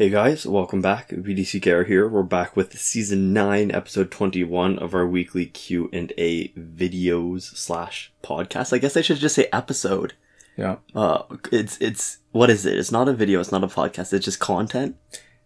Hey 0.00 0.08
guys, 0.08 0.46
welcome 0.46 0.80
back. 0.80 1.10
BDC 1.10 1.60
Gara 1.60 1.86
here. 1.86 2.08
We're 2.08 2.22
back 2.22 2.56
with 2.56 2.78
season 2.80 3.34
9, 3.34 3.70
episode 3.70 4.10
21 4.10 4.78
of 4.78 4.94
our 4.94 5.06
weekly 5.06 5.44
Q&A 5.44 6.48
videos 6.58 7.54
slash 7.54 8.10
podcast. 8.24 8.72
I 8.72 8.78
guess 8.78 8.96
I 8.96 9.02
should 9.02 9.18
just 9.18 9.34
say 9.34 9.48
episode. 9.52 10.14
Yeah. 10.56 10.76
Uh, 10.94 11.24
it's, 11.52 11.76
it's, 11.82 12.16
what 12.32 12.48
is 12.48 12.64
it? 12.64 12.78
It's 12.78 12.90
not 12.90 13.10
a 13.10 13.12
video, 13.12 13.40
it's 13.40 13.52
not 13.52 13.62
a 13.62 13.66
podcast, 13.66 14.14
it's 14.14 14.24
just 14.24 14.40
content. 14.40 14.96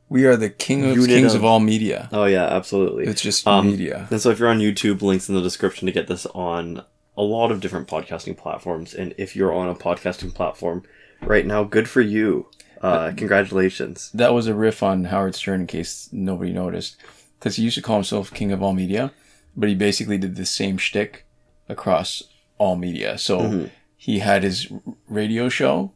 We 0.09 0.25
are 0.25 0.37
the 0.37 0.51
king 0.51 0.85
of 0.85 0.99
Unit 0.99 1.09
kings 1.09 1.35
of- 1.35 1.41
of 1.41 1.45
all 1.47 1.59
media. 1.59 2.09
Oh 2.13 2.27
yeah, 2.27 2.45
absolutely. 2.45 3.07
It's 3.07 3.23
just 3.23 3.45
Um, 3.49 3.67
media. 3.67 4.07
And 4.13 4.21
so 4.21 4.31
if 4.31 4.39
you're 4.39 4.49
on 4.49 4.61
YouTube, 4.61 5.03
links 5.03 5.29
in 5.29 5.35
the 5.35 5.43
description 5.43 5.87
to 5.87 5.93
get 5.93 6.07
this 6.07 6.27
on 6.27 6.85
a 7.17 7.23
lot 7.23 7.51
of 7.51 7.61
different 7.61 7.89
podcasting 7.89 8.37
platforms. 8.37 8.95
And 8.95 9.17
if 9.19 9.35
you're 9.35 9.53
on 9.53 9.69
a 9.69 9.75
podcasting 9.75 10.33
platform 10.33 10.85
right 11.23 11.45
now, 11.45 11.65
good 11.65 11.89
for 11.89 12.03
you. 12.03 12.47
Uh, 12.81 13.13
congratulations. 13.17 14.11
That 14.15 14.33
was 14.35 14.47
a 14.47 14.55
riff 14.55 14.83
on 14.83 15.05
Howard 15.05 15.35
Stern 15.35 15.63
in 15.63 15.67
case 15.67 16.09
nobody 16.13 16.53
noticed. 16.53 16.97
Because 17.39 17.57
he 17.57 17.63
used 17.63 17.77
to 17.77 17.83
call 17.83 17.97
himself 17.97 18.33
king 18.33 18.53
of 18.53 18.63
all 18.63 18.73
media, 18.73 19.13
but 19.57 19.69
he 19.69 19.75
basically 19.75 20.19
did 20.19 20.37
the 20.37 20.47
same 20.47 20.79
shtick 20.79 21.27
across 21.69 22.23
all 22.59 22.77
media. 22.77 23.19
So 23.19 23.39
Mhm. 23.41 23.71
he 23.97 24.19
had 24.21 24.43
his 24.43 24.71
radio 25.09 25.49
show, 25.49 25.93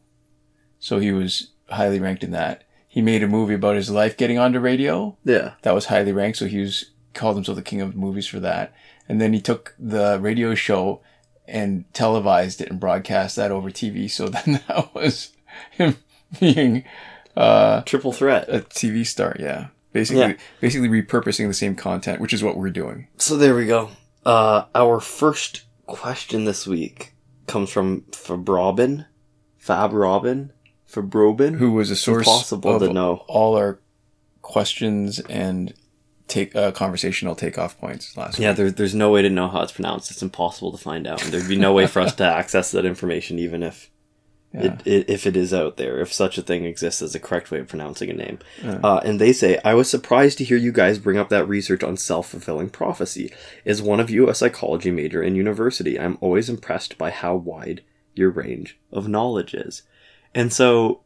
so 0.79 0.99
he 0.99 1.11
was 1.11 1.49
highly 1.69 1.99
ranked 1.99 2.23
in 2.23 2.31
that. 2.31 2.63
He 2.87 3.01
made 3.01 3.21
a 3.23 3.27
movie 3.27 3.53
about 3.53 3.75
his 3.75 3.89
life 3.89 4.17
getting 4.17 4.37
onto 4.39 4.59
radio. 4.59 5.17
Yeah. 5.23 5.53
that 5.61 5.73
was 5.75 5.85
highly 5.85 6.11
ranked, 6.11 6.37
so 6.39 6.45
he 6.47 6.59
was 6.59 6.85
called 7.13 7.35
himself 7.35 7.55
the 7.55 7.61
king 7.63 7.81
of 7.81 7.95
movies 7.95 8.27
for 8.27 8.39
that. 8.39 8.73
And 9.07 9.19
then 9.19 9.33
he 9.33 9.41
took 9.41 9.75
the 9.79 10.19
radio 10.21 10.53
show 10.55 11.01
and 11.47 11.85
televised 11.93 12.61
it 12.61 12.69
and 12.69 12.79
broadcast 12.79 13.35
that 13.35 13.51
over 13.51 13.71
TV. 13.71 14.07
So 14.07 14.27
then 14.29 14.61
that 14.67 14.93
was 14.93 15.31
him 15.71 15.97
being 16.39 16.83
uh, 17.35 17.81
Triple 17.81 18.11
threat. 18.13 18.45
a 18.49 18.59
TV 18.59 19.05
star. 19.05 19.35
Yeah, 19.39 19.67
basically, 19.93 20.21
Yeah. 20.21 20.33
basically 20.61 20.89
repurposing 20.89 21.47
the 21.47 21.53
same 21.53 21.75
content, 21.75 22.19
which 22.21 22.33
is 22.33 22.43
what 22.43 22.57
we're 22.57 22.69
doing. 22.69 23.07
So 23.17 23.37
there 23.37 23.55
we 23.55 23.65
go. 23.65 23.91
Uh, 24.25 24.65
our 24.75 24.99
first 24.99 25.63
question 25.85 26.45
this 26.45 26.67
week 26.67 27.13
comes 27.47 27.69
from 27.69 28.01
Fabrobin, 28.11 29.05
Fab 29.57 29.93
Robin, 29.93 30.51
Fabrobin. 30.91 31.57
Who 31.57 31.71
was 31.71 31.89
a 31.89 31.95
source 31.95 32.27
Impossible 32.27 32.75
of 32.75 32.81
to 32.81 32.93
know. 32.93 33.23
all 33.27 33.55
our 33.55 33.79
questions 34.41 35.19
and 35.21 35.73
take 36.27 36.55
uh, 36.55 36.71
conversational 36.71 37.35
takeoff 37.35 37.79
points 37.79 38.15
last 38.15 38.37
Yeah, 38.39 38.49
week. 38.49 38.57
there, 38.57 38.71
there's 38.71 38.93
no 38.95 39.09
way 39.11 39.21
to 39.23 39.29
know 39.29 39.47
how 39.47 39.61
it's 39.61 39.71
pronounced. 39.71 40.11
It's 40.11 40.21
impossible 40.21 40.71
to 40.71 40.77
find 40.77 41.07
out, 41.07 41.23
and 41.23 41.31
there'd 41.33 41.47
be 41.47 41.55
no 41.57 41.73
way 41.73 41.87
for 41.87 42.01
us 42.01 42.13
to 42.15 42.23
access 42.39 42.71
that 42.71 42.85
information, 42.85 43.39
even 43.39 43.63
if 43.63 43.89
Yeah. 44.53 44.61
it, 44.61 44.87
it, 44.87 45.09
if 45.09 45.27
it 45.27 45.37
is 45.37 45.53
out 45.53 45.77
there, 45.77 45.99
if 45.99 46.11
such 46.11 46.39
a 46.39 46.41
thing 46.41 46.65
exists 46.65 47.03
as 47.03 47.13
a 47.13 47.19
correct 47.19 47.51
way 47.51 47.59
of 47.59 47.67
pronouncing 47.67 48.09
a 48.09 48.13
name. 48.13 48.39
Yeah. 48.63 48.79
Uh, 48.83 48.99
and 49.05 49.21
they 49.21 49.31
say, 49.31 49.59
I 49.63 49.75
was 49.75 49.89
surprised 49.89 50.39
to 50.39 50.43
hear 50.43 50.57
you 50.57 50.71
guys 50.71 50.97
bring 50.97 51.17
up 51.17 51.29
that 51.29 51.47
research 51.47 51.83
on 51.83 51.97
self 51.97 52.29
fulfilling 52.29 52.69
prophecy. 52.69 53.31
Is 53.63 53.81
one 53.81 53.99
of 53.99 54.09
you 54.09 54.27
a 54.27 54.33
psychology 54.33 54.89
major 54.89 55.21
in 55.21 55.35
university? 55.35 55.99
I'm 55.99 56.17
always 56.19 56.49
impressed 56.49 56.97
by 56.97 57.11
how 57.11 57.35
wide 57.35 57.81
your 58.15 58.31
range 58.31 58.77
of 58.91 59.07
knowledge 59.07 59.53
is. 59.53 59.83
And 60.33 60.51
so, 60.51 61.01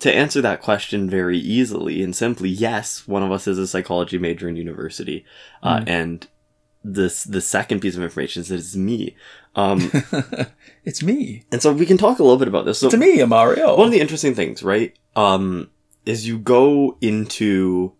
to 0.00 0.12
answer 0.12 0.40
that 0.40 0.62
question 0.62 1.10
very 1.10 1.38
easily 1.38 2.02
and 2.02 2.14
simply, 2.14 2.48
yes, 2.48 3.06
one 3.08 3.22
of 3.22 3.32
us 3.32 3.46
is 3.48 3.58
a 3.58 3.66
psychology 3.66 4.18
major 4.18 4.48
in 4.48 4.56
university. 4.56 5.24
Uh, 5.62 5.80
Mm. 5.80 5.88
And 5.88 6.26
this, 6.84 7.24
the 7.24 7.40
second 7.40 7.80
piece 7.80 7.96
of 7.96 8.02
information 8.02 8.42
is 8.42 8.48
that 8.48 8.56
it's 8.56 8.76
me. 8.76 9.16
Um, 9.56 9.90
it's 10.84 11.02
me. 11.02 11.44
and 11.52 11.62
so 11.62 11.72
we 11.72 11.86
can 11.86 11.96
talk 11.98 12.18
a 12.18 12.22
little 12.22 12.38
bit 12.38 12.48
about 12.48 12.64
this. 12.64 12.78
So, 12.78 12.86
It's 12.88 12.96
me, 12.96 13.22
Mario. 13.24 13.76
one 13.76 13.86
of 13.86 13.92
the 13.92 14.00
interesting 14.00 14.34
things, 14.34 14.62
right, 14.62 14.96
um, 15.16 15.70
is 16.04 16.26
you 16.26 16.38
go 16.38 16.96
into 17.00 17.92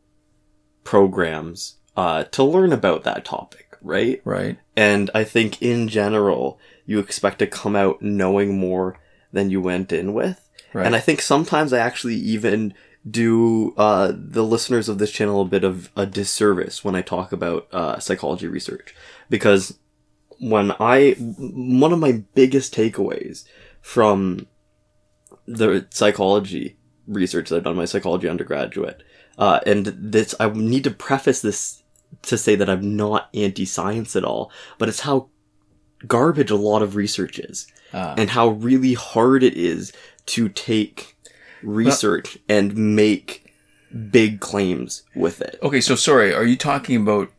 programs 0.83 1.77
uh, 1.97 2.25
to 2.25 2.45
learn 2.45 2.73
about 2.73 3.05
that 3.05 3.25
topic, 3.25 3.77
right? 3.83 4.21
right. 4.25 4.59
And 4.77 5.11
I 5.15 5.25
think 5.25 5.63
in 5.63 5.89
general, 5.89 6.59
you 6.87 6.99
expect 6.99 7.39
to 7.39 7.47
come 7.47 7.77
out 7.77 8.03
knowing 8.03 8.59
more 8.59 8.99
than 9.33 9.51
you 9.51 9.61
went 9.61 9.93
in 9.93 10.13
with. 10.13 10.41
Right. 10.73 10.87
And 10.87 10.97
I 10.97 11.01
think 11.01 11.21
sometimes 11.21 11.73
I 11.73 11.79
actually 11.79 12.17
even 12.17 12.75
do 13.09 13.75
uh, 13.77 14.13
the 14.15 14.43
listeners 14.43 14.89
of 14.89 14.99
this 14.99 15.11
channel 15.11 15.43
a 15.43 15.45
bit 15.45 15.63
of 15.63 15.91
a 15.97 16.07
disservice 16.07 16.83
when 16.85 16.95
I 16.95 17.03
talk 17.03 17.33
about 17.33 17.69
uh, 17.73 17.99
psychology 17.99 18.49
research. 18.49 18.95
Because 19.31 19.79
when 20.41 20.73
I, 20.81 21.13
one 21.19 21.93
of 21.93 21.99
my 21.99 22.23
biggest 22.35 22.75
takeaways 22.75 23.45
from 23.81 24.47
the 25.47 25.87
psychology 25.91 26.77
research 27.07 27.49
that 27.49 27.57
I've 27.57 27.65
done, 27.65 27.77
my 27.77 27.85
psychology 27.85 28.29
undergraduate, 28.29 29.03
uh, 29.39 29.61
and 29.67 29.87
this, 29.87 30.35
I 30.41 30.49
need 30.51 30.85
to 30.85 30.91
preface 30.91 31.43
this 31.43 31.83
to 32.23 32.39
say 32.39 32.55
that 32.55 32.71
I'm 32.71 32.97
not 32.97 33.29
anti-science 33.35 34.15
at 34.17 34.25
all, 34.25 34.51
but 34.79 34.89
it's 34.89 35.01
how 35.01 35.29
garbage 36.07 36.51
a 36.51 36.57
lot 36.57 36.83
of 36.83 36.97
research 36.97 37.39
is 37.39 37.67
Ah. 37.93 38.15
and 38.19 38.31
how 38.31 38.49
really 38.49 38.95
hard 38.95 39.43
it 39.43 39.55
is 39.55 39.93
to 40.27 40.49
take 40.49 41.17
research 41.63 42.39
and 42.49 42.77
make 42.77 43.53
big 44.11 44.41
claims 44.41 45.03
with 45.15 45.41
it. 45.41 45.59
Okay, 45.63 45.81
so 45.81 45.95
sorry, 45.95 46.35
are 46.35 46.45
you 46.45 46.57
talking 46.57 46.97
about 46.97 47.31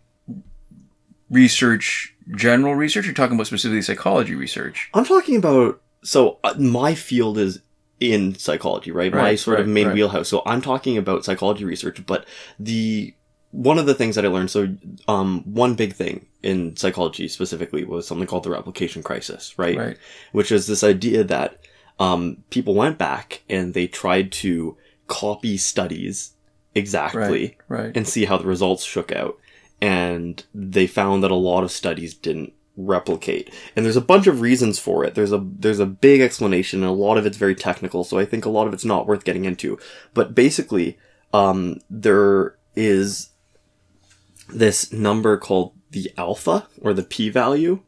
research, 1.29 2.14
general 2.35 2.75
research, 2.75 3.05
you're 3.05 3.13
talking 3.13 3.35
about 3.35 3.47
specifically 3.47 3.81
psychology 3.81 4.35
research? 4.35 4.89
I'm 4.93 5.05
talking 5.05 5.35
about 5.35 5.81
so 6.03 6.39
uh, 6.43 6.53
my 6.59 6.95
field 6.95 7.37
is 7.37 7.61
in 7.99 8.35
psychology, 8.35 8.91
right? 8.91 9.11
my 9.11 9.17
Right, 9.19 9.39
sort 9.39 9.59
of 9.59 9.67
main 9.67 9.87
right. 9.87 9.93
wheelhouse. 9.95 10.27
So 10.29 10.41
I'm 10.45 10.61
talking 10.61 10.97
about 10.97 11.25
psychology 11.25 11.65
research, 11.65 12.05
but 12.05 12.25
the 12.59 13.13
one 13.51 13.79
of 13.79 13.85
the 13.85 13.93
things 13.93 14.15
that 14.15 14.25
I 14.25 14.27
learned, 14.27 14.51
so 14.51 14.75
um, 15.07 15.41
one 15.45 15.75
big 15.75 15.93
thing 15.93 16.25
in 16.43 16.75
psychology 16.75 17.27
specifically 17.29 17.85
was 17.85 18.05
something 18.05 18.27
called 18.27 18.43
the 18.43 18.49
replication 18.49 19.01
crisis, 19.01 19.57
right? 19.57 19.77
Right. 19.77 19.97
Which 20.33 20.51
is 20.51 20.67
this 20.67 20.83
idea 20.83 21.23
that 21.23 21.59
um, 21.97 22.43
people 22.49 22.75
went 22.75 22.97
back 22.97 23.43
and 23.49 23.73
they 23.73 23.87
tried 23.87 24.33
to 24.33 24.75
copy 25.07 25.55
studies 25.55 26.33
exactly 26.75 27.55
Right. 27.69 27.83
Right. 27.85 27.97
and 27.97 28.05
see 28.05 28.25
how 28.25 28.37
the 28.37 28.45
results 28.45 28.83
shook 28.83 29.13
out. 29.13 29.39
And 29.81 30.43
they 30.53 30.87
found 30.87 31.23
that 31.23 31.31
a 31.31 31.35
lot 31.35 31.63
of 31.63 31.71
studies 31.71 32.13
didn't 32.13 32.53
replicate. 32.77 33.53
And 33.75 33.85
there's 33.85 33.95
a 33.95 34.01
bunch 34.01 34.27
of 34.27 34.41
reasons 34.41 34.79
for 34.79 35.03
it. 35.03 35.15
There's 35.15 35.31
a 35.31 35.37
there's 35.37 35.79
a 35.79 35.85
big 35.85 36.21
explanation 36.21 36.81
and 36.81 36.89
a 36.89 36.93
lot 36.93 37.17
of 37.17 37.25
it's 37.25 37.37
very 37.37 37.55
technical, 37.55 38.03
so 38.03 38.19
I 38.19 38.25
think 38.25 38.45
a 38.45 38.49
lot 38.49 38.67
of 38.67 38.73
it's 38.73 38.85
not 38.85 39.07
worth 39.07 39.23
getting 39.23 39.45
into. 39.45 39.79
But 40.13 40.35
basically, 40.35 40.97
um, 41.33 41.79
there 41.89 42.55
is 42.75 43.29
this 44.49 44.91
number 44.91 45.37
called 45.37 45.73
the 45.91 46.11
alpha 46.17 46.67
or 46.81 46.93
the 46.93 47.03
p 47.03 47.29
value, 47.29 47.81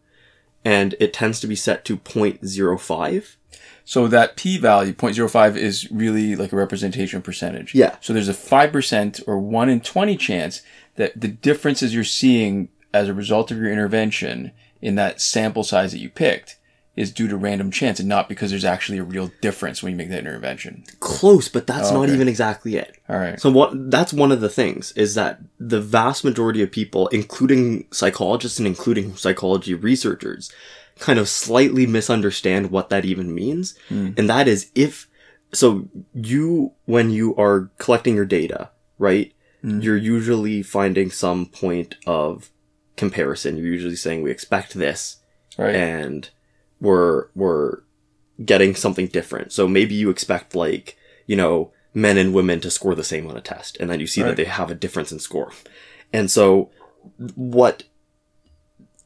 and 0.63 0.95
it 0.99 1.13
tends 1.13 1.39
to 1.41 1.47
be 1.47 1.55
set 1.55 1.85
to 1.85 1.97
0.05. 1.97 3.35
So 3.83 4.07
that 4.09 4.35
p 4.35 4.57
value, 4.57 4.93
0.05, 4.93 5.55
is 5.55 5.89
really 5.91 6.35
like 6.35 6.51
a 6.51 6.57
representation 6.57 7.21
percentage. 7.21 7.73
Yeah. 7.73 7.95
So 8.01 8.11
there's 8.11 8.27
a 8.27 8.33
5% 8.33 9.23
or 9.27 9.39
1 9.39 9.69
in 9.69 9.79
20 9.79 10.17
chance 10.17 10.61
that 10.97 11.19
the 11.19 11.27
differences 11.27 11.93
you're 11.95 12.03
seeing 12.03 12.69
as 12.93 13.07
a 13.07 13.13
result 13.13 13.49
of 13.51 13.57
your 13.57 13.71
intervention 13.71 14.51
in 14.81 14.95
that 14.95 15.21
sample 15.21 15.63
size 15.63 15.91
that 15.91 15.99
you 15.99 16.09
picked 16.09 16.57
is 16.95 17.11
due 17.11 17.27
to 17.27 17.37
random 17.37 17.69
chance 17.69 17.99
and 17.99 18.09
not 18.09 18.27
because 18.27 18.49
there's 18.49 18.65
actually 18.65 18.97
a 18.97 19.03
real 19.03 19.31
difference 19.39 19.83
when 19.83 19.91
you 19.91 19.97
make 19.97 20.09
that 20.09 20.19
intervention. 20.19 20.83
Close, 20.99 21.47
but 21.47 21.67
that's 21.67 21.91
Oh, 21.91 21.93
not 21.93 22.09
even 22.09 22.27
exactly 22.27 22.75
it. 22.75 22.97
All 23.07 23.17
right. 23.17 23.39
So 23.39 23.51
what 23.51 23.91
that's 23.91 24.11
one 24.11 24.31
of 24.31 24.41
the 24.41 24.49
things 24.49 24.91
is 24.93 25.13
that 25.13 25.39
the 25.59 25.79
vast 25.79 26.23
majority 26.23 26.63
of 26.63 26.71
people, 26.71 27.07
including 27.09 27.85
psychologists 27.91 28.57
and 28.57 28.67
including 28.67 29.15
psychology 29.15 29.75
researchers, 29.75 30.51
kind 30.97 31.19
of 31.19 31.29
slightly 31.29 31.85
misunderstand 31.85 32.71
what 32.71 32.89
that 32.89 33.05
even 33.05 33.33
means. 33.33 33.77
Hmm. 33.89 34.11
And 34.17 34.27
that 34.27 34.47
is 34.47 34.71
if 34.73 35.07
so 35.53 35.87
you 36.15 36.73
when 36.85 37.11
you 37.11 37.35
are 37.35 37.69
collecting 37.77 38.15
your 38.15 38.25
data, 38.25 38.71
right? 38.97 39.31
Mm. 39.67 39.83
You're 39.83 39.97
usually 39.97 40.63
finding 40.63 41.11
some 41.11 41.47
point 41.47 41.95
of 42.05 42.49
comparison. 42.95 43.57
You're 43.57 43.67
usually 43.67 43.95
saying 43.95 44.21
we 44.21 44.31
expect 44.31 44.73
this 44.73 45.17
Right. 45.57 45.75
and 45.75 46.29
we're 46.79 47.27
we're 47.33 47.79
getting 48.43 48.75
something 48.75 49.07
different. 49.07 49.51
So 49.51 49.67
maybe 49.67 49.95
you 49.95 50.09
expect 50.09 50.55
like, 50.55 50.97
you 51.25 51.35
know, 51.35 51.71
men 51.93 52.17
and 52.17 52.33
women 52.33 52.59
to 52.61 52.69
score 52.69 52.93
the 52.93 53.03
same 53.03 53.27
on 53.27 53.35
a 53.35 53.41
test 53.41 53.75
and 53.79 53.89
then 53.89 53.99
you 53.99 54.07
see 54.07 54.21
that 54.21 54.35
they 54.35 54.45
have 54.45 54.69
a 54.69 54.75
difference 54.75 55.11
in 55.11 55.19
score. 55.19 55.51
And 56.13 56.29
so 56.29 56.69
what 57.35 57.83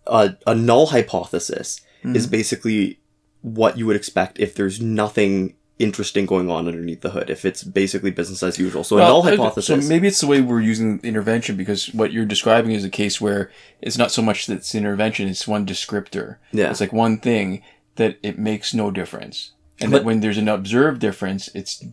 a, 0.05 0.35
a 0.45 0.53
null 0.53 0.87
hypothesis 0.87 1.79
mm. 2.03 2.15
is 2.15 2.27
basically 2.27 2.99
what 3.41 3.77
you 3.77 3.85
would 3.87 3.95
expect 3.95 4.39
if 4.39 4.53
there's 4.53 4.81
nothing 4.81 5.55
interesting 5.81 6.25
going 6.25 6.49
on 6.49 6.67
underneath 6.67 7.01
the 7.01 7.09
hood. 7.11 7.29
If 7.29 7.45
it's 7.45 7.63
basically 7.63 8.11
business 8.11 8.43
as 8.43 8.57
usual. 8.59 8.83
So 8.83 8.97
a 8.97 8.99
null 9.01 9.21
uh, 9.21 9.31
hypothesis. 9.31 9.65
So 9.67 9.89
maybe 9.89 10.07
it's 10.07 10.21
the 10.21 10.27
way 10.27 10.41
we're 10.41 10.61
using 10.61 10.99
intervention 11.03 11.55
because 11.57 11.87
what 11.93 12.11
you're 12.11 12.25
describing 12.25 12.71
is 12.71 12.83
a 12.85 12.89
case 12.89 13.19
where 13.19 13.51
it's 13.81 13.97
not 13.97 14.11
so 14.11 14.21
much 14.21 14.45
that 14.45 14.55
it's 14.55 14.75
intervention, 14.75 15.27
it's 15.27 15.47
one 15.47 15.65
descriptor. 15.65 16.37
Yeah. 16.51 16.69
It's 16.69 16.81
like 16.81 16.93
one 16.93 17.17
thing 17.19 17.63
that 17.95 18.17
it 18.23 18.37
makes 18.39 18.73
no 18.73 18.91
difference. 18.91 19.51
And 19.79 19.91
But- 19.91 19.99
that 19.99 20.05
when 20.05 20.19
there's 20.21 20.37
an 20.37 20.47
observed 20.47 21.01
difference, 21.01 21.49
it's 21.55 21.83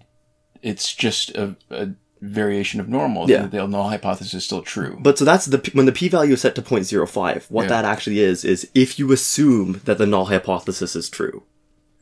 it's 0.62 0.94
just 0.94 1.30
a, 1.36 1.56
a 1.70 1.90
variation 2.20 2.80
of 2.80 2.88
normal, 2.88 3.30
Yeah. 3.30 3.46
the 3.46 3.66
null 3.66 3.90
hypothesis 3.90 4.34
is 4.34 4.44
still 4.44 4.62
true. 4.62 4.98
But 5.00 5.18
so 5.18 5.24
that's 5.24 5.46
the 5.46 5.58
when 5.72 5.86
the 5.86 5.92
p-value 5.92 6.34
is 6.34 6.40
set 6.40 6.54
to 6.56 6.62
0.05. 6.62 7.48
What 7.48 7.62
Yeah. 7.64 7.68
that 7.68 7.84
actually 7.84 8.20
is 8.20 8.44
is 8.44 8.68
if 8.74 8.98
you 8.98 9.12
assume 9.12 9.80
that 9.84 9.98
the 9.98 10.06
null 10.06 10.26
hypothesis 10.26 10.96
is 10.96 11.08
true, 11.08 11.44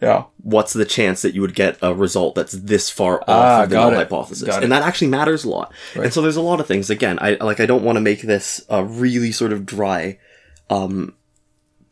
yeah. 0.00 0.24
what's 0.42 0.72
the 0.72 0.84
chance 0.84 1.22
that 1.22 1.34
you 1.34 1.40
would 1.40 1.54
get 1.54 1.78
a 1.82 1.94
result 1.94 2.34
that's 2.34 2.52
this 2.52 2.90
far 2.90 3.20
off 3.20 3.24
Ah, 3.28 3.62
of 3.62 3.70
the 3.70 3.76
null 3.76 3.92
it. 3.92 3.96
hypothesis? 3.96 4.46
Got 4.46 4.56
and 4.56 4.64
it. 4.64 4.68
that 4.68 4.82
actually 4.82 5.08
matters 5.08 5.44
a 5.44 5.48
lot. 5.50 5.72
Right. 5.94 6.04
And 6.04 6.12
so 6.12 6.20
there's 6.22 6.36
a 6.36 6.42
lot 6.42 6.60
of 6.60 6.66
things. 6.66 6.90
Again, 6.90 7.18
I 7.20 7.34
like 7.40 7.60
I 7.60 7.66
don't 7.66 7.82
want 7.84 7.96
to 7.96 8.00
make 8.02 8.22
this 8.22 8.64
a 8.68 8.84
really 8.84 9.32
sort 9.32 9.52
of 9.52 9.64
dry 9.66 10.18
um 10.70 11.14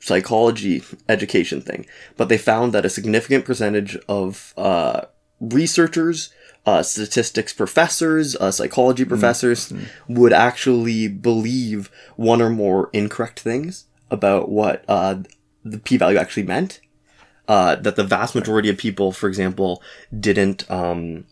psychology 0.01 0.83
education 1.09 1.61
thing, 1.61 1.87
but 2.17 2.29
they 2.29 2.39
found 2.39 2.73
that 2.73 2.85
a 2.85 2.91
significant 2.91 3.45
percentage 3.45 3.97
of 4.09 4.53
uh 4.57 5.03
researchers 5.41 6.31
uh, 6.67 6.83
statistics 6.83 7.53
professors, 7.53 8.35
uh, 8.37 8.51
psychology 8.51 9.05
professors 9.05 9.71
would 10.09 10.33
actually 10.33 11.09
believe 11.09 11.91
one 12.17 12.41
or 12.41 12.49
more 12.49 12.89
incorrect 12.95 13.39
things 13.41 13.85
about 14.11 14.49
what 14.49 14.83
uh, 14.89 15.17
the 15.63 15.77
p-value 15.77 16.17
actually 16.17 16.43
meant. 16.45 16.81
Uh, 17.47 17.77
that 17.77 17.97
the 17.97 18.05
vast 18.05 18.35
majority 18.35 18.71
of 18.71 18.79
people, 18.79 19.13
for 19.13 19.29
example, 19.29 19.83
didn't 20.19 20.69
um, 20.71 21.27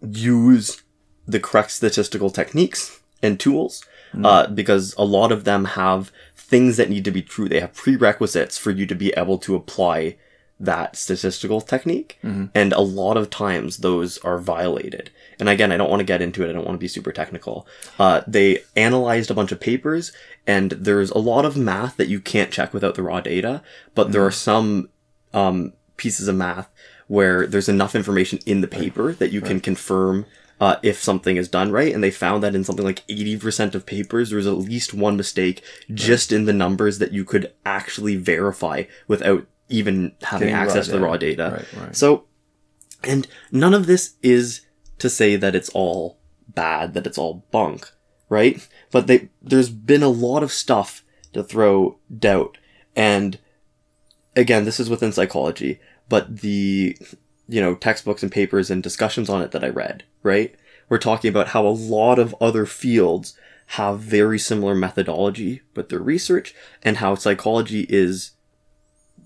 use 0.00 0.82
the 1.26 1.40
correct 1.40 1.72
statistical 1.72 2.30
techniques 2.30 3.00
and 3.22 3.38
tools 3.40 3.84
uh, 4.24 4.46
because 4.48 4.94
a 4.96 5.04
lot 5.04 5.32
of 5.32 5.44
them 5.44 5.64
have 5.64 6.10
things 6.36 6.76
that 6.76 6.90
need 6.90 7.04
to 7.04 7.10
be 7.10 7.22
true. 7.22 7.48
They 7.48 7.60
have 7.60 7.74
prerequisites 7.74 8.58
for 8.58 8.70
you 8.70 8.86
to 8.86 8.94
be 8.94 9.10
able 9.16 9.38
to 9.38 9.54
apply 9.54 10.16
that 10.58 10.94
statistical 10.94 11.60
technique. 11.60 12.18
And 12.54 12.72
a 12.72 12.80
lot 12.80 13.16
of 13.16 13.30
times 13.30 13.78
those 13.78 14.18
are 14.18 14.38
violated. 14.38 15.10
And 15.38 15.48
again, 15.48 15.72
I 15.72 15.76
don't 15.78 15.88
want 15.88 16.00
to 16.00 16.04
get 16.04 16.20
into 16.20 16.44
it. 16.44 16.50
I 16.50 16.52
don't 16.52 16.66
want 16.66 16.74
to 16.74 16.78
be 16.78 16.88
super 16.88 17.12
technical. 17.12 17.66
Uh, 17.98 18.20
they 18.26 18.58
analyzed 18.76 19.30
a 19.30 19.34
bunch 19.34 19.52
of 19.52 19.60
papers 19.60 20.12
and 20.46 20.72
there's 20.72 21.10
a 21.12 21.18
lot 21.18 21.44
of 21.44 21.56
math 21.56 21.96
that 21.96 22.08
you 22.08 22.20
can't 22.20 22.52
check 22.52 22.74
without 22.74 22.94
the 22.94 23.02
raw 23.02 23.20
data, 23.20 23.62
but 23.94 24.12
there 24.12 24.24
are 24.24 24.30
some 24.30 24.90
um, 25.32 25.72
pieces 25.96 26.28
of 26.28 26.36
math 26.36 26.70
where 27.06 27.46
there's 27.46 27.68
enough 27.68 27.96
information 27.96 28.38
in 28.46 28.60
the 28.60 28.68
paper 28.68 29.12
that 29.14 29.32
you 29.32 29.40
can 29.40 29.58
confirm 29.60 30.26
uh, 30.60 30.76
if 30.82 31.02
something 31.02 31.36
is 31.36 31.48
done 31.48 31.72
right. 31.72 31.92
And 31.92 32.04
they 32.04 32.10
found 32.10 32.42
that 32.42 32.54
in 32.54 32.62
something 32.62 32.84
like 32.84 33.06
80% 33.08 33.74
of 33.74 33.86
papers, 33.86 34.30
there 34.30 34.36
was 34.36 34.46
at 34.46 34.52
least 34.52 34.94
one 34.94 35.16
mistake 35.16 35.64
just 35.92 36.30
in 36.30 36.44
the 36.44 36.52
numbers 36.52 36.98
that 36.98 37.12
you 37.12 37.24
could 37.24 37.52
actually 37.64 38.16
verify 38.16 38.84
without 39.08 39.46
even 39.68 40.12
having 40.22 40.48
Getting 40.48 40.62
access 40.62 40.86
to 40.86 40.92
the 40.92 41.00
raw 41.00 41.16
data. 41.16 41.64
Right, 41.72 41.82
right. 41.82 41.96
So, 41.96 42.26
and 43.02 43.26
none 43.50 43.74
of 43.74 43.86
this 43.86 44.14
is 44.22 44.60
to 44.98 45.08
say 45.08 45.36
that 45.36 45.54
it's 45.54 45.70
all 45.70 46.18
bad, 46.46 46.94
that 46.94 47.06
it's 47.06 47.18
all 47.18 47.44
bunk, 47.50 47.90
right? 48.28 48.68
But 48.90 49.06
they, 49.06 49.30
there's 49.40 49.70
been 49.70 50.02
a 50.02 50.08
lot 50.08 50.42
of 50.42 50.52
stuff 50.52 51.02
to 51.32 51.42
throw 51.42 51.98
doubt. 52.16 52.58
And 52.94 53.38
again, 54.36 54.64
this 54.64 54.80
is 54.80 54.90
within 54.90 55.12
psychology, 55.12 55.80
but 56.08 56.38
the, 56.38 56.96
you 57.48 57.60
know, 57.60 57.74
textbooks 57.74 58.22
and 58.22 58.32
papers 58.32 58.70
and 58.70 58.82
discussions 58.82 59.28
on 59.28 59.42
it 59.42 59.50
that 59.52 59.64
I 59.64 59.68
read, 59.68 60.04
right? 60.22 60.54
We're 60.88 60.98
talking 60.98 61.28
about 61.28 61.48
how 61.48 61.66
a 61.66 61.68
lot 61.68 62.18
of 62.18 62.34
other 62.40 62.66
fields 62.66 63.36
have 63.66 64.00
very 64.00 64.38
similar 64.38 64.74
methodology 64.74 65.62
with 65.76 65.88
their 65.88 66.00
research 66.00 66.54
and 66.82 66.96
how 66.96 67.14
psychology 67.14 67.86
is 67.88 68.32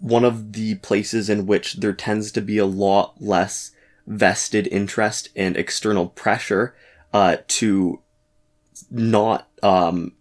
one 0.01 0.25
of 0.25 0.53
the 0.53 0.75
places 0.77 1.31
in 1.31 1.47
which 1.47 1.75
there 1.75 1.95
tends 1.95 2.31
to 2.33 2.43
be 2.43 2.59
a 2.59 2.67
lot 2.67 3.15
less 3.23 3.71
vested 4.07 4.67
interest 4.67 5.31
and 5.35 5.57
external 5.57 6.09
pressure 6.09 6.75
uh, 7.15 7.39
to 7.49 8.01
not 8.91 9.49
um, 9.63 10.13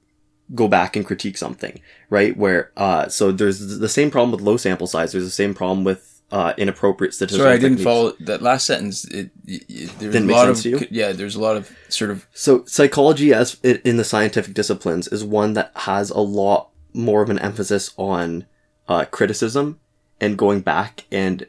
go 0.54 0.68
back 0.68 0.96
and 0.96 1.06
critique 1.06 1.38
something, 1.38 1.80
right? 2.10 2.36
Where 2.38 2.72
uh, 2.78 3.08
so 3.10 3.32
there's 3.32 3.80
the 3.80 3.90
same 3.90 4.12
problem 4.12 4.32
with 4.32 4.42
low 4.42 4.58
sample 4.58 4.88
size. 4.88 5.12
There's 5.12 5.24
the 5.24 5.30
same 5.30 5.54
problem 5.54 5.84
with 5.84 6.22
uh, 6.32 6.54
inappropriate 6.58 7.14
statistical. 7.14 7.46
Sorry, 7.46 7.56
I 7.56 7.58
didn't 7.60 7.78
techniques. 7.78 7.84
follow 7.84 8.12
that 8.22 8.42
last 8.42 8.66
sentence. 8.66 9.06
It, 9.06 9.30
it, 9.46 9.64
it 9.70 9.92
there's 10.00 10.14
Didn't 10.14 10.24
a 10.24 10.28
make 10.28 10.36
lot 10.36 10.46
sense 10.48 10.58
of 10.60 10.64
to 10.64 10.70
you? 10.70 10.88
yeah. 10.92 11.12
There's 11.12 11.36
a 11.36 11.40
lot 11.40 11.56
of 11.58 11.72
sort 11.90 12.10
of 12.12 12.26
So 12.34 12.64
psychology, 12.66 13.34
as 13.34 13.60
in 13.64 13.98
the 13.98 14.04
scientific 14.04 14.54
disciplines, 14.54 15.08
is 15.08 15.24
one 15.24 15.54
that 15.54 15.72
has 15.76 16.10
a 16.10 16.20
lot 16.20 16.70
more 16.94 17.22
of 17.22 17.30
an 17.30 17.40
emphasis 17.40 17.94
on 17.98 18.46
uh, 18.88 19.06
criticism 19.06 19.80
and 20.20 20.38
going 20.38 20.62
back 20.62 21.06
and 21.12 21.46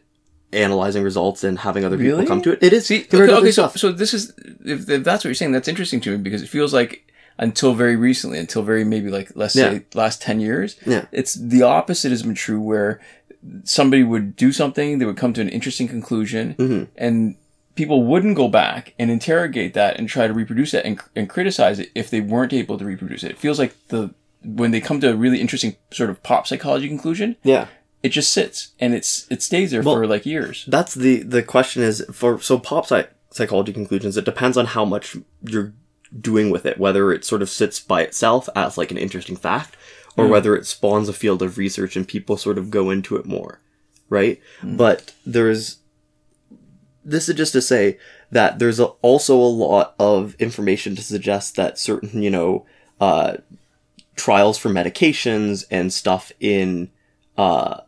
analyzing 0.52 1.02
results 1.02 1.42
and 1.44 1.58
having 1.60 1.84
other 1.84 1.96
Really? 1.96 2.22
people 2.22 2.26
come 2.26 2.42
to 2.42 2.52
it. 2.52 2.62
It 2.62 2.72
is 2.72 2.86
See, 2.86 3.04
okay, 3.12 3.32
okay, 3.32 3.50
so, 3.50 3.68
so 3.70 3.90
this 3.90 4.14
is 4.14 4.32
if, 4.64 4.88
if 4.88 5.02
that's 5.02 5.24
what 5.24 5.28
you're 5.28 5.34
saying, 5.34 5.52
that's 5.52 5.68
interesting 5.68 6.00
to 6.02 6.10
me 6.10 6.16
because 6.18 6.42
it 6.42 6.48
feels 6.48 6.72
like 6.72 7.06
until 7.38 7.74
very 7.74 7.96
recently, 7.96 8.38
until 8.38 8.62
very 8.62 8.84
maybe 8.84 9.10
like 9.10 9.30
let's 9.34 9.56
Yeah. 9.56 9.70
say 9.70 9.82
last 9.94 10.22
ten 10.22 10.40
years, 10.40 10.76
Yeah. 10.86 11.06
it's 11.12 11.34
the 11.34 11.62
opposite 11.62 12.10
has 12.10 12.22
been 12.22 12.34
true 12.34 12.60
where 12.60 13.00
somebody 13.64 14.02
would 14.02 14.36
do 14.36 14.52
something, 14.52 14.98
they 14.98 15.04
would 15.04 15.16
come 15.16 15.32
to 15.34 15.40
an 15.40 15.48
interesting 15.48 15.88
conclusion, 15.88 16.54
Mhm. 16.58 16.86
and 16.96 17.34
people 17.74 18.04
wouldn't 18.04 18.36
go 18.36 18.48
back 18.48 18.94
and 18.98 19.10
interrogate 19.10 19.74
that 19.74 19.98
and 19.98 20.08
try 20.08 20.26
to 20.26 20.32
reproduce 20.32 20.72
it 20.74 20.84
and, 20.84 20.98
and 21.16 21.28
criticize 21.28 21.78
it 21.78 21.90
if 21.94 22.08
they 22.08 22.20
weren't 22.20 22.52
able 22.52 22.78
to 22.78 22.84
reproduce 22.84 23.24
it. 23.24 23.32
It 23.32 23.38
feels 23.38 23.58
like 23.58 23.74
the 23.88 24.10
when 24.44 24.70
they 24.72 24.80
come 24.80 25.00
to 25.00 25.10
a 25.10 25.16
really 25.16 25.40
interesting 25.40 25.74
sort 25.90 26.10
of 26.10 26.22
pop 26.22 26.46
psychology 26.46 26.86
conclusion, 26.86 27.34
Yeah. 27.42 27.66
it 28.02 28.10
just 28.10 28.30
sits 28.30 28.68
and 28.78 28.94
it's 28.94 29.26
it 29.30 29.42
stays 29.42 29.70
there 29.70 29.82
Well, 29.82 29.94
for 29.96 30.06
like 30.06 30.24
years. 30.26 30.64
That's 30.68 30.94
the 30.94 31.22
the 31.22 31.42
question 31.42 31.82
is 31.82 32.04
for 32.12 32.40
so 32.40 32.58
pop 32.58 32.86
psych- 32.86 33.10
psychology 33.32 33.72
conclusions. 33.72 34.16
It 34.16 34.24
depends 34.24 34.56
on 34.56 34.66
how 34.66 34.84
much 34.84 35.16
you're 35.42 35.72
doing 36.20 36.50
with 36.50 36.66
it, 36.66 36.78
whether 36.78 37.12
it 37.12 37.24
sort 37.24 37.42
of 37.42 37.50
sits 37.50 37.80
by 37.80 38.02
itself 38.02 38.48
as 38.54 38.78
like 38.78 38.90
an 38.90 38.98
interesting 38.98 39.36
fact, 39.36 39.76
or 40.16 40.26
whether 40.28 40.54
it 40.54 40.66
spawns 40.66 41.08
a 41.08 41.12
field 41.12 41.42
of 41.42 41.58
research 41.58 41.96
and 41.96 42.06
people 42.06 42.36
sort 42.36 42.58
of 42.58 42.70
go 42.70 42.90
into 42.90 43.16
it 43.16 43.26
more, 43.26 43.60
right? 44.08 44.40
But 44.76 45.12
there's 45.26 45.78
this 47.04 47.28
is 47.28 47.34
just 47.34 47.52
to 47.52 47.60
say 47.60 47.98
that 48.30 48.58
there's 48.58 48.80
a, 48.80 48.86
also 49.02 49.36
a 49.36 49.44
lot 49.44 49.94
of 49.98 50.34
information 50.36 50.96
to 50.96 51.02
suggest 51.02 51.56
that 51.56 51.78
certain 51.78 52.22
you 52.22 52.30
know 52.30 52.64
uh, 53.00 53.36
trials 54.16 54.56
for 54.56 54.68
medications 54.70 55.64
and 55.70 55.92
stuff 55.92 56.32
in 56.40 56.90
uh, 57.36 57.80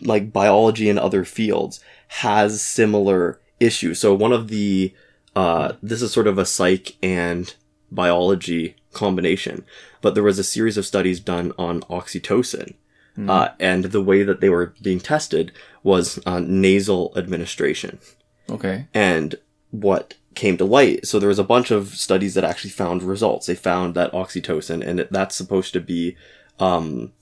like 0.00 0.32
biology 0.32 0.88
and 0.88 0.98
other 0.98 1.24
fields 1.24 1.80
has 2.08 2.62
similar 2.62 3.40
issues. 3.60 3.98
So 3.98 4.14
one 4.14 4.32
of 4.32 4.48
the 4.48 4.94
uh, 5.36 5.74
this 5.82 6.02
is 6.02 6.12
sort 6.12 6.26
of 6.26 6.38
a 6.38 6.46
psych 6.46 6.96
and 7.02 7.54
biology 7.92 8.74
combination, 8.92 9.64
but 10.00 10.14
there 10.14 10.24
was 10.24 10.38
a 10.38 10.44
series 10.44 10.76
of 10.76 10.86
studies 10.86 11.20
done 11.20 11.52
on 11.58 11.82
oxytocin. 11.82 12.74
Uh, 13.18 13.48
and 13.58 13.84
the 13.84 14.02
way 14.02 14.22
that 14.22 14.40
they 14.42 14.50
were 14.50 14.74
being 14.82 15.00
tested 15.00 15.50
was 15.82 16.18
uh, 16.26 16.38
nasal 16.38 17.14
administration 17.16 17.98
Okay. 18.50 18.88
and 18.92 19.36
what 19.70 20.14
came 20.34 20.58
to 20.58 20.66
light. 20.66 21.06
So 21.06 21.18
there 21.18 21.30
was 21.30 21.38
a 21.38 21.44
bunch 21.54 21.70
of 21.70 21.94
studies 21.94 22.34
that 22.34 22.44
actually 22.44 22.70
found 22.72 23.02
results. 23.02 23.46
They 23.46 23.54
found 23.54 23.94
that 23.94 24.12
oxytocin, 24.12 24.86
and 24.86 25.08
that's 25.10 25.34
supposed 25.34 25.72
to 25.72 25.80
be 25.80 26.14
um, 26.60 27.12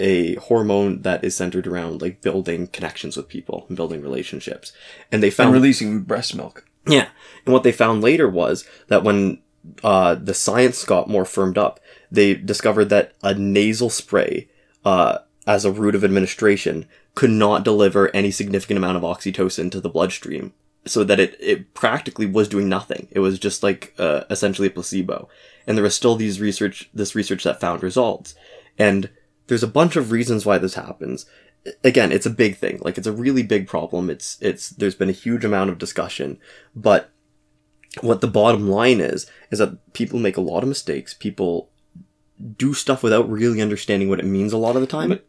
a 0.00 0.36
hormone 0.36 1.02
that 1.02 1.22
is 1.22 1.36
centered 1.36 1.66
around 1.66 2.00
like 2.00 2.22
building 2.22 2.66
connections 2.68 3.14
with 3.18 3.28
people 3.28 3.66
and 3.68 3.76
building 3.76 4.00
relationships. 4.00 4.72
And 5.12 5.22
they 5.22 5.26
And 5.28 5.34
found 5.34 5.52
releasing 5.52 6.04
breast 6.04 6.34
milk. 6.34 6.64
Yeah. 6.88 7.08
And 7.44 7.52
what 7.52 7.62
they 7.62 7.72
found 7.72 8.02
later 8.02 8.28
was 8.28 8.66
that 8.88 9.04
when 9.04 9.40
uh, 9.82 10.14
the 10.14 10.34
science 10.34 10.84
got 10.84 11.08
more 11.08 11.24
firmed 11.24 11.58
up, 11.58 11.80
they 12.10 12.34
discovered 12.34 12.86
that 12.86 13.12
a 13.22 13.34
nasal 13.34 13.90
spray 13.90 14.48
uh, 14.84 15.18
as 15.46 15.64
a 15.64 15.72
route 15.72 15.94
of 15.94 16.04
administration 16.04 16.86
could 17.14 17.30
not 17.30 17.64
deliver 17.64 18.14
any 18.14 18.30
significant 18.30 18.78
amount 18.78 18.96
of 18.96 19.02
oxytocin 19.02 19.70
to 19.70 19.80
the 19.80 19.88
bloodstream. 19.88 20.52
So 20.86 21.04
that 21.04 21.20
it, 21.20 21.36
it 21.40 21.74
practically 21.74 22.24
was 22.24 22.48
doing 22.48 22.68
nothing. 22.68 23.08
It 23.10 23.18
was 23.20 23.38
just 23.38 23.62
like 23.62 23.92
uh, 23.98 24.24
essentially 24.30 24.68
a 24.68 24.70
placebo. 24.70 25.28
And 25.66 25.76
there 25.76 25.82
was 25.82 25.94
still 25.94 26.16
these 26.16 26.40
research, 26.40 26.88
this 26.94 27.14
research 27.14 27.44
that 27.44 27.60
found 27.60 27.82
results. 27.82 28.34
And 28.78 29.10
there's 29.48 29.62
a 29.62 29.68
bunch 29.68 29.96
of 29.96 30.12
reasons 30.12 30.46
why 30.46 30.56
this 30.58 30.74
happens. 30.74 31.26
Again, 31.84 32.12
it's 32.12 32.26
a 32.26 32.30
big 32.30 32.56
thing. 32.56 32.78
Like 32.82 32.98
it's 32.98 33.06
a 33.06 33.12
really 33.12 33.42
big 33.42 33.66
problem. 33.66 34.10
It's 34.10 34.38
it's 34.40 34.70
there's 34.70 34.94
been 34.94 35.08
a 35.08 35.12
huge 35.12 35.44
amount 35.44 35.70
of 35.70 35.78
discussion, 35.78 36.38
but 36.74 37.10
what 38.00 38.20
the 38.20 38.28
bottom 38.28 38.68
line 38.68 39.00
is 39.00 39.26
is 39.50 39.58
that 39.58 39.92
people 39.92 40.18
make 40.18 40.36
a 40.36 40.42
lot 40.42 40.62
of 40.62 40.68
mistakes. 40.68 41.14
People 41.14 41.70
do 42.56 42.74
stuff 42.74 43.02
without 43.02 43.28
really 43.28 43.60
understanding 43.60 44.08
what 44.08 44.20
it 44.20 44.24
means 44.26 44.52
a 44.52 44.58
lot 44.58 44.76
of 44.76 44.80
the 44.82 44.86
time. 44.86 45.08
But- 45.10 45.24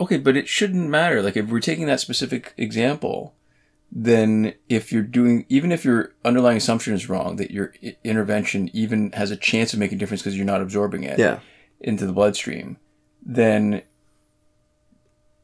Okay, 0.00 0.16
but 0.18 0.36
it 0.36 0.48
shouldn't 0.48 0.88
matter. 0.90 1.22
Like 1.22 1.36
if 1.36 1.48
we're 1.48 1.60
taking 1.60 1.86
that 1.86 2.00
specific 2.00 2.54
example, 2.56 3.34
then 3.90 4.54
if 4.68 4.92
you're 4.92 5.02
doing, 5.02 5.44
even 5.48 5.72
if 5.72 5.84
your 5.84 6.14
underlying 6.24 6.56
assumption 6.56 6.92
is 6.94 7.08
wrong, 7.08 7.36
that 7.36 7.50
your 7.50 7.72
i- 7.84 7.96
intervention 8.04 8.68
even 8.72 9.10
has 9.12 9.30
a 9.30 9.36
chance 9.36 9.72
of 9.72 9.78
making 9.78 9.96
a 9.96 9.98
difference 9.98 10.22
because 10.22 10.36
you're 10.36 10.44
not 10.44 10.60
absorbing 10.60 11.02
it 11.04 11.18
yeah. 11.18 11.38
into 11.80 12.04
the 12.06 12.12
bloodstream, 12.12 12.76
then 13.24 13.82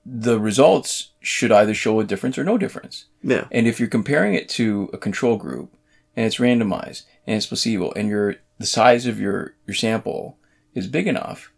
the 0.07 0.39
results 0.39 1.11
should 1.21 1.51
either 1.53 1.75
show 1.75 1.99
a 2.01 2.05
difference 2.05 2.37
or 2.37 2.45
no 2.45 2.59
difference. 2.59 3.07
Yeah. 3.23 3.47
And 3.51 3.67
if 3.67 3.79
you're 3.81 3.89
comparing 3.89 4.35
it 4.35 4.49
to 4.51 4.91
a 4.93 4.99
control 4.99 5.37
group, 5.37 5.75
and 6.17 6.27
it's 6.27 6.37
randomized 6.37 7.03
and 7.27 7.37
it's 7.37 7.47
placebo 7.47 7.91
and 7.93 8.09
your 8.09 8.37
the 8.59 8.67
size 8.67 9.07
of 9.07 9.19
your 9.19 9.55
your 9.67 9.75
sample 9.75 10.39
is 10.75 10.87
big 10.87 11.09
enough, 11.09 11.53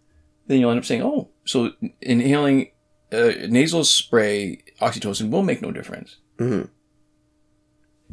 then 0.46 0.60
you'll 0.60 0.70
end 0.70 0.78
up 0.78 0.84
saying, 0.84 1.02
oh, 1.02 1.28
so 1.44 1.72
inhaling 2.00 2.70
uh, 3.12 3.32
nasal 3.48 3.84
spray 3.84 4.62
oxytocin 4.80 5.30
will 5.30 5.42
make 5.42 5.62
no 5.62 5.70
difference. 5.70 6.16
Mhm. 6.38 6.70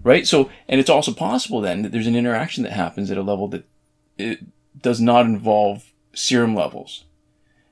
Right. 0.02 0.28
So, 0.28 0.50
and 0.68 0.80
it's 0.80 0.90
also 0.90 1.14
possible 1.14 1.62
then 1.62 1.84
that 1.84 1.92
there's 1.92 2.08
an 2.08 2.16
interaction 2.16 2.64
that 2.64 2.74
happens 2.74 3.12
at 3.12 3.18
a 3.18 3.22
level 3.22 3.48
that 3.50 3.66
it 4.18 4.40
does 4.82 5.00
not 5.00 5.26
involve 5.26 5.94
serum 6.14 6.56
levels. 6.56 7.06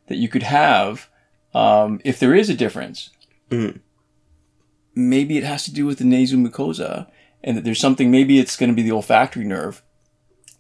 That 0.08 0.18
you 0.18 0.30
could 0.30 0.44
have, 0.44 1.10
um, 1.54 2.00
if 2.04 2.20
there 2.20 2.34
is 2.36 2.50
a 2.50 2.54
difference, 2.54 3.10
Mhm. 3.50 3.80
maybe 4.96 5.38
it 5.38 5.44
has 5.44 5.64
to 5.64 5.74
do 5.74 5.86
with 5.86 5.98
the 6.00 6.06
nasal 6.06 6.40
mucosa, 6.40 7.08
and 7.44 7.58
that 7.58 7.64
there's 7.64 7.80
something. 7.80 8.12
Maybe 8.12 8.40
it's 8.40 8.56
going 8.56 8.70
to 8.70 8.76
be 8.76 8.84
the 8.84 8.92
olfactory 8.92 9.46
nerve 9.46 9.82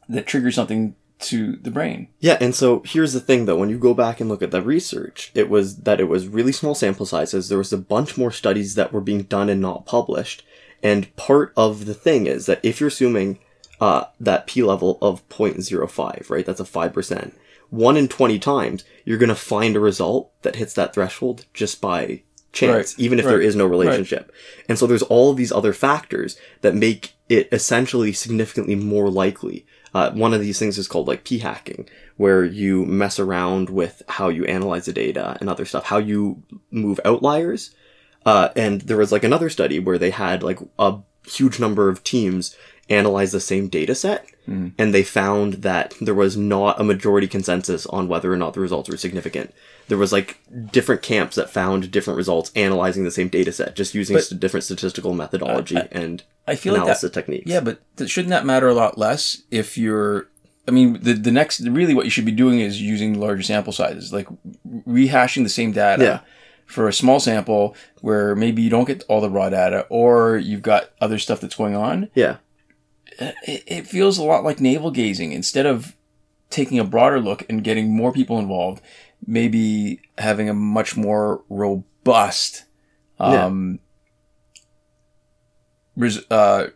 that 0.09 0.25
triggers 0.25 0.55
something 0.55 0.95
to 1.19 1.55
the 1.57 1.69
brain. 1.69 2.07
Yeah, 2.19 2.37
and 2.41 2.55
so 2.55 2.81
here's 2.85 3.13
the 3.13 3.19
thing 3.19 3.45
though, 3.45 3.55
when 3.57 3.69
you 3.69 3.77
go 3.77 3.93
back 3.93 4.19
and 4.19 4.27
look 4.27 4.41
at 4.41 4.49
the 4.51 4.61
research, 4.61 5.31
it 5.35 5.49
was 5.49 5.77
that 5.83 5.99
it 5.99 6.05
was 6.09 6.27
really 6.27 6.51
small 6.51 6.73
sample 6.73 7.05
sizes. 7.05 7.47
There 7.47 7.59
was 7.59 7.71
a 7.71 7.77
bunch 7.77 8.17
more 8.17 8.31
studies 8.31 8.73
that 8.75 8.91
were 8.91 9.01
being 9.01 9.23
done 9.23 9.47
and 9.49 9.61
not 9.61 9.85
published. 9.85 10.43
And 10.81 11.15
part 11.15 11.53
of 11.55 11.85
the 11.85 11.93
thing 11.93 12.25
is 12.25 12.47
that 12.47 12.59
if 12.63 12.79
you're 12.79 12.87
assuming 12.87 13.37
uh, 13.79 14.05
that 14.19 14.47
p 14.47 14.63
level 14.63 14.97
of 15.01 15.27
0.05, 15.29 16.29
right, 16.31 16.45
that's 16.45 16.59
a 16.59 16.63
5%, 16.63 17.33
1 17.71 17.97
in 17.97 18.07
20 18.07 18.37
times, 18.39 18.83
you're 19.05 19.17
going 19.17 19.29
to 19.29 19.35
find 19.35 19.75
a 19.75 19.79
result 19.79 20.31
that 20.43 20.57
hits 20.57 20.73
that 20.73 20.93
threshold 20.93 21.45
just 21.53 21.81
by 21.81 22.21
chance, 22.51 22.93
Right, 22.97 23.03
even 23.03 23.17
if 23.17 23.25
there 23.25 23.37
right, 23.37 23.45
is 23.45 23.55
no 23.55 23.65
relationship. 23.65 24.31
And 24.67 24.77
so 24.77 24.85
there's 24.85 25.03
all 25.03 25.31
of 25.31 25.37
these 25.37 25.51
other 25.51 25.73
factors 25.73 26.37
that 26.61 26.75
make 26.75 27.13
it 27.29 27.47
essentially 27.51 28.11
significantly 28.13 28.75
more 28.75 29.09
likely. 29.09 29.65
Uh, 29.93 30.11
one 30.11 30.33
of 30.33 30.41
these 30.41 30.59
things 30.59 30.77
is 30.77 30.87
called 30.87 31.07
like 31.07 31.23
p 31.23 31.39
hacking, 31.39 31.87
where 32.17 32.43
you 32.43 32.85
mess 32.85 33.19
around 33.19 33.69
with 33.69 34.01
how 34.07 34.29
you 34.29 34.45
analyze 34.45 34.85
the 34.85 34.93
data 34.93 35.37
and 35.39 35.49
other 35.49 35.65
stuff, 35.65 35.85
how 35.85 35.97
you 35.97 36.43
move 36.71 36.99
outliers. 37.05 37.73
Uh, 38.25 38.49
and 38.55 38.81
there 38.81 38.97
was 38.97 39.11
like 39.11 39.23
another 39.23 39.49
study 39.49 39.79
where 39.79 39.97
they 39.97 40.11
had 40.11 40.43
like 40.43 40.59
a 40.77 40.97
huge 41.25 41.59
number 41.59 41.89
of 41.89 42.03
teams 42.03 42.55
analyze 42.91 43.31
the 43.31 43.39
same 43.39 43.67
data 43.67 43.95
set 43.95 44.27
hmm. 44.45 44.67
and 44.77 44.93
they 44.93 45.03
found 45.03 45.53
that 45.63 45.93
there 46.01 46.13
was 46.13 46.35
not 46.35 46.79
a 46.79 46.83
majority 46.83 47.27
consensus 47.27 47.85
on 47.87 48.07
whether 48.07 48.31
or 48.31 48.37
not 48.37 48.53
the 48.53 48.59
results 48.59 48.89
were 48.89 48.97
significant. 48.97 49.53
There 49.87 49.97
was 49.97 50.11
like 50.11 50.37
different 50.71 51.01
camps 51.01 51.35
that 51.35 51.49
found 51.49 51.89
different 51.91 52.17
results 52.17 52.51
analyzing 52.55 53.03
the 53.03 53.11
same 53.11 53.29
data 53.29 53.51
set, 53.51 53.75
just 53.75 53.93
using 53.95 54.15
But- 54.15 54.25
st- 54.25 54.39
different 54.41 54.63
statistical 54.65 55.13
methodology 55.13 55.77
and 55.91 56.23
I 56.47 56.55
feel 56.55 56.73
like 56.73 56.81
analysis 56.83 57.01
that. 57.01 57.13
techniques. 57.13 57.49
Yeah, 57.49 57.61
but 57.61 57.79
th- 57.97 58.09
shouldn't 58.09 58.31
that 58.31 58.45
matter 58.45 58.67
a 58.67 58.73
lot 58.73 58.97
less 58.97 59.41
if 59.51 59.77
you're? 59.77 60.27
I 60.67 60.71
mean, 60.71 60.99
the 61.01 61.13
the 61.13 61.31
next 61.31 61.61
really 61.61 61.93
what 61.93 62.05
you 62.05 62.11
should 62.11 62.25
be 62.25 62.31
doing 62.31 62.59
is 62.59 62.81
using 62.81 63.19
larger 63.19 63.43
sample 63.43 63.73
sizes, 63.73 64.11
like 64.13 64.27
rehashing 64.87 65.43
the 65.43 65.49
same 65.49 65.71
data. 65.71 66.03
Yeah. 66.03 66.19
For 66.65 66.87
a 66.87 66.93
small 66.93 67.19
sample 67.19 67.75
where 67.99 68.33
maybe 68.33 68.61
you 68.61 68.69
don't 68.69 68.85
get 68.87 69.03
all 69.09 69.19
the 69.19 69.29
raw 69.29 69.49
data, 69.49 69.85
or 69.89 70.37
you've 70.37 70.61
got 70.61 70.91
other 71.01 71.19
stuff 71.19 71.41
that's 71.41 71.55
going 71.55 71.75
on, 71.75 72.09
Yeah. 72.15 72.37
It, 73.19 73.63
it 73.67 73.87
feels 73.87 74.17
a 74.17 74.23
lot 74.23 74.43
like 74.43 74.59
navel 74.59 74.91
gazing. 74.91 75.31
Instead 75.31 75.65
of 75.65 75.95
taking 76.49 76.79
a 76.79 76.83
broader 76.83 77.19
look 77.19 77.43
and 77.49 77.63
getting 77.63 77.95
more 77.95 78.11
people 78.11 78.37
involved, 78.39 78.81
maybe 79.25 80.01
having 80.17 80.49
a 80.49 80.53
much 80.53 80.97
more 80.97 81.43
robust 81.49 82.65
um, 83.19 83.79
res- 85.95 86.29
uh, 86.31 86.67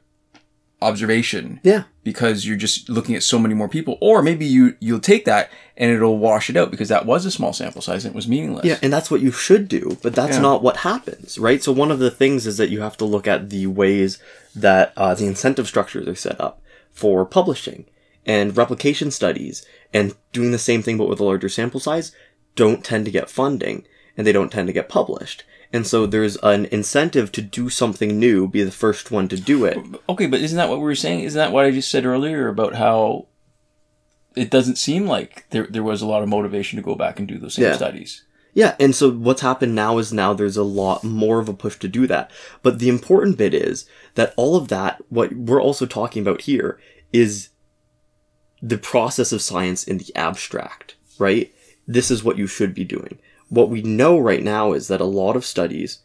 observation 0.82 1.60
Yeah. 1.64 1.84
Because 2.06 2.46
you're 2.46 2.56
just 2.56 2.88
looking 2.88 3.16
at 3.16 3.24
so 3.24 3.38
many 3.38 3.54
more 3.54 3.68
people 3.68 3.98
or 4.00 4.22
maybe 4.22 4.46
you 4.46 4.78
you'll 4.80 5.00
take 5.02 5.26
that 5.26 5.50
and 5.76 5.92
it'll 5.92 6.18
wash 6.18 6.50
it 6.50 6.56
out 6.56 6.72
because 6.72 6.88
that 6.88 7.06
was 7.06 7.26
a 7.26 7.32
small 7.32 7.52
sample 7.52 7.82
size 7.82 8.06
and 8.06 8.14
it 8.14 8.16
was 8.16 8.28
meaningless 8.30 8.64
Yeah, 8.66 8.78
and 8.82 8.94
that's 8.94 9.12
what 9.12 9.20
you 9.20 9.32
should 9.32 9.68
do, 9.68 9.98
but 10.02 10.16
that's 10.16 10.38
Yeah. 10.38 10.42
not 10.44 10.64
what 10.64 10.78
happens, 10.78 11.38
right? 11.38 11.62
So 11.62 11.74
one 11.74 11.92
of 11.92 12.00
the 12.00 12.12
things 12.12 12.48
is 12.48 12.56
that 12.56 12.70
you 12.70 12.80
have 12.80 12.96
to 12.98 13.06
look 13.06 13.28
at 13.28 13.50
the 13.50 13.68
ways 13.68 14.20
that 14.56 14.94
uh, 14.96 15.14
the 15.16 15.26
incentive 15.26 15.68
structures 15.68 16.08
are 16.08 16.16
set 16.16 16.40
up 16.40 16.62
for 16.94 17.26
publishing 17.26 17.86
and 18.26 18.56
replication 18.56 19.12
studies 19.12 19.66
and 19.94 20.16
doing 20.32 20.52
the 20.52 20.58
same 20.58 20.82
thing 20.82 20.98
but 20.98 21.10
with 21.10 21.20
a 21.20 21.24
larger 21.26 21.50
sample 21.50 21.80
size 21.82 22.14
don't 22.56 22.86
tend 22.86 23.04
to 23.06 23.12
get 23.12 23.30
funding 23.30 23.84
and 24.16 24.26
they 24.26 24.32
don't 24.32 24.52
tend 24.52 24.68
to 24.68 24.74
get 24.74 24.88
published. 24.88 25.44
And 25.74 25.86
so 25.86 26.06
there's 26.06 26.38
an 26.38 26.66
incentive 26.66 27.32
to 27.34 27.42
do 27.42 27.70
something 27.70 28.20
new, 28.20 28.48
be 28.48 28.64
the 28.64 28.72
first 28.72 29.12
one 29.12 29.28
to 29.30 29.38
do 29.38 29.66
it. 29.66 29.78
okay 30.08 30.28
but 30.28 30.40
isn't 30.42 30.58
that 30.58 30.70
what 30.70 30.80
we 30.80 30.84
were 30.86 30.96
saying 30.96 31.22
isn't 31.22 31.38
that 31.38 31.52
what 31.52 31.66
i 31.66 31.72
just 31.72 31.90
said 31.92 32.06
earlier 32.06 32.48
about 32.48 32.76
how 32.76 33.28
it 34.36 34.50
doesn't 34.50 34.78
seem 34.78 35.06
like 35.08 35.46
there, 35.52 35.68
there 35.70 35.84
was 35.84 36.02
a 36.02 36.08
lot 36.08 36.22
of 36.24 36.30
motivation 36.30 36.78
to 36.78 36.84
go 36.84 36.96
back 36.96 37.20
and 37.20 37.28
do 37.28 37.38
those 37.38 37.56
same 37.56 37.66
Yeah. 37.66 37.76
studies 37.76 38.24
Yeah, 38.54 38.76
and 38.80 38.96
so 38.96 39.12
what's 39.12 39.42
happened 39.42 39.76
now 39.76 39.98
is 39.98 40.14
now 40.14 40.34
there's 40.34 40.58
a 40.58 40.64
lot 40.64 41.04
more 41.04 41.40
of 41.40 41.50
a 41.50 41.54
push 41.54 41.78
to 41.80 41.88
do 41.90 42.08
that. 42.08 42.32
But 42.64 42.80
the 42.80 42.88
important 42.88 43.38
bit 43.38 43.54
is 43.54 43.86
that 44.16 44.34
all 44.38 44.56
of 44.56 44.70
that, 44.70 45.02
what 45.10 45.34
we're 45.34 45.62
also 45.62 45.86
talking 45.86 46.22
about 46.22 46.42
here, 46.42 46.80
is 47.12 47.50
the 48.62 48.78
process 48.78 49.34
of 49.34 49.42
science 49.42 49.84
in 49.84 49.98
the 49.98 50.16
abstract, 50.16 50.96
right? 51.20 51.54
This 51.86 52.10
is 52.10 52.24
what 52.24 52.38
you 52.38 52.48
should 52.48 52.74
be 52.74 52.86
doing. 52.86 53.20
What 53.50 53.70
we 53.70 53.82
know 53.82 54.18
right 54.18 54.44
now 54.44 54.74
is 54.74 54.88
that 54.88 55.02
a 55.02 55.06
lot 55.06 55.36
of 55.36 55.46
studies 55.46 56.00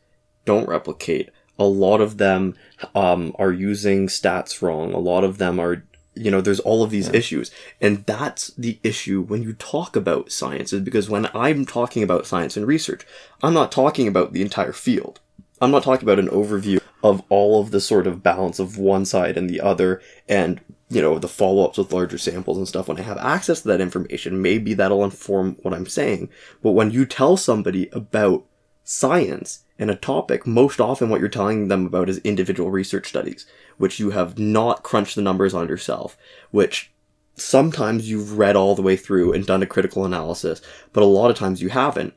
don't 0.45 0.69
replicate. 0.69 1.31
A 1.59 1.65
lot 1.65 2.01
of 2.01 2.19
them 2.19 2.55
um, 2.95 3.35
are 3.39 3.53
using 3.53 4.07
stats 4.07 4.63
wrong. 4.63 4.93
A 4.93 4.99
lot 4.99 5.25
of 5.25 5.39
them 5.39 5.61
are, 5.61 5.85
you 6.15 6.31
know, 6.31 6.41
there's 6.41 6.61
all 6.61 6.83
of 6.83 6.91
these 6.91 7.09
issues. 7.11 7.51
And 7.81 8.05
that's 8.07 8.49
the 8.49 8.79
issue 8.83 9.23
when 9.23 9.43
you 9.43 9.53
talk 9.55 9.97
about 9.97 10.33
science, 10.33 10.73
is 10.73 10.81
because 10.81 11.11
when 11.11 11.29
I'm 11.35 11.67
talking 11.67 12.03
about 12.03 12.27
science 12.27 12.57
and 12.57 12.67
research, 12.67 13.07
I'm 13.43 13.55
not 13.55 13.73
talking 13.73 14.09
about 14.09 14.33
the 14.33 14.43
entire 14.43 14.73
field. 14.73 15.21
I'm 15.61 15.71
not 15.71 15.83
talking 15.83 16.09
about 16.09 16.19
an 16.19 16.29
overview 16.29 16.81
of 17.03 17.23
all 17.29 17.61
of 17.61 17.71
the 17.71 17.81
sort 17.81 18.07
of 18.07 18.23
balance 18.23 18.59
of 18.59 18.79
one 18.79 19.05
side 19.05 19.37
and 19.37 19.49
the 19.49 19.61
other 19.61 20.01
and, 20.29 20.61
you 20.91 21.01
know, 21.01 21.19
the 21.19 21.29
follow 21.29 21.65
ups 21.65 21.79
with 21.79 21.93
larger 21.93 22.19
samples 22.19 22.59
and 22.59 22.67
stuff. 22.67 22.89
When 22.89 22.99
I 22.99 23.03
have 23.03 23.19
access 23.19 23.63
to 23.63 23.69
that 23.69 23.81
information, 23.81 24.43
maybe 24.43 24.75
that'll 24.75 25.05
inform 25.05 25.57
what 25.63 25.73
I'm 25.73 25.87
saying. 25.87 26.29
But 26.63 26.73
when 26.73 26.91
you 26.91 27.07
tell 27.07 27.37
somebody 27.37 27.89
about 27.93 28.45
science 28.83 29.65
and 29.79 29.89
a 29.89 29.95
topic, 29.95 30.47
most 30.47 30.81
often 30.81 31.09
what 31.09 31.21
you're 31.21 31.29
telling 31.29 31.69
them 31.69 31.87
about 31.87 32.09
is 32.09 32.19
individual 32.19 32.73
research 32.73 33.09
studies, 33.09 33.47
which 33.79 34.01
you 34.01 34.11
have 34.11 34.37
not 34.37 34.83
crunched 34.83 35.15
the 35.15 35.23
numbers 35.23 35.55
on 35.55 35.69
yourself, 35.69 36.17
which 36.51 36.93
sometimes 37.37 38.11
you've 38.11 38.37
read 38.37 38.57
all 38.57 38.75
the 38.75 38.83
way 38.83 38.97
through 38.97 39.33
and 39.33 39.47
done 39.47 39.63
a 39.63 39.67
critical 39.67 40.05
analysis, 40.05 40.61
but 40.93 41.05
a 41.05 41.07
lot 41.07 41.31
of 41.31 41.37
times 41.37 41.63
you 41.63 41.69
haven't. 41.69 42.15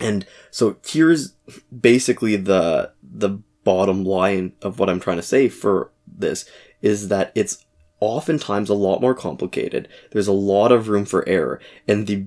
And 0.00 0.26
so 0.50 0.76
here's 0.84 1.34
basically 1.78 2.34
the 2.34 2.92
the 3.02 3.38
bottom 3.62 4.04
line 4.04 4.54
of 4.60 4.80
what 4.80 4.90
I'm 4.90 4.98
trying 4.98 5.18
to 5.18 5.22
say 5.22 5.48
for 5.48 5.92
this 6.06 6.44
is 6.80 7.08
that 7.08 7.30
it's 7.36 7.64
oftentimes 8.02 8.68
a 8.68 8.74
lot 8.74 9.00
more 9.00 9.14
complicated. 9.14 9.88
There's 10.10 10.26
a 10.26 10.32
lot 10.32 10.72
of 10.72 10.88
room 10.88 11.04
for 11.04 11.26
error, 11.28 11.60
and 11.86 12.08
the 12.08 12.26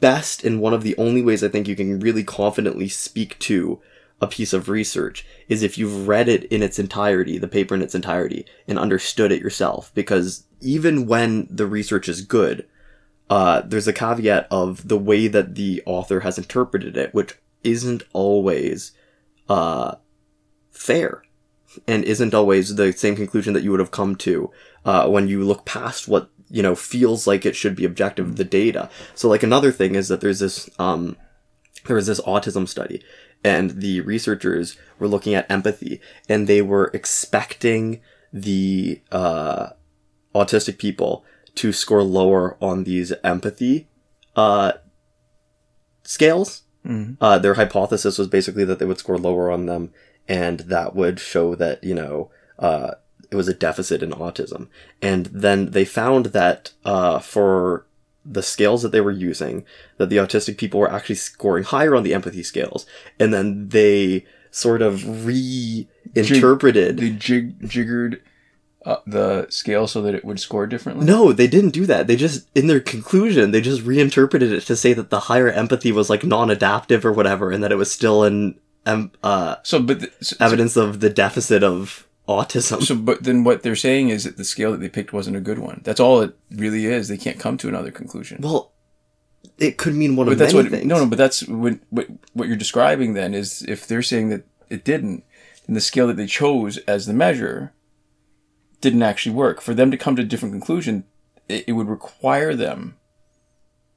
best 0.00 0.44
and 0.44 0.60
one 0.60 0.72
of 0.72 0.84
the 0.84 0.96
only 0.96 1.22
ways 1.22 1.42
I 1.42 1.48
think 1.48 1.66
you 1.66 1.74
can 1.74 1.98
really 1.98 2.22
confidently 2.22 2.88
speak 2.88 3.36
to 3.40 3.80
a 4.20 4.28
piece 4.28 4.52
of 4.52 4.68
research 4.68 5.26
is 5.48 5.62
if 5.62 5.76
you've 5.76 6.06
read 6.06 6.28
it 6.28 6.44
in 6.44 6.62
its 6.62 6.78
entirety, 6.78 7.36
the 7.36 7.48
paper 7.48 7.74
in 7.74 7.82
its 7.82 7.96
entirety, 7.96 8.46
and 8.68 8.78
understood 8.78 9.32
it 9.32 9.42
yourself. 9.42 9.90
Because 9.92 10.44
even 10.60 11.06
when 11.08 11.48
the 11.50 11.66
research 11.66 12.08
is 12.08 12.20
good, 12.20 12.64
uh, 13.28 13.62
there's 13.64 13.88
a 13.88 13.92
caveat 13.92 14.46
of 14.52 14.86
the 14.86 14.98
way 14.98 15.26
that 15.26 15.56
the 15.56 15.82
author 15.84 16.20
has 16.20 16.38
interpreted 16.38 16.96
it, 16.96 17.12
which 17.12 17.36
isn't 17.64 18.04
always 18.12 18.92
uh, 19.48 19.96
fair 20.70 21.24
and 21.86 22.04
isn't 22.04 22.34
always 22.34 22.76
the 22.76 22.92
same 22.92 23.16
conclusion 23.16 23.52
that 23.54 23.62
you 23.62 23.70
would 23.70 23.80
have 23.80 23.90
come 23.90 24.16
to 24.16 24.50
uh, 24.84 25.08
when 25.08 25.28
you 25.28 25.44
look 25.44 25.64
past 25.64 26.08
what 26.08 26.28
you 26.50 26.62
know 26.62 26.74
feels 26.74 27.26
like 27.26 27.46
it 27.46 27.56
should 27.56 27.74
be 27.74 27.84
objective 27.84 28.36
the 28.36 28.44
data. 28.44 28.90
So 29.14 29.28
like 29.28 29.42
another 29.42 29.72
thing 29.72 29.94
is 29.94 30.08
that 30.08 30.20
there's 30.20 30.40
this 30.40 30.68
um 30.78 31.16
there 31.86 31.96
was 31.96 32.06
this 32.06 32.20
autism 32.20 32.68
study 32.68 33.02
and 33.42 33.70
the 33.80 34.00
researchers 34.02 34.76
were 34.98 35.08
looking 35.08 35.34
at 35.34 35.50
empathy 35.50 36.00
and 36.28 36.46
they 36.46 36.62
were 36.62 36.90
expecting 36.94 38.00
the 38.32 39.00
uh 39.10 39.70
autistic 40.34 40.78
people 40.78 41.24
to 41.54 41.72
score 41.72 42.02
lower 42.02 42.56
on 42.60 42.84
these 42.84 43.12
empathy 43.24 43.88
uh 44.36 44.72
scales. 46.02 46.62
Uh, 47.20 47.38
their 47.38 47.54
hypothesis 47.54 48.18
was 48.18 48.26
basically 48.26 48.64
that 48.64 48.78
they 48.80 48.84
would 48.84 48.98
score 48.98 49.16
lower 49.16 49.50
on 49.52 49.66
them, 49.66 49.92
and 50.32 50.60
that 50.60 50.96
would 50.96 51.20
show 51.20 51.54
that 51.54 51.84
you 51.84 51.94
know 51.94 52.30
uh, 52.58 52.92
it 53.30 53.36
was 53.36 53.48
a 53.48 53.54
deficit 53.54 54.02
in 54.02 54.10
autism. 54.12 54.68
And 55.02 55.26
then 55.26 55.72
they 55.72 55.84
found 55.84 56.26
that 56.26 56.72
uh, 56.86 57.18
for 57.18 57.86
the 58.24 58.42
scales 58.42 58.82
that 58.82 58.92
they 58.92 59.00
were 59.02 59.10
using, 59.10 59.66
that 59.98 60.08
the 60.08 60.16
autistic 60.16 60.56
people 60.56 60.80
were 60.80 60.90
actually 60.90 61.16
scoring 61.16 61.64
higher 61.64 61.94
on 61.94 62.02
the 62.02 62.14
empathy 62.14 62.42
scales, 62.42 62.86
and 63.20 63.34
then 63.34 63.68
they 63.68 64.24
sort 64.50 64.80
of 64.80 65.26
reinterpreted. 65.26 66.96
they 66.96 67.10
jig, 67.10 67.68
jiggered 67.68 68.22
uh, 68.86 68.96
the 69.06 69.46
scale 69.50 69.86
so 69.86 70.00
that 70.00 70.14
it 70.14 70.24
would 70.24 70.40
score 70.40 70.66
differently? 70.66 71.04
No, 71.04 71.32
they 71.32 71.46
didn't 71.46 71.70
do 71.70 71.84
that. 71.86 72.06
They 72.06 72.16
just, 72.16 72.48
in 72.54 72.68
their 72.68 72.80
conclusion, 72.80 73.50
they 73.50 73.60
just 73.60 73.82
reinterpreted 73.82 74.50
it 74.50 74.62
to 74.62 74.76
say 74.76 74.94
that 74.94 75.10
the 75.10 75.20
higher 75.20 75.50
empathy 75.50 75.92
was 75.92 76.08
like 76.08 76.24
non-adaptive 76.24 77.04
or 77.04 77.12
whatever, 77.12 77.50
and 77.50 77.62
that 77.62 77.72
it 77.72 77.76
was 77.76 77.92
still 77.92 78.24
an 78.24 78.58
um, 78.86 79.12
uh, 79.22 79.56
So, 79.62 79.80
but 79.82 80.00
the, 80.00 80.12
so, 80.20 80.36
evidence 80.40 80.76
of 80.76 81.00
the 81.00 81.10
deficit 81.10 81.62
of 81.62 82.06
autism. 82.28 82.82
so, 82.82 82.94
but 82.94 83.22
then 83.24 83.44
what 83.44 83.62
they're 83.62 83.76
saying 83.76 84.08
is 84.08 84.24
that 84.24 84.36
the 84.36 84.44
scale 84.44 84.72
that 84.72 84.78
they 84.78 84.88
picked 84.88 85.12
wasn't 85.12 85.36
a 85.36 85.40
good 85.40 85.58
one. 85.58 85.80
That's 85.84 86.00
all 86.00 86.20
it 86.20 86.36
really 86.50 86.86
is. 86.86 87.08
They 87.08 87.16
can't 87.18 87.38
come 87.38 87.56
to 87.58 87.68
another 87.68 87.90
conclusion. 87.90 88.40
well, 88.42 88.72
it 89.58 89.76
could 89.76 89.94
mean 89.94 90.16
one 90.16 90.26
but 90.26 90.32
of 90.32 90.38
that's 90.38 90.54
many 90.54 90.68
what 90.68 90.72
things. 90.72 90.86
no 90.86 90.98
no. 90.98 91.06
But 91.06 91.18
that's 91.18 91.46
what, 91.46 91.78
what 91.90 92.06
what 92.32 92.48
you're 92.48 92.56
describing. 92.56 93.14
Then 93.14 93.34
is 93.34 93.62
if 93.62 93.86
they're 93.86 94.02
saying 94.02 94.28
that 94.30 94.44
it 94.70 94.84
didn't, 94.84 95.24
then 95.66 95.74
the 95.74 95.80
scale 95.80 96.06
that 96.06 96.16
they 96.16 96.26
chose 96.26 96.78
as 96.78 97.06
the 97.06 97.12
measure 97.12 97.72
didn't 98.80 99.02
actually 99.02 99.34
work. 99.34 99.60
For 99.60 99.74
them 99.74 99.90
to 99.90 99.96
come 99.96 100.16
to 100.16 100.22
a 100.22 100.24
different 100.24 100.52
conclusion, 100.54 101.04
it, 101.48 101.64
it 101.68 101.72
would 101.72 101.88
require 101.88 102.54
them 102.54 102.96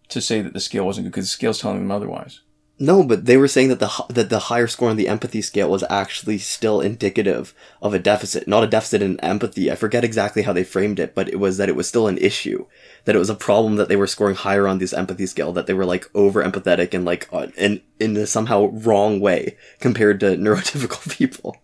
to 0.10 0.22
say 0.22 0.42
that 0.42 0.54
the 0.54 0.60
scale 0.60 0.86
wasn't 0.86 1.06
good 1.06 1.12
because 1.12 1.26
the 1.26 1.32
scale's 1.32 1.60
telling 1.60 1.80
them 1.80 1.92
otherwise. 1.92 2.42
No, 2.78 3.04
but 3.04 3.26
they 3.26 3.38
were 3.38 3.48
saying 3.48 3.70
that 3.70 3.80
the 3.80 3.90
that 4.10 4.30
the 4.30 4.40
higher 4.40 4.68
score 4.68 4.90
on 4.90 4.98
the 4.98 5.08
empathy 5.08 5.42
scale 5.42 5.70
was 5.70 5.84
actually 5.90 6.38
still 6.38 6.82
indicative 6.82 7.54
of 7.82 7.94
a 7.94 8.00
deficit, 8.00 8.50
not 8.50 8.66
a 8.66 8.68
deficit 8.68 9.02
in 9.02 9.18
empathy. 9.22 9.72
I 9.72 9.76
forget 9.76 10.04
exactly 10.04 10.42
how 10.42 10.52
they 10.52 10.66
framed 10.66 11.00
it, 11.00 11.16
but 11.16 11.30
it 11.30 11.40
was 11.40 11.56
that 11.58 11.70
it 11.70 11.76
was 11.78 11.88
still 11.88 12.08
an 12.10 12.18
issue, 12.18 12.66
that 13.06 13.16
it 13.16 13.20
was 13.20 13.30
a 13.30 13.36
problem 13.36 13.78
that 13.78 13.88
they 13.88 13.96
were 13.96 14.08
scoring 14.08 14.36
higher 14.36 14.68
on 14.68 14.80
this 14.80 14.92
empathy 14.92 15.26
scale, 15.26 15.54
that 15.54 15.68
they 15.68 15.74
were 15.74 15.86
like 15.86 16.10
over 16.14 16.44
empathetic 16.44 16.94
and 16.94 17.06
like 17.06 17.30
uh, 17.32 17.48
in 17.58 17.82
in 17.98 18.18
a 18.18 18.28
somehow 18.28 18.66
wrong 18.66 19.22
way 19.22 19.56
compared 19.80 20.20
to 20.20 20.26
neurotypical 20.38 21.10
people. 21.18 21.56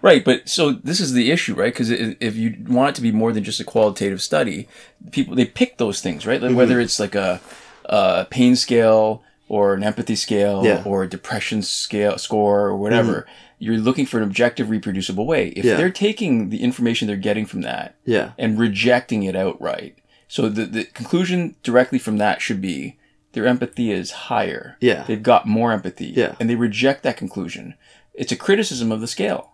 Right, 0.00 0.24
but 0.24 0.48
so 0.48 0.72
this 0.72 1.00
is 1.00 1.12
the 1.12 1.30
issue, 1.30 1.54
right? 1.54 1.72
Because 1.72 1.90
if 1.90 2.36
you 2.36 2.56
want 2.68 2.90
it 2.90 2.94
to 2.96 3.02
be 3.02 3.12
more 3.12 3.32
than 3.32 3.44
just 3.44 3.60
a 3.60 3.64
qualitative 3.64 4.22
study, 4.22 4.66
people 5.10 5.34
they 5.34 5.44
pick 5.44 5.76
those 5.76 6.00
things, 6.00 6.26
right? 6.26 6.40
Like 6.40 6.50
Mm-hmm. 6.50 6.56
whether 6.56 6.80
it's 6.80 6.98
like 7.00 7.14
a, 7.14 7.40
a 7.84 8.26
pain 8.30 8.56
scale 8.56 9.22
or 9.48 9.74
an 9.74 9.82
empathy 9.82 10.16
scale 10.16 10.64
Yeah. 10.64 10.78
Mm-hmm. 10.78 10.88
or 10.88 11.02
a 11.02 11.08
depression 11.08 11.62
scale 11.62 12.18
score 12.18 12.60
or 12.66 12.76
whatever. 12.76 13.26
You're 13.58 13.78
looking 13.78 14.04
for 14.06 14.16
an 14.18 14.22
objective, 14.24 14.68
reproducible 14.70 15.26
way. 15.26 15.48
If 15.48 15.64
Yeah. 15.64 15.76
they're 15.76 15.90
taking 15.90 16.50
the 16.50 16.62
information 16.62 17.06
they're 17.08 17.16
getting 17.16 17.46
from 17.46 17.60
that 17.62 17.94
Yeah, 18.04 18.32
and 18.38 18.58
rejecting 18.58 19.22
it 19.22 19.36
outright, 19.36 19.98
so 20.28 20.48
the 20.48 20.64
the 20.66 20.84
conclusion 20.84 21.56
directly 21.62 21.98
from 21.98 22.18
that 22.18 22.40
should 22.42 22.60
be 22.60 22.98
their 23.32 23.46
empathy 23.46 23.90
is 23.92 24.10
higher. 24.30 24.76
Yeah. 24.80 25.04
they've 25.06 25.22
got 25.22 25.46
more 25.46 25.72
empathy. 25.72 26.06
Yeah. 26.06 26.34
and 26.40 26.48
they 26.48 26.54
reject 26.56 27.02
that 27.02 27.16
conclusion. 27.16 27.74
It's 28.14 28.32
a 28.32 28.36
criticism 28.36 28.92
of 28.92 29.00
the 29.00 29.06
scale 29.08 29.50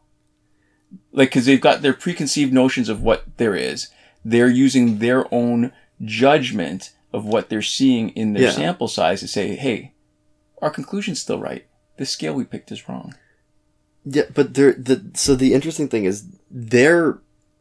like 1.12 1.28
because 1.30 1.46
they've 1.46 1.60
got 1.60 1.82
their 1.82 1.92
preconceived 1.94 2.52
notions 2.52 2.88
of 2.88 3.00
what 3.02 3.24
there 3.36 3.54
is 3.54 3.88
they're 4.24 4.48
using 4.50 4.98
their 4.98 5.32
own 5.32 5.72
judgment 6.04 6.90
of 7.12 7.24
what 7.24 7.48
they're 7.48 7.62
seeing 7.62 8.10
in 8.10 8.32
their 8.32 8.44
Yeah. 8.44 8.50
sample 8.52 8.88
size 8.88 9.20
to 9.20 9.28
say 9.28 9.56
hey 9.56 9.92
our 10.62 10.70
conclusion's 10.70 11.20
still 11.20 11.38
right 11.40 11.66
the 11.96 12.06
scale 12.06 12.34
we 12.34 12.44
picked 12.44 12.70
is 12.72 12.88
wrong 12.88 13.14
yeah, 14.04 14.22
but 14.34 14.54
they're 14.54 14.72
the 14.72 15.10
so 15.14 15.34
the 15.34 15.52
interesting 15.52 15.88
thing 15.88 16.04
is 16.04 16.24
they're 16.50 17.18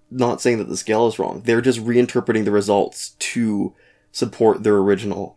not 0.09 0.41
saying 0.41 0.57
that 0.57 0.69
the 0.69 0.77
scale 0.77 1.05
is 1.07 1.19
wrong. 1.19 1.41
They're 1.45 1.61
just 1.61 1.79
reinterpreting 1.83 2.45
the 2.45 2.51
results 2.51 3.09
to 3.19 3.75
support 4.11 4.63
their 4.63 4.77
original. 4.77 5.35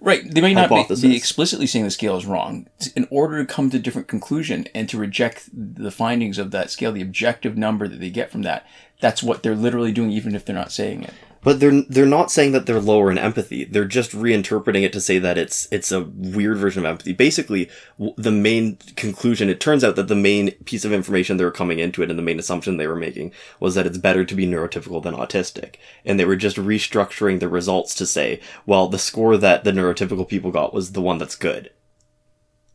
right 0.00 0.22
they 0.32 0.40
may 0.40 0.54
not 0.54 0.68
be, 0.70 0.76
Hypothesis. 0.76 1.02
be 1.02 1.16
explicitly 1.16 1.66
saying 1.66 1.84
the 1.84 1.90
scale 1.90 2.16
is 2.16 2.24
wrong 2.24 2.68
in 2.96 3.06
order 3.10 3.38
to 3.38 3.52
come 3.52 3.68
to 3.70 3.76
a 3.76 3.80
different 3.80 4.06
conclusion 4.08 4.66
and 4.74 4.88
to 4.88 4.96
reject 4.96 5.50
the 5.52 5.90
findings 5.90 6.38
of 6.38 6.52
that 6.52 6.70
scale 6.70 6.92
the 6.92 7.02
objective 7.02 7.56
number 7.58 7.86
that 7.88 7.98
they 8.00 8.08
get 8.08 8.30
from 8.30 8.42
that 8.42 8.64
that's 9.00 9.22
what 9.22 9.42
they're 9.42 9.54
literally 9.56 9.92
doing 9.92 10.10
even 10.10 10.34
if 10.36 10.44
they're 10.44 10.54
not 10.56 10.72
saying 10.72 11.02
it 11.02 11.12
But 11.42 11.60
they're 11.60 11.82
they're 11.82 12.06
not 12.06 12.30
saying 12.32 12.52
that 12.52 12.66
they're 12.66 12.80
lower 12.80 13.10
in 13.10 13.18
empathy. 13.18 13.64
They're 13.64 13.84
just 13.84 14.10
reinterpreting 14.12 14.82
it 14.82 14.92
to 14.92 15.00
say 15.00 15.18
that 15.18 15.38
it's 15.38 15.68
it's 15.70 15.92
a 15.92 16.02
weird 16.02 16.58
version 16.58 16.84
of 16.84 16.90
empathy. 16.90 17.12
Basically, 17.12 17.70
the 18.16 18.32
main 18.32 18.76
conclusion. 18.96 19.48
It 19.48 19.60
turns 19.60 19.84
out 19.84 19.96
that 19.96 20.08
the 20.08 20.16
main 20.16 20.50
piece 20.64 20.84
of 20.84 20.92
information 20.92 21.36
they 21.36 21.44
were 21.44 21.50
coming 21.50 21.78
into 21.78 22.02
it, 22.02 22.10
and 22.10 22.18
the 22.18 22.24
main 22.24 22.38
assumption 22.38 22.76
they 22.76 22.88
were 22.88 22.96
making 22.96 23.32
was 23.60 23.74
that 23.76 23.86
it's 23.86 23.98
better 23.98 24.24
to 24.24 24.34
be 24.34 24.46
neurotypical 24.46 25.02
than 25.02 25.14
autistic, 25.14 25.76
and 26.04 26.18
they 26.18 26.24
were 26.24 26.36
just 26.36 26.56
restructuring 26.56 27.38
the 27.38 27.48
results 27.48 27.94
to 27.94 28.06
say, 28.06 28.40
well, 28.66 28.88
the 28.88 28.98
score 28.98 29.36
that 29.36 29.64
the 29.64 29.72
neurotypical 29.72 30.26
people 30.28 30.50
got 30.50 30.74
was 30.74 30.92
the 30.92 31.02
one 31.02 31.18
that's 31.18 31.36
good, 31.36 31.70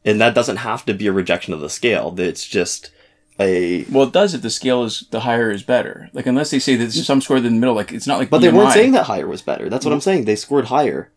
and 0.05 0.21
that 0.21 0.35
doesn't 0.35 0.57
have 0.57 0.85
to 0.85 0.93
be 0.93 1.07
a 1.07 1.11
rejection 1.11 1.53
of 1.53 1.59
the 1.59 1.69
scale. 1.69 2.15
It's 2.17 2.47
just 2.47 2.91
a 3.39 3.83
well 3.85 4.07
it 4.07 4.13
does 4.13 4.33
if 4.33 4.41
the 4.41 4.49
scale 4.49 4.83
is 4.83 5.07
the 5.11 5.21
higher 5.21 5.49
is 5.49 5.63
better 5.63 6.09
like 6.13 6.27
unless 6.27 6.51
they 6.51 6.59
say 6.59 6.75
that 6.75 6.91
some 6.91 7.19
score 7.19 7.37
in 7.37 7.43
the 7.43 7.49
middle 7.49 7.73
like 7.73 7.91
it's 7.91 8.05
not 8.05 8.19
like 8.19 8.29
but 8.29 8.39
they 8.41 8.51
weren't 8.51 8.71
saying 8.73 8.91
that 8.91 9.05
higher 9.05 9.27
was 9.27 9.41
better. 9.41 9.69
That's 9.69 9.85
what 9.85 9.93
I'm 9.93 10.01
saying. 10.01 10.25
They 10.25 10.35
scored 10.35 10.65
higher. 10.65 11.11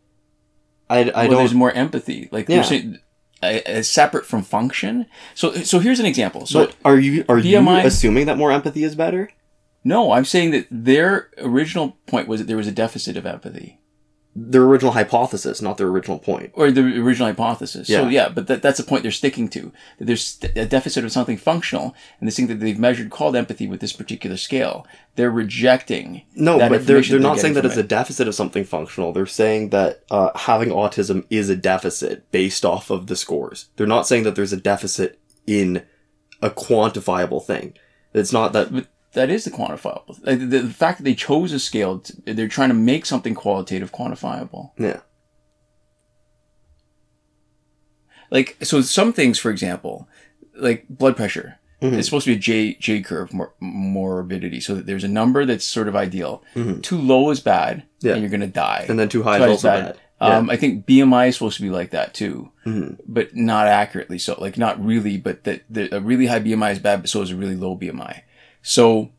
I, 0.89 1.01
I 1.01 1.05
well, 1.05 1.29
don't 1.29 1.37
there's 1.39 1.55
more 1.55 1.73
empathy. 1.73 2.29
Like 2.31 2.49
Yeah. 2.49 2.63
saying, 2.63 2.99
uh, 3.43 3.83
separate 3.83 4.25
from 4.25 4.43
function. 4.43 5.07
So, 5.35 5.53
so 5.53 5.79
here's 5.79 6.01
an 6.01 6.07
example. 6.07 6.47
So, 6.47 6.67
But 6.67 6.77
are 6.85 6.99
you 6.99 7.25
are 7.29 7.37
BMI 7.39 7.83
you 7.83 7.87
assuming 7.87 8.27
that 8.27 8.39
more 8.39 8.53
empathy 8.53 8.85
is 8.85 8.95
better? 8.95 9.31
no, 9.85 10.13
I'm 10.13 10.25
saying 10.25 10.51
that 10.53 10.67
their 10.71 11.31
original 11.39 11.97
point 12.07 12.29
was 12.29 12.41
that 12.41 12.47
there 12.47 12.57
was 12.57 12.67
a 12.67 12.73
deficit 12.73 13.17
of 13.17 13.27
empathy, 13.27 13.79
Their 14.39 14.65
original 14.65 14.93
hypothesis, 14.93 15.63
not 15.63 15.79
their 15.79 15.87
original 15.89 16.19
point. 16.19 16.51
or 16.53 16.71
the 16.71 16.83
original 17.01 17.29
hypothesis. 17.29 17.89
Yeah. 17.89 18.03
So, 18.03 18.09
Yeah. 18.09 18.29
but 18.29 18.47
that, 18.49 18.61
that's 18.61 18.77
the 18.77 18.85
point 18.85 19.03
they're 19.03 19.11
sticking 19.11 19.49
to. 19.49 19.73
That 19.99 20.05
there's 20.05 20.39
a 20.55 20.67
deficit 20.67 21.05
of 21.07 21.13
something 21.13 21.39
functional, 21.39 21.95
and 22.21 22.29
this 22.29 22.37
thing 22.37 22.47
that 22.49 22.61
they've 22.61 22.79
measured 22.79 23.09
called 23.11 23.35
empathy 23.35 23.67
with 23.67 23.81
this 23.81 23.95
particular 23.95 24.37
scale. 24.37 24.87
They're 25.15 25.31
rejecting. 25.31 26.23
No, 26.35 26.59
but 26.59 26.69
they're 26.69 26.99
information 26.99 27.13
they're 27.15 27.31
not 27.31 27.39
saying 27.41 27.55
that 27.55 27.65
it's 27.65 27.79
a 27.79 27.83
deficit 27.83 28.29
of 28.29 28.35
something 28.35 28.65
functional. 28.65 29.13
They're 29.15 29.25
saying 29.25 29.71
that 29.71 30.03
uh, 30.11 30.37
having 30.37 30.69
autism 30.69 31.25
is 31.31 31.49
a 31.49 31.57
deficit 31.57 32.31
based 32.31 32.65
off 32.67 32.91
of 32.91 33.07
the 33.07 33.17
scores. 33.17 33.69
They're 33.77 33.87
not 33.87 34.07
saying 34.07 34.25
that 34.25 34.35
there's 34.35 34.53
a 34.53 34.59
deficit 34.59 35.19
in 35.47 35.83
a 36.43 36.51
quantifiable 36.51 37.43
thing. 37.43 37.73
It's 38.13 38.33
not 38.33 38.53
that. 38.53 38.73
But 38.73 38.87
that 39.17 39.31
is 39.31 39.45
the 39.45 39.51
quantifiable. 39.51 40.21
The, 40.23 40.37
the 40.37 40.69
fact 40.69 40.99
that 40.99 41.05
they 41.05 41.15
chose 41.15 41.53
a 41.53 41.59
scale, 41.59 42.03
they're 42.25 42.49
trying 42.49 42.69
to 42.71 42.75
make 42.75 43.05
something 43.07 43.35
qualitative 43.35 43.91
quantifiable. 43.93 44.71
Yeah. 44.79 45.01
like 48.31 48.57
so 48.63 48.81
some 48.81 49.13
things 49.13 49.39
for 49.39 49.51
example 49.51 50.09
like 50.57 50.85
blood 50.89 51.17
pressure 51.17 51.59
Mhm. 51.81 51.93
it's 51.99 52.09
supposed 52.09 52.25
to 52.25 52.33
be 52.33 52.37
a 52.37 52.41
j 52.41 52.75
j 52.75 53.01
curve 53.03 53.33
mor- 53.33 53.53
morbidity 53.61 54.59
so 54.61 54.75
that 54.75 54.87
there's 54.87 55.05
a 55.05 55.09
number 55.09 55.45
that's 55.45 55.65
sort 55.65 55.87
of 55.89 55.95
ideal 55.95 56.43
too 56.83 56.99
low 56.99 57.31
is 57.31 57.39
bad 57.41 57.85
Yeah. 58.01 58.13
and 58.15 58.23
you're 58.23 58.31
gonna 58.31 58.47
die 58.49 58.87
And 58.89 58.99
then 58.99 59.09
too 59.09 59.23
high 59.23 59.39
Too 59.39 59.45
is 59.45 59.51
also 59.65 59.69
bad. 59.69 59.99
um, 60.21 60.51
I 60.51 60.57
think 60.57 60.87
BMI 60.87 61.29
is 61.29 61.35
supposed 61.37 61.59
to 61.59 61.63
be 61.63 61.71
like 61.71 61.91
that 61.91 62.15
too, 62.15 62.51
Mhm. 62.67 62.99
but 63.07 63.37
not 63.37 63.67
accurately 63.69 64.19
so. 64.19 64.35
Like 64.41 64.57
not 64.59 64.83
really, 64.85 65.19
but 65.19 65.45
that 65.45 65.63
the, 65.69 65.95
a 65.95 66.01
really 66.01 66.27
high 66.27 66.41
BMI 66.41 66.73
is 66.73 66.79
bad, 66.79 67.03
but 67.03 67.11
so 67.11 67.21
is 67.23 67.31
a 67.31 67.37
really 67.37 67.55
low 67.55 67.77
BMI. 67.77 68.23
So 68.69 69.11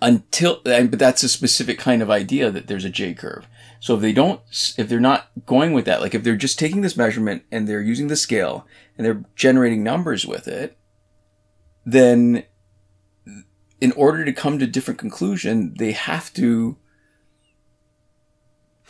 until, 0.00 0.60
but 0.62 0.96
that's 1.00 1.24
a 1.24 1.28
specific 1.28 1.80
kind 1.80 2.00
of 2.00 2.10
idea 2.10 2.48
that 2.52 2.68
there's 2.68 2.84
a 2.84 2.90
J 2.90 3.12
curve. 3.12 3.44
So 3.80 3.96
if 3.96 4.00
they 4.00 4.12
don't, 4.12 4.40
if 4.78 4.88
they're 4.88 5.00
not 5.00 5.30
going 5.46 5.72
with 5.72 5.84
that, 5.86 6.00
like 6.00 6.14
if 6.14 6.22
they're 6.22 6.36
just 6.36 6.60
taking 6.60 6.80
this 6.80 6.96
measurement 6.96 7.42
and 7.50 7.66
they're 7.68 7.82
using 7.82 8.06
the 8.06 8.14
scale 8.14 8.64
and 8.96 9.04
they're 9.04 9.24
generating 9.34 9.82
numbers 9.82 10.24
with 10.24 10.46
it, 10.46 10.78
then 11.84 12.44
in 13.80 13.90
order 13.92 14.24
to 14.24 14.32
come 14.32 14.60
to 14.60 14.64
a 14.64 14.68
different 14.68 15.00
conclusion, 15.00 15.74
they 15.78 15.90
have 15.90 16.32
to 16.34 16.76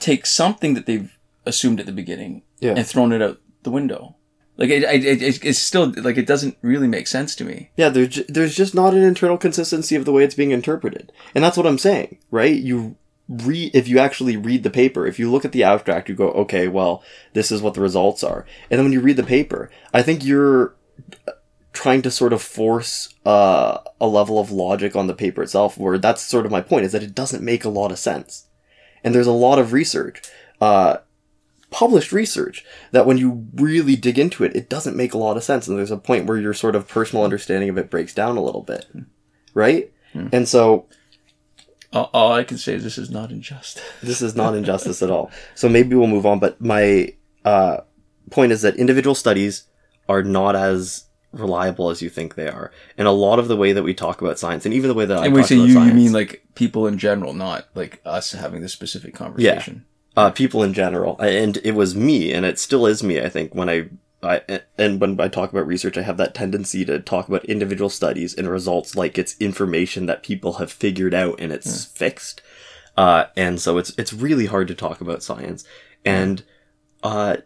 take 0.00 0.26
something 0.26 0.74
that 0.74 0.84
they've 0.84 1.18
assumed 1.46 1.80
at 1.80 1.86
the 1.86 1.92
beginning 1.92 2.42
Yeah. 2.60 2.74
and 2.76 2.86
thrown 2.86 3.10
it 3.12 3.22
out 3.22 3.40
the 3.62 3.70
window. 3.70 4.16
Like 4.62 4.70
it, 4.70 4.84
it, 4.84 5.20
it, 5.20 5.44
it's 5.44 5.58
still 5.58 5.92
like 5.96 6.16
it 6.16 6.24
doesn't 6.24 6.56
really 6.62 6.86
make 6.86 7.08
sense 7.08 7.34
to 7.34 7.44
me. 7.44 7.70
Yeah, 7.76 7.88
there's 7.88 8.10
ju- 8.10 8.24
there's 8.28 8.54
just 8.54 8.76
not 8.76 8.94
an 8.94 9.02
internal 9.02 9.36
consistency 9.36 9.96
of 9.96 10.04
the 10.04 10.12
way 10.12 10.22
it's 10.22 10.36
being 10.36 10.52
interpreted, 10.52 11.10
and 11.34 11.42
that's 11.42 11.56
what 11.56 11.66
I'm 11.66 11.78
saying, 11.78 12.18
right? 12.30 12.54
You 12.54 12.94
read 13.28 13.74
if 13.74 13.88
you 13.88 13.98
actually 13.98 14.36
read 14.36 14.62
the 14.62 14.70
paper, 14.70 15.04
if 15.04 15.18
you 15.18 15.28
look 15.28 15.44
at 15.44 15.50
the 15.50 15.64
abstract, 15.64 16.08
you 16.08 16.14
go, 16.14 16.30
okay, 16.30 16.68
well, 16.68 17.02
this 17.32 17.50
is 17.50 17.60
what 17.60 17.74
the 17.74 17.80
results 17.80 18.22
are, 18.22 18.46
and 18.70 18.78
then 18.78 18.84
when 18.84 18.92
you 18.92 19.00
read 19.00 19.16
the 19.16 19.24
paper, 19.24 19.68
I 19.92 20.00
think 20.00 20.24
you're 20.24 20.76
uh, 21.26 21.32
trying 21.72 22.02
to 22.02 22.10
sort 22.12 22.32
of 22.32 22.40
force 22.40 23.12
uh, 23.26 23.78
a 24.00 24.06
level 24.06 24.38
of 24.38 24.52
logic 24.52 24.94
on 24.94 25.08
the 25.08 25.14
paper 25.14 25.42
itself, 25.42 25.76
where 25.76 25.98
that's 25.98 26.22
sort 26.22 26.46
of 26.46 26.52
my 26.52 26.60
point, 26.60 26.84
is 26.84 26.92
that 26.92 27.02
it 27.02 27.16
doesn't 27.16 27.42
make 27.42 27.64
a 27.64 27.68
lot 27.68 27.90
of 27.90 27.98
sense, 27.98 28.46
and 29.02 29.12
there's 29.12 29.26
a 29.26 29.32
lot 29.32 29.58
of 29.58 29.72
research. 29.72 30.22
Uh, 30.60 30.98
published 31.72 32.12
research 32.12 32.64
that 32.92 33.06
when 33.06 33.18
you 33.18 33.48
really 33.54 33.96
dig 33.96 34.18
into 34.18 34.44
it, 34.44 34.54
it 34.54 34.68
doesn't 34.68 34.96
make 34.96 35.14
a 35.14 35.18
lot 35.18 35.36
of 35.36 35.42
sense. 35.42 35.66
And 35.66 35.76
there's 35.76 35.90
a 35.90 35.96
point 35.96 36.26
where 36.26 36.38
your 36.38 36.54
sort 36.54 36.76
of 36.76 36.86
personal 36.86 37.24
understanding 37.24 37.68
of 37.70 37.78
it 37.78 37.90
breaks 37.90 38.14
down 38.14 38.36
a 38.36 38.42
little 38.42 38.62
bit. 38.62 38.86
Right? 39.54 39.92
And 40.32 40.46
so 40.48 40.86
All, 41.92 42.10
all 42.12 42.32
I 42.32 42.44
can 42.44 42.58
say 42.58 42.74
is 42.74 42.82
this 42.84 42.98
is 42.98 43.10
not 43.10 43.30
unjust. 43.30 43.80
this 44.02 44.22
is 44.22 44.36
not 44.36 44.54
injustice 44.54 45.02
at 45.02 45.10
all. 45.10 45.30
So 45.54 45.68
maybe 45.68 45.96
we'll 45.96 46.06
move 46.06 46.26
on. 46.26 46.38
But 46.38 46.60
my 46.60 47.14
uh, 47.44 47.78
point 48.30 48.52
is 48.52 48.62
that 48.62 48.76
individual 48.76 49.14
studies 49.14 49.64
are 50.08 50.22
not 50.22 50.54
as 50.54 51.04
reliable 51.32 51.88
as 51.88 52.02
you 52.02 52.10
think 52.10 52.34
they 52.34 52.48
are. 52.48 52.70
And 52.98 53.08
a 53.08 53.12
lot 53.12 53.38
of 53.38 53.48
the 53.48 53.56
way 53.56 53.72
that 53.72 53.82
we 53.82 53.94
talk 53.94 54.20
about 54.20 54.38
science, 54.38 54.66
and 54.66 54.74
even 54.74 54.88
the 54.88 54.94
way 54.94 55.06
that 55.06 55.16
I 55.16 55.26
And 55.26 55.34
talk 55.40 55.48
say 55.48 55.56
you, 55.56 55.80
you 55.80 55.94
mean 55.94 56.12
like 56.12 56.44
people 56.54 56.86
in 56.86 56.98
general, 56.98 57.32
not 57.32 57.68
like 57.74 58.00
us 58.04 58.32
having 58.32 58.60
this 58.60 58.72
specific 58.72 59.14
conversation. 59.14 59.86
Uh, 60.16 60.30
people 60.30 60.62
in 60.62 60.74
general, 60.74 61.18
and 61.20 61.58
it 61.64 61.72
was 61.72 61.94
me, 61.96 62.32
and 62.32 62.44
it 62.44 62.58
still 62.58 62.86
is 62.86 63.02
me. 63.02 63.20
I 63.20 63.28
think 63.28 63.54
when 63.54 63.68
I, 63.68 63.88
I 64.22 64.60
and 64.76 65.00
when 65.00 65.20
I 65.20 65.28
talk 65.28 65.52
about 65.52 65.66
research, 65.66 65.96
I 65.96 66.02
have 66.02 66.18
that 66.18 66.34
tendency 66.34 66.84
to 66.84 67.00
talk 67.00 67.28
about 67.28 67.44
individual 67.46 67.90
studies 67.90 68.34
and 68.34 68.48
results 68.48 68.94
like 68.94 69.18
it's 69.18 69.36
information 69.40 70.06
that 70.06 70.22
people 70.22 70.54
have 70.54 70.70
figured 70.70 71.14
out 71.14 71.40
and 71.40 71.52
it's 71.52 71.86
fixed. 71.86 72.42
Uh, 72.96 73.24
and 73.36 73.60
so 73.60 73.78
it's 73.78 73.92
it's 73.96 74.12
really 74.12 74.46
hard 74.46 74.68
to 74.68 74.74
talk 74.74 75.00
about 75.00 75.22
science. 75.22 75.64
And 76.04 76.44
uh, 77.02 77.38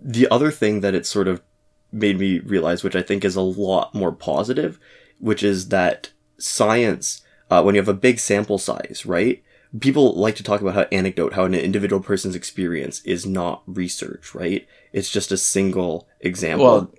the 0.00 0.28
other 0.30 0.50
thing 0.50 0.80
that 0.80 0.94
it 0.94 1.06
sort 1.06 1.28
of 1.28 1.42
made 1.90 2.18
me 2.18 2.38
realize, 2.40 2.84
which 2.84 2.96
I 2.96 3.02
think 3.02 3.24
is 3.24 3.36
a 3.36 3.40
lot 3.40 3.94
more 3.94 4.12
positive, 4.12 4.78
which 5.18 5.42
is 5.42 5.68
that 5.68 6.12
science, 6.38 7.22
uh, 7.50 7.62
when 7.62 7.74
you 7.74 7.80
have 7.80 7.88
a 7.88 7.94
big 7.94 8.20
sample 8.20 8.58
size, 8.58 9.04
right? 9.04 9.42
People 9.80 10.14
like 10.14 10.36
to 10.36 10.42
talk 10.42 10.60
about 10.60 10.74
how 10.74 10.86
anecdote, 10.92 11.34
how 11.34 11.44
an 11.44 11.54
individual 11.54 12.02
person's 12.02 12.34
experience 12.34 13.00
is 13.02 13.26
not 13.26 13.62
research, 13.66 14.34
right? 14.34 14.66
It's 14.92 15.10
just 15.10 15.30
a 15.30 15.36
single 15.36 16.08
example. 16.20 16.64
Well, 16.64 16.94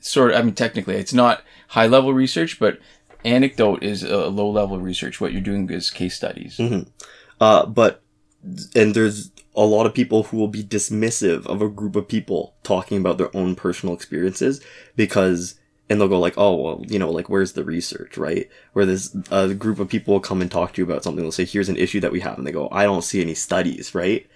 sort 0.00 0.30
of. 0.30 0.36
I 0.38 0.42
mean, 0.42 0.54
technically, 0.54 0.96
it's 0.96 1.12
not 1.12 1.42
high 1.68 1.86
level 1.86 2.14
research, 2.14 2.60
but 2.60 2.78
anecdote 3.24 3.82
is 3.82 4.02
a 4.02 4.28
low 4.28 4.50
level 4.50 4.78
research. 4.78 5.20
What 5.20 5.32
you're 5.32 5.40
doing 5.40 5.68
is 5.70 5.90
case 5.90 6.14
studies. 6.14 6.60
Uh, 7.40 7.66
but 7.66 8.02
and 8.74 8.94
there's 8.94 9.30
a 9.54 9.64
lot 9.64 9.86
of 9.86 9.94
people 9.94 10.24
who 10.24 10.36
will 10.36 10.48
be 10.48 10.64
dismissive 10.64 11.46
of 11.46 11.60
a 11.60 11.68
group 11.68 11.96
of 11.96 12.08
people 12.08 12.54
talking 12.62 12.98
about 12.98 13.18
their 13.18 13.34
own 13.36 13.54
personal 13.54 13.94
experiences 13.94 14.60
because 14.96 15.56
and 15.90 16.00
they'll 16.00 16.08
go 16.08 16.20
like, 16.20 16.34
oh 16.38 16.54
well, 16.56 16.84
you 16.88 16.98
know, 16.98 17.10
like 17.10 17.28
where's 17.28 17.52
the 17.52 17.64
research, 17.64 18.16
right? 18.16 18.48
Where 18.72 18.86
this 18.86 19.14
a 19.30 19.52
group 19.54 19.78
of 19.78 19.88
people 19.88 20.14
will 20.14 20.20
come 20.20 20.40
and 20.40 20.50
talk 20.50 20.72
to 20.74 20.80
you 20.80 20.86
about 20.86 21.04
something. 21.04 21.22
They'll 21.22 21.32
say, 21.32 21.44
here's 21.44 21.68
an 21.68 21.76
issue 21.76 22.00
that 22.00 22.12
we 22.12 22.20
have, 22.20 22.38
and 22.38 22.46
they 22.46 22.52
go, 22.52 22.68
I 22.72 22.84
don't 22.84 23.02
see 23.02 23.20
any 23.20 23.34
studies, 23.34 23.94
right? 23.94 24.26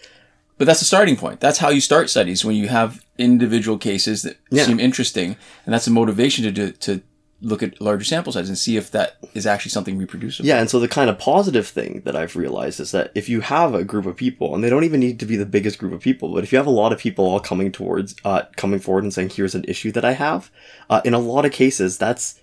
But 0.58 0.66
that's 0.66 0.80
the 0.80 0.86
starting 0.86 1.16
point. 1.16 1.40
That's 1.40 1.58
how 1.58 1.68
you 1.68 1.80
start 1.82 2.08
studies 2.08 2.44
when 2.44 2.56
you 2.56 2.68
have 2.68 3.04
individual 3.18 3.76
cases 3.78 4.22
that 4.22 4.38
Yeah. 4.50 4.64
seem 4.64 4.80
interesting, 4.80 5.36
and 5.64 5.72
that's 5.74 5.86
a 5.86 5.90
motivation 5.90 6.44
to 6.44 6.50
do, 6.50 6.72
to 6.72 7.02
look 7.40 7.62
at 7.62 7.80
larger 7.80 8.04
sample 8.04 8.32
sizes 8.32 8.48
and 8.48 8.58
see 8.58 8.76
if 8.76 8.90
that 8.90 9.16
is 9.34 9.46
actually 9.46 9.70
something 9.70 9.98
reproducible. 9.98 10.46
Yeah, 10.46 10.58
and 10.58 10.70
so 10.70 10.80
the 10.80 10.88
kind 10.88 11.10
of 11.10 11.18
positive 11.18 11.66
thing 11.66 12.02
that 12.04 12.16
I've 12.16 12.34
realized 12.34 12.80
is 12.80 12.92
that 12.92 13.12
if 13.14 13.28
you 13.28 13.42
have 13.42 13.74
a 13.74 13.84
group 13.84 14.06
of 14.06 14.16
people, 14.16 14.54
and 14.54 14.64
they 14.64 14.70
don't 14.70 14.84
even 14.84 15.00
need 15.00 15.20
to 15.20 15.26
be 15.26 15.36
the 15.36 15.46
biggest 15.46 15.78
group 15.78 15.92
of 15.92 16.00
people, 16.00 16.32
but 16.32 16.44
if 16.44 16.52
you 16.52 16.58
have 16.58 16.66
a 16.66 16.70
lot 16.70 16.92
of 16.92 16.98
people 16.98 17.26
all 17.26 17.40
coming 17.40 17.70
towards, 17.70 18.14
uh, 18.24 18.42
coming 18.56 18.80
forward 18.80 19.04
and 19.04 19.12
saying, 19.12 19.30
"Here's 19.30 19.54
an 19.54 19.64
issue 19.68 19.92
that 19.92 20.04
I 20.04 20.12
have," 20.12 20.50
uh, 20.88 21.02
in 21.04 21.14
a 21.14 21.18
lot 21.18 21.44
of 21.44 21.52
cases, 21.52 21.98
that's 21.98 22.40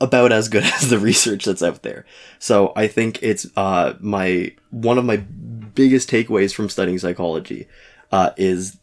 about 0.00 0.32
as 0.32 0.48
good 0.48 0.64
as 0.74 0.90
the 0.90 0.98
research 0.98 1.44
that's 1.44 1.62
out 1.62 1.82
there. 1.82 2.04
So 2.38 2.72
I 2.76 2.88
think 2.88 3.22
it's 3.22 3.46
uh, 3.56 3.94
my 4.00 4.52
one 4.70 4.98
of 4.98 5.04
my 5.04 5.16
biggest 5.16 6.10
takeaways 6.10 6.54
from 6.54 6.68
studying 6.68 6.98
psychology 6.98 7.68
uh, 8.12 8.30
is 8.36 8.78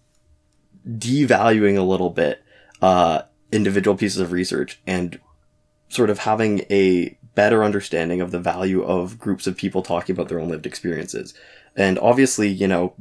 devaluing 0.88 1.78
a 1.78 1.84
little 1.84 2.10
bit 2.10 2.44
uh, 2.82 3.22
individual 3.52 3.98
pieces 3.98 4.20
of 4.20 4.32
research 4.32 4.80
and 4.88 5.20
sort 5.90 6.10
of 6.10 6.20
having 6.20 6.60
a 6.70 7.18
better 7.36 7.64
understanding 7.64 8.22
of 8.22 8.32
the 8.32 8.40
value 8.40 8.84
of 8.84 9.20
groups 9.20 9.48
of 9.48 9.58
people 9.58 9.82
talking 9.82 10.14
about 10.14 10.30
their 10.30 10.40
own 10.40 10.50
lived 10.50 10.66
experiences. 10.66 11.34
And 11.76 11.98
obviously, 12.00 12.50
you 12.50 12.68
know, 12.68 12.94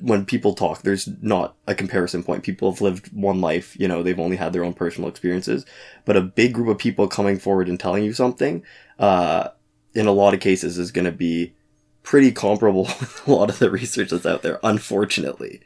when 0.00 0.24
people 0.24 0.54
talk, 0.54 0.82
there's 0.82 1.08
not 1.22 1.54
a 1.66 1.74
comparison 1.74 2.22
point. 2.22 2.42
People 2.42 2.70
have 2.70 2.80
lived 2.80 3.12
one 3.12 3.40
life, 3.40 3.78
you 3.78 3.86
know, 3.86 4.02
they've 4.02 4.18
only 4.18 4.36
had 4.36 4.52
their 4.52 4.64
own 4.64 4.74
personal 4.74 5.08
experiences. 5.08 5.64
But 6.04 6.16
a 6.16 6.22
big 6.22 6.54
group 6.54 6.68
of 6.68 6.78
people 6.78 7.06
coming 7.06 7.38
forward 7.38 7.68
and 7.68 7.78
telling 7.78 8.04
you 8.04 8.12
something, 8.12 8.64
uh, 8.98 9.48
in 9.94 10.06
a 10.06 10.12
lot 10.12 10.34
of 10.34 10.40
cases 10.40 10.78
is 10.78 10.90
going 10.90 11.04
to 11.04 11.12
be 11.12 11.54
pretty 12.02 12.32
comparable 12.32 12.82
with 13.00 13.22
a 13.26 13.32
lot 13.32 13.50
of 13.50 13.58
the 13.58 13.70
research 13.70 14.10
that's 14.10 14.26
out 14.26 14.42
there, 14.42 14.58
unfortunately. 14.62 15.60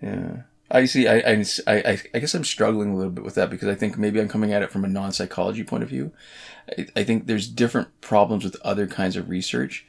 Yeah. 0.00 0.42
I 0.70 0.84
see. 0.86 1.06
I, 1.06 1.18
I, 1.18 1.44
I, 1.68 2.00
I 2.14 2.18
guess 2.18 2.34
I'm 2.34 2.44
struggling 2.44 2.90
a 2.92 2.96
little 2.96 3.12
bit 3.12 3.24
with 3.24 3.36
that 3.36 3.50
because 3.50 3.68
I 3.68 3.74
think 3.74 3.96
maybe 3.96 4.20
I'm 4.20 4.28
coming 4.28 4.52
at 4.52 4.62
it 4.62 4.70
from 4.70 4.84
a 4.84 4.88
non 4.88 5.12
psychology 5.12 5.62
point 5.62 5.82
of 5.84 5.88
view. 5.88 6.12
I, 6.76 6.86
I 6.96 7.04
think 7.04 7.26
there's 7.26 7.46
different 7.48 8.00
problems 8.00 8.42
with 8.44 8.56
other 8.64 8.86
kinds 8.86 9.16
of 9.16 9.28
research. 9.28 9.86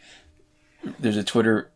There's 0.99 1.17
a 1.17 1.23
Twitter 1.23 1.71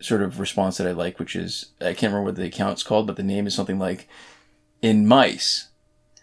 sort 0.00 0.22
of 0.22 0.40
response 0.40 0.78
that 0.78 0.86
I 0.86 0.92
like, 0.92 1.18
which 1.18 1.36
is 1.36 1.66
I 1.80 1.92
can't 1.92 2.12
remember 2.12 2.24
what 2.24 2.36
the 2.36 2.46
account's 2.46 2.82
called, 2.82 3.06
but 3.06 3.16
the 3.16 3.22
name 3.22 3.46
is 3.46 3.54
something 3.54 3.78
like 3.78 4.08
"in 4.80 5.06
mice." 5.06 5.68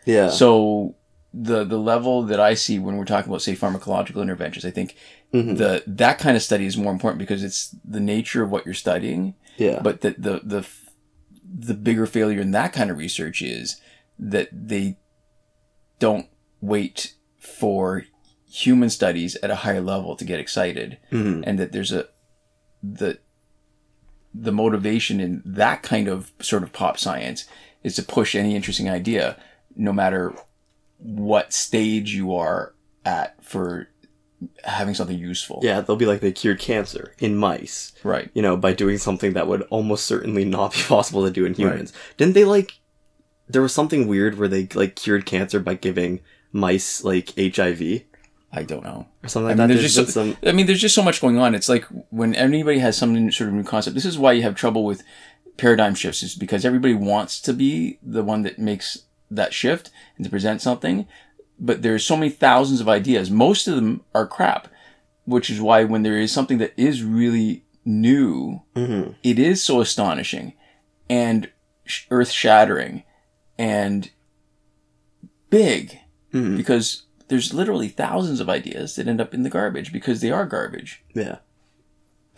Yeah. 0.05 0.29
So 0.29 0.95
the 1.33 1.63
the 1.63 1.77
level 1.77 2.23
that 2.23 2.39
I 2.39 2.55
see 2.55 2.79
when 2.79 2.97
we're 2.97 3.05
talking 3.05 3.29
about 3.29 3.43
say 3.43 3.55
pharmacological 3.55 4.21
interventions, 4.21 4.65
I 4.65 4.71
think 4.71 4.95
Mhm. 5.31 5.57
the 5.59 5.83
that 5.85 6.17
kind 6.17 6.35
of 6.35 6.41
study 6.41 6.65
is 6.65 6.75
more 6.75 6.91
important 6.91 7.19
because 7.19 7.43
it's 7.43 7.75
the 7.85 7.99
nature 7.99 8.41
of 8.41 8.49
what 8.49 8.65
you're 8.65 8.73
studying 8.73 9.35
yeah. 9.57 9.79
but 9.83 10.01
the, 10.01 10.15
the 10.17 10.41
the 10.43 10.67
the 11.51 11.73
bigger 11.73 12.05
failure 12.05 12.39
in 12.41 12.51
that 12.51 12.73
kind 12.73 12.91
of 12.91 12.97
research 12.97 13.41
is 13.41 13.79
that 14.17 14.49
they 14.51 14.97
don't 15.99 16.27
wait 16.61 17.13
for 17.39 18.05
human 18.51 18.89
studies 18.89 19.35
at 19.43 19.49
a 19.51 19.55
higher 19.55 19.81
level 19.81 20.15
to 20.15 20.25
get 20.25 20.39
excited 20.39 20.97
Mhm. 21.11 21.43
and 21.45 21.57
that 21.59 21.71
there's 21.71 21.91
a 21.91 22.07
the 22.83 23.19
the 24.33 24.51
motivation 24.51 25.19
in 25.19 25.41
that 25.45 25.81
kind 25.81 26.07
of 26.07 26.31
sort 26.39 26.61
of 26.63 26.71
pop 26.71 26.97
science 26.99 27.45
is 27.83 27.95
to 27.95 28.03
push 28.03 28.35
any 28.35 28.55
interesting 28.55 28.89
idea 28.89 29.35
no 29.75 29.91
matter 29.91 30.33
what 30.97 31.51
stage 31.53 32.13
you 32.13 32.33
are 32.35 32.73
at 33.05 33.43
for 33.43 33.87
having 34.63 34.93
something 34.95 35.17
useful 35.17 35.59
Yeah, 35.63 35.81
they'll 35.81 35.95
be 35.95 36.05
like 36.05 36.21
they 36.21 36.31
cured 36.31 36.59
cancer 36.59 37.13
in 37.19 37.35
mice. 37.35 37.93
right 38.03 38.29
you 38.33 38.41
know, 38.41 38.55
by 38.55 38.73
doing 38.73 38.97
something 38.97 39.33
that 39.33 39.47
would 39.47 39.63
almost 39.63 40.05
certainly 40.05 40.45
not 40.45 40.73
be 40.73 40.81
possible 40.87 41.25
to 41.25 41.31
do 41.31 41.45
in 41.45 41.53
humans. 41.53 41.93
Didn't 42.17 42.33
they 42.33 42.45
like? 42.45 42.79
There 43.47 43.61
was 43.61 43.73
something 43.73 44.07
weird 44.07 44.37
where 44.37 44.47
they 44.47 44.67
like 44.73 44.95
cured 44.95 45.25
cancer 45.25 45.59
by 45.59 45.73
giving 45.73 46.21
mice 46.51 47.03
like 47.03 47.33
HIV 47.37 47.81
i 48.51 48.63
don't 48.63 48.83
know 48.83 49.07
or 49.21 49.29
something 49.29 49.45
I 49.45 49.49
like 49.49 49.57
mean, 49.59 49.67
that. 49.67 49.73
there's 49.75 49.93
There's 49.95 50.07
just 50.07 50.13
so, 50.15 50.35
I 50.49 50.51
mean, 50.53 50.65
there's 50.65 50.81
just 50.81 50.95
so 50.95 51.03
much 51.03 51.21
going 51.21 51.37
on. 51.37 51.53
It's 51.53 51.69
like 51.69 51.85
when 52.09 52.33
anybody 52.33 52.79
has 52.79 52.97
some 52.97 53.31
sort 53.31 53.49
of 53.49 53.53
new 53.53 53.63
concept. 53.63 53.93
This 53.93 54.05
is 54.05 54.17
why 54.17 54.31
you 54.31 54.41
have 54.41 54.55
trouble 54.55 54.83
with 54.85 55.03
paradigm 55.57 55.93
shifts, 55.93 56.23
is 56.23 56.33
because 56.35 56.65
everybody 56.65 56.95
wants 56.95 57.39
to 57.41 57.53
be 57.53 57.99
the 58.01 58.23
one 58.23 58.41
that 58.43 58.57
makes 58.57 59.03
that 59.29 59.53
shift 59.53 59.91
and 60.17 60.23
to 60.25 60.31
present 60.31 60.61
something. 60.63 61.05
But 61.59 61.81
there's 61.81 62.05
so 62.05 62.15
many 62.15 62.29
thousands 62.31 62.79
of 62.81 62.87
ideas. 62.89 63.29
Most 63.29 63.67
of 63.67 63.75
them 63.75 64.01
are 64.15 64.25
crap, 64.27 64.67
which 65.25 65.49
is 65.49 65.59
why 65.61 65.83
when 65.83 66.03
there 66.03 66.17
is 66.17 66.31
something 66.31 66.57
that 66.59 66.73
is 66.77 67.03
really 67.03 67.65
new, 67.85 68.61
Mhm. 68.75 69.15
it 69.23 69.37
is 69.39 69.61
so 69.63 69.81
astonishing 69.81 70.53
and 71.09 71.49
earth 72.11 72.31
shattering 72.31 73.03
and 73.57 74.09
big 75.49 75.99
Mhm. 76.33 76.55
because 76.57 77.03
there's 77.27 77.53
literally 77.53 77.87
thousands 77.89 78.39
of 78.39 78.49
ideas 78.49 78.95
that 78.95 79.07
end 79.07 79.19
up 79.21 79.33
in 79.33 79.43
the 79.43 79.49
garbage 79.49 79.91
because 79.91 80.21
they 80.21 80.31
are 80.31 80.45
garbage. 80.45 81.03
yeah. 81.13 81.37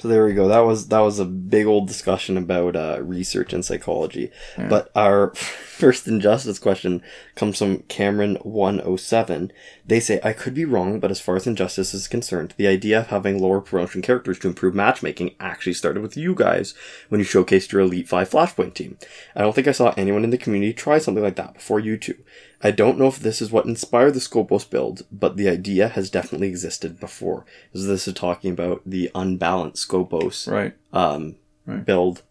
So 0.01 0.07
there 0.07 0.25
we 0.25 0.33
go. 0.33 0.47
That 0.47 0.61
was 0.61 0.87
that 0.87 1.01
was 1.01 1.19
a 1.19 1.25
big 1.25 1.67
old 1.67 1.87
discussion 1.87 2.35
about 2.35 2.75
uh, 2.75 3.03
research 3.03 3.53
and 3.53 3.63
psychology. 3.63 4.31
But 4.67 4.89
our 4.95 5.31
first 5.35 6.07
injustice 6.07 6.57
question 6.57 7.03
comes 7.35 7.59
from 7.59 7.83
Cameron 7.83 8.37
one 8.37 8.81
oh 8.83 8.95
seven. 8.95 9.51
They 9.85 9.99
say 9.99 10.19
I 10.23 10.33
could 10.33 10.55
be 10.55 10.65
wrong, 10.65 10.99
but 10.99 11.11
as 11.11 11.21
far 11.21 11.35
as 11.35 11.45
injustice 11.45 11.93
is 11.93 12.07
concerned, 12.07 12.55
the 12.57 12.65
idea 12.65 13.01
of 13.01 13.07
having 13.07 13.39
lower 13.39 13.61
promotion 13.61 14.01
characters 14.01 14.39
to 14.39 14.47
improve 14.47 14.73
matchmaking 14.73 15.35
actually 15.39 15.73
started 15.73 16.01
with 16.01 16.17
you 16.17 16.33
guys 16.33 16.73
when 17.09 17.19
you 17.19 17.25
showcased 17.25 17.71
your 17.71 17.81
Elite 17.81 18.09
Five 18.09 18.31
Flashpoint 18.31 18.73
team. 18.73 18.97
I 19.35 19.41
don't 19.41 19.53
think 19.53 19.67
I 19.67 19.71
saw 19.71 19.93
anyone 19.95 20.23
in 20.23 20.31
the 20.31 20.37
community 20.39 20.73
try 20.73 20.97
something 20.97 21.23
like 21.23 21.35
that 21.35 21.53
before 21.53 21.79
you 21.79 21.95
two. 21.95 22.17
I 22.63 22.71
don't 22.71 22.99
know 22.99 23.07
if 23.07 23.19
this 23.19 23.41
is 23.41 23.51
what 23.51 23.65
inspired 23.65 24.13
the 24.13 24.19
Scopos 24.19 24.69
build, 24.69 25.03
but 25.11 25.35
the 25.37 25.49
idea 25.49 25.87
has 25.89 26.09
definitely 26.09 26.47
existed 26.47 26.99
before. 26.99 27.45
So 27.73 27.81
this 27.83 28.07
is 28.07 28.13
talking 28.13 28.51
about 28.51 28.81
the 28.85 29.09
unbalanced 29.15 29.87
Scopos 29.87 30.49
Right. 30.51 30.73
um, 30.93 31.35
Right. 31.65 31.85
build 31.85 32.21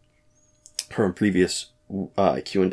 from 0.90 1.14
previous 1.14 1.66
uh, 2.16 2.40
Q 2.44 2.62
and. 2.62 2.72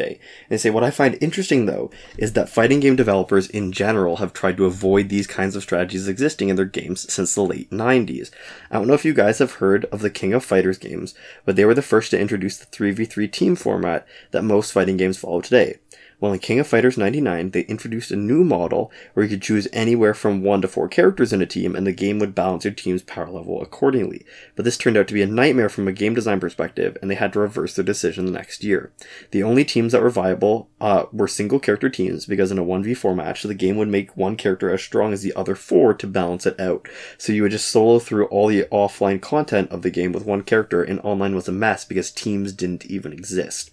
They 0.50 0.58
say 0.58 0.70
what 0.70 0.84
I 0.84 0.92
find 0.92 1.18
interesting 1.22 1.66
though 1.66 1.90
is 2.18 2.34
that 2.34 2.50
fighting 2.50 2.80
game 2.80 2.96
developers 2.96 3.48
in 3.50 3.72
general 3.72 4.18
have 4.18 4.32
tried 4.34 4.58
to 4.58 4.66
avoid 4.66 5.10
these 5.10 5.26
kinds 5.26 5.56
of 5.56 5.64
strategies 5.64 6.08
existing 6.08 6.50
in 6.50 6.56
their 6.56 6.66
games 6.66 7.12
since 7.12 7.34
the 7.34 7.42
late 7.42 7.72
'90s. 7.72 8.30
I 8.70 8.76
don't 8.78 8.88
know 8.88 8.94
if 8.94 9.06
you 9.06 9.14
guys 9.16 9.40
have 9.40 9.54
heard 9.54 9.86
of 9.86 10.02
the 10.02 10.12
King 10.12 10.34
of 10.34 10.46
Fighters 10.46 10.78
games, 10.78 11.16
but 11.46 11.56
they 11.56 11.66
were 11.66 11.74
the 11.74 11.82
first 11.82 12.12
to 12.12 12.20
introduce 12.20 12.58
the 12.58 12.68
3v3 12.68 13.32
team 13.32 13.56
format 13.56 14.06
that 14.32 14.44
most 14.44 14.72
fighting 14.72 14.98
games 14.98 15.18
follow 15.18 15.42
today. 15.42 15.78
Well, 16.20 16.34
in 16.34 16.40
King 16.40 16.60
of 16.60 16.66
Fighters 16.66 16.98
99, 16.98 17.52
they 17.52 17.62
introduced 17.62 18.10
a 18.10 18.16
new 18.16 18.44
model 18.44 18.92
where 19.14 19.24
you 19.24 19.30
could 19.30 19.44
choose 19.44 19.68
anywhere 19.72 20.16
from 20.16 20.42
one 20.42 20.64
to 20.64 20.68
four 20.68 20.88
characters 20.88 21.32
in 21.32 21.44
a 21.44 21.46
team, 21.46 21.76
and 21.76 21.86
the 21.86 21.92
game 21.92 22.18
would 22.18 22.34
balance 22.34 22.66
your 22.66 22.74
team's 22.74 23.04
power 23.04 23.30
level 23.30 23.62
accordingly. 23.62 24.26
But 24.56 24.66
this 24.66 24.80
turned 24.80 24.98
out 24.98 25.08
to 25.10 25.14
be 25.14 25.22
a 25.22 25.28
nightmare 25.28 25.70
from 25.70 25.88
a 25.88 25.92
game 25.92 26.16
design 26.16 26.40
perspective, 26.40 26.98
and 27.04 27.12
they 27.12 27.16
had 27.16 27.34
to 27.34 27.40
reverse 27.40 27.76
their 27.76 27.86
decision 27.86 28.26
the 28.26 28.32
next 28.32 28.64
year. 28.64 28.92
The 29.30 29.44
only 29.44 29.64
teams 29.64 29.92
that 29.92 30.02
were 30.02 30.10
viable 30.10 30.70
uh, 30.82 31.06
were 31.12 31.28
single 31.28 31.60
character 31.60 31.88
teams, 31.88 32.26
because 32.26 32.50
in 32.50 32.58
a 32.58 32.66
1v4 32.66 33.16
match, 33.16 33.44
the 33.44 33.54
game 33.54 33.78
would 33.78 33.88
make 33.88 34.18
one 34.18 34.38
character 34.38 34.72
as 34.72 34.82
strong 34.82 35.14
as 35.14 35.22
the 35.22 35.36
other 35.36 35.54
four 35.54 35.94
to 35.94 36.08
balance 36.08 36.48
it 36.48 36.60
out. 36.60 36.90
So 37.20 37.32
you 37.32 37.44
would 37.44 37.52
just 37.52 37.70
solo 37.70 38.00
through 38.00 38.26
all 38.28 38.48
the 38.48 38.64
offline 38.72 39.22
content 39.22 39.70
of 39.70 39.84
the 39.84 39.92
game 39.92 40.14
with 40.14 40.26
one 40.26 40.42
character, 40.42 40.82
and 40.82 41.00
online 41.02 41.36
was 41.36 41.48
a 41.48 41.52
mess 41.52 41.86
because 41.86 42.10
teams 42.10 42.54
didn't 42.54 42.88
even 42.88 43.14
exist. 43.14 43.70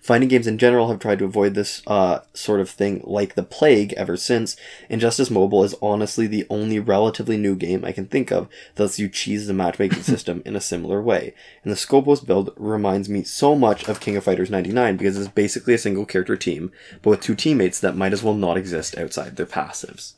Fighting 0.00 0.28
games 0.28 0.46
in 0.46 0.58
general 0.58 0.88
have 0.88 0.98
tried 0.98 1.18
to 1.20 1.24
avoid 1.24 1.54
this 1.54 1.82
uh, 1.86 2.20
sort 2.34 2.60
of 2.60 2.70
thing 2.70 3.02
like 3.04 3.34
the 3.34 3.42
plague 3.42 3.92
ever 3.94 4.16
since. 4.16 4.56
Injustice 4.88 5.30
Mobile 5.30 5.64
is 5.64 5.74
honestly 5.80 6.26
the 6.26 6.46
only 6.50 6.78
relatively 6.78 7.36
new 7.36 7.56
game 7.56 7.84
I 7.84 7.92
can 7.92 8.06
think 8.06 8.30
of 8.30 8.48
that 8.74 8.84
lets 8.84 8.98
you 8.98 9.08
cheese 9.08 9.46
the 9.46 9.54
matchmaking 9.54 10.02
system 10.02 10.42
in 10.44 10.56
a 10.56 10.60
similar 10.60 11.02
way. 11.02 11.34
And 11.62 11.72
the 11.72 11.76
Scopeless 11.76 12.20
build 12.20 12.52
reminds 12.56 13.08
me 13.08 13.22
so 13.24 13.54
much 13.54 13.88
of 13.88 14.00
King 14.00 14.16
of 14.16 14.24
Fighters 14.24 14.50
99 14.50 14.96
because 14.96 15.18
it's 15.18 15.28
basically 15.28 15.74
a 15.74 15.78
single 15.78 16.06
character 16.06 16.36
team, 16.36 16.72
but 17.02 17.10
with 17.10 17.20
two 17.20 17.34
teammates 17.34 17.80
that 17.80 17.96
might 17.96 18.12
as 18.12 18.22
well 18.22 18.34
not 18.34 18.56
exist 18.56 18.96
outside 18.96 19.36
their 19.36 19.46
passives. 19.46 20.14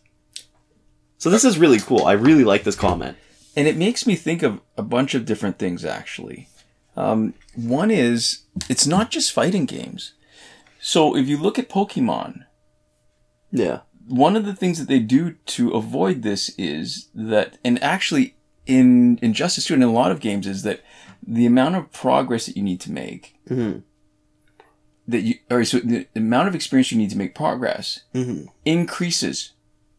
So 1.18 1.28
this 1.28 1.44
is 1.44 1.58
really 1.58 1.78
cool. 1.78 2.06
I 2.06 2.12
really 2.12 2.44
like 2.44 2.64
this 2.64 2.76
comment. 2.76 3.16
And 3.56 3.66
it 3.66 3.76
makes 3.76 4.06
me 4.06 4.14
think 4.14 4.42
of 4.42 4.60
a 4.76 4.82
bunch 4.82 5.14
of 5.14 5.26
different 5.26 5.58
things, 5.58 5.84
actually. 5.84 6.48
Um, 6.96 7.34
one 7.54 7.90
is, 7.90 8.40
it's 8.68 8.86
not 8.86 9.10
just 9.10 9.32
fighting 9.32 9.64
games. 9.66 10.14
So 10.80 11.16
if 11.16 11.28
you 11.28 11.36
look 11.38 11.58
at 11.58 11.68
Pokemon, 11.68 12.44
Yeah. 13.52 13.80
one 14.06 14.36
of 14.36 14.44
the 14.44 14.54
things 14.54 14.78
that 14.78 14.88
they 14.88 14.98
do 14.98 15.32
to 15.46 15.70
avoid 15.70 16.22
this 16.22 16.50
is 16.58 17.08
that, 17.14 17.58
and 17.64 17.82
actually 17.82 18.34
in 18.66 19.18
in 19.18 19.18
Injustice 19.22 19.64
2 19.66 19.74
and 19.74 19.82
in 19.82 19.88
a 19.88 19.92
lot 19.92 20.12
of 20.12 20.20
games, 20.20 20.46
is 20.46 20.62
that 20.62 20.80
the 21.26 21.46
amount 21.46 21.74
of 21.76 21.90
progress 21.92 22.46
that 22.46 22.56
you 22.56 22.62
need 22.62 22.80
to 22.80 22.92
make, 22.92 23.34
Mhm. 23.48 23.82
that 25.08 25.22
you, 25.22 25.34
or 25.50 25.64
so 25.64 25.78
the 25.80 26.06
amount 26.14 26.48
of 26.48 26.54
experience 26.54 26.92
you 26.92 26.98
need 26.98 27.10
to 27.10 27.18
make 27.18 27.34
progress 27.34 28.00
Mhm. 28.14 28.48
increases 28.64 29.52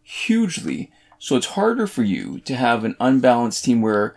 hugely. 0.03 0.91
So 1.19 1.35
it's 1.35 1.47
harder 1.47 1.85
for 1.87 2.03
you 2.03 2.39
to 2.41 2.55
have 2.55 2.83
an 2.83 2.95
unbalanced 2.99 3.63
team 3.65 3.81
where 3.81 4.15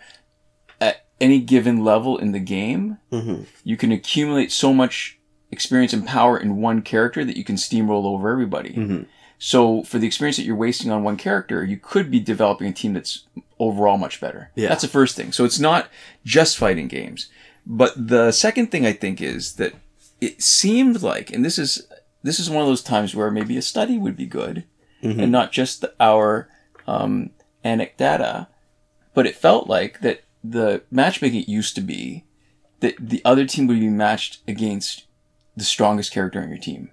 any 1.20 1.38
given 1.40 1.84
level 1.84 2.18
in 2.18 2.32
the 2.32 2.38
game, 2.40 2.98
Mhm. 3.12 3.46
you 3.62 3.76
can 3.76 3.92
accumulate 3.92 4.50
so 4.52 4.72
much 4.72 5.18
experience 5.50 5.92
and 5.92 6.06
power 6.06 6.36
in 6.38 6.56
one 6.56 6.82
character 6.82 7.24
that 7.24 7.36
you 7.36 7.44
can 7.44 7.56
steamroll 7.56 8.04
over 8.04 8.30
everybody. 8.30 8.70
Mhm. 8.74 9.06
So 9.38 9.82
for 9.84 9.98
the 9.98 10.06
experience 10.06 10.36
that 10.36 10.44
you're 10.44 10.56
wasting 10.56 10.90
on 10.90 11.04
one 11.04 11.16
character, 11.16 11.64
you 11.64 11.76
could 11.76 12.10
be 12.10 12.18
developing 12.20 12.66
a 12.68 12.72
team 12.72 12.94
that's 12.94 13.24
overall 13.60 13.98
much 13.98 14.20
better. 14.20 14.50
Yeah. 14.56 14.68
That's 14.68 14.82
the 14.82 14.88
first 14.88 15.16
thing. 15.16 15.32
So 15.32 15.44
it's 15.44 15.60
not 15.60 15.88
just 16.24 16.56
fighting 16.56 16.88
games. 16.88 17.28
But 17.66 17.92
the 17.96 18.32
second 18.32 18.70
thing 18.70 18.84
I 18.84 18.92
think 18.92 19.20
is 19.22 19.54
that 19.54 19.74
it 20.20 20.42
seemed 20.42 21.02
like, 21.02 21.30
and 21.32 21.44
this 21.44 21.58
is 21.58 21.86
this 22.22 22.40
is 22.40 22.48
one 22.48 22.62
of 22.62 22.68
those 22.68 22.82
times 22.82 23.14
where 23.14 23.30
maybe 23.30 23.56
a 23.58 23.62
study 23.62 23.98
would 23.98 24.16
be 24.16 24.26
good, 24.26 24.64
and 25.02 25.30
not 25.30 25.52
just 25.52 25.84
our 26.00 26.48
um, 26.86 27.30
anecdata, 27.64 28.46
but 29.14 29.26
it 29.26 29.36
felt 29.36 29.68
like 29.68 30.00
that 30.00 30.22
the 30.46 30.82
matchmaking 30.90 31.44
used 31.48 31.74
to 31.76 31.80
be 31.80 32.24
that 32.80 32.94
the 33.00 33.22
other 33.24 33.46
team 33.46 33.66
would 33.66 33.80
be 33.80 33.88
matched 33.88 34.40
against 34.46 35.06
the 35.56 35.64
strongest 35.64 36.12
character 36.12 36.40
on 36.42 36.48
your 36.50 36.58
team. 36.58 36.90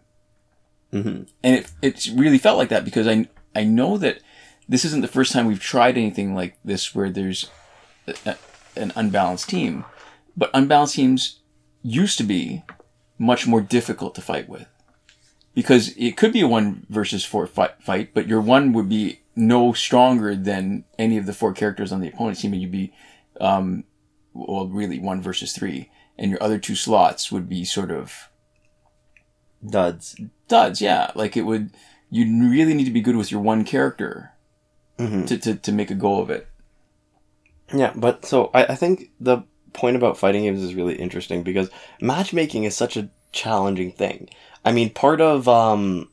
Mhm. 0.94 1.28
and 1.42 1.56
it 1.56 1.72
it 1.82 2.10
really 2.16 2.38
felt 2.38 2.58
like 2.58 2.68
that 2.70 2.84
because 2.84 3.08
I 3.08 3.28
I 3.56 3.64
know 3.64 3.98
that 3.98 4.20
this 4.68 4.84
isn't 4.86 5.02
the 5.02 5.08
first 5.08 5.32
time 5.32 5.46
we've 5.48 5.60
tried 5.60 5.98
anything 5.98 6.36
like 6.36 6.58
this 6.66 6.94
where 6.96 7.10
there's 7.10 7.50
a, 8.08 8.14
a- 8.26 8.38
an 8.76 8.92
unbalanced 8.96 9.50
team, 9.50 9.84
but 10.36 10.50
unbalanced 10.54 10.96
teams 10.96 11.40
used 11.82 12.18
to 12.18 12.24
be 12.26 12.64
much 13.18 13.48
more 13.48 13.62
difficult 13.62 14.16
to 14.16 14.22
fight 14.22 14.48
with. 14.50 14.66
Because 15.54 15.90
it 15.98 16.16
could 16.18 16.32
be 16.34 16.42
a 16.42 16.48
one 16.48 16.86
versus 16.90 17.24
four 17.26 17.48
fight, 17.48 17.72
fight 17.82 18.14
but 18.14 18.28
your 18.28 18.40
one 18.42 18.72
would 18.74 18.88
be 18.90 19.20
no 19.36 19.72
stronger 19.74 20.36
than 20.36 20.84
any 21.00 21.18
of 21.18 21.26
the 21.26 21.34
four 21.34 21.54
characters 21.54 21.92
on 21.92 22.00
the 22.02 22.08
opponent's 22.10 22.42
team, 22.42 22.54
and 22.54 22.62
you'd 22.62 22.72
be 22.72 22.94
um, 23.42 23.84
well 24.34 24.68
really 24.68 25.00
one 25.00 25.22
versus 25.22 25.52
three, 25.52 25.90
and 26.18 26.32
your 26.32 26.42
other 26.42 26.58
two 26.60 26.76
slots 26.76 27.32
would 27.32 27.50
be 27.50 27.66
sort 27.66 27.92
of 27.92 28.30
Duds. 29.68 30.16
duds, 30.48 30.82
yeah. 30.82 31.12
Like 31.16 31.38
it 31.38 31.44
would, 31.44 31.72
you 32.10 32.26
really 32.50 32.74
need 32.74 32.86
to 32.86 32.92
be 32.92 33.02
good 33.02 33.16
with 33.16 33.32
your 33.32 33.42
one 33.42 33.64
character 33.64 34.32
Mhm. 34.98 35.28
to, 35.28 35.38
to, 35.38 35.56
to 35.56 35.72
make 35.72 35.92
a 35.92 35.96
go 35.96 36.20
of 36.20 36.30
it. 36.30 36.48
Yeah, 37.74 37.94
but 37.96 38.26
so 38.26 38.50
I, 38.54 38.66
I 38.66 38.76
think 38.76 39.12
the 39.20 39.44
point 39.74 39.96
about 39.96 40.18
fighting 40.18 40.44
games 40.44 40.62
is 40.62 40.76
really 40.76 40.96
interesting 40.96 41.44
because 41.44 41.70
matchmaking 42.02 42.64
is 42.66 42.76
such 42.76 42.98
a 42.98 43.10
challenging 43.32 43.92
thing. 43.92 44.30
I 44.66 44.72
mean, 44.72 44.90
part 44.90 45.22
of 45.22 45.48
um, 45.48 46.10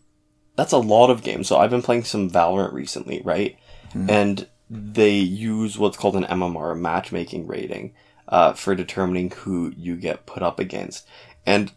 that's 0.56 0.72
a 0.72 0.78
lot 0.78 1.10
of 1.10 1.22
games. 1.24 1.48
So 1.48 1.56
I've 1.58 1.70
been 1.70 1.82
playing 1.82 2.04
some 2.04 2.30
Valorant 2.30 2.72
recently, 2.72 3.20
right? 3.24 3.56
And 3.94 4.46
they 4.70 5.16
use 5.16 5.78
what's 5.78 5.96
called 5.96 6.16
an 6.16 6.24
MMR 6.24 6.78
matchmaking 6.78 7.46
rating 7.46 7.94
uh, 8.28 8.52
for 8.52 8.74
determining 8.74 9.31
who 9.31 9.72
you 9.76 9.96
get 9.96 10.26
put 10.26 10.42
up 10.42 10.59
against, 10.59 11.07
and 11.46 11.72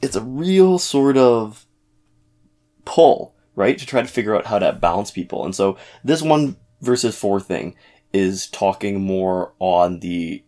it's 0.00 0.16
a 0.16 0.22
real 0.22 0.78
sort 0.78 1.16
of 1.16 1.66
pull, 2.84 3.34
right, 3.54 3.78
to 3.78 3.86
try 3.86 4.00
to 4.02 4.08
figure 4.08 4.34
out 4.34 4.46
how 4.46 4.58
to 4.58 4.72
balance 4.72 5.10
people. 5.10 5.44
And 5.44 5.54
so 5.54 5.76
this 6.02 6.22
one 6.22 6.56
versus 6.80 7.16
four 7.16 7.40
thing 7.40 7.76
is 8.12 8.48
talking 8.48 9.00
more 9.00 9.52
on 9.58 10.00
the 10.00 10.42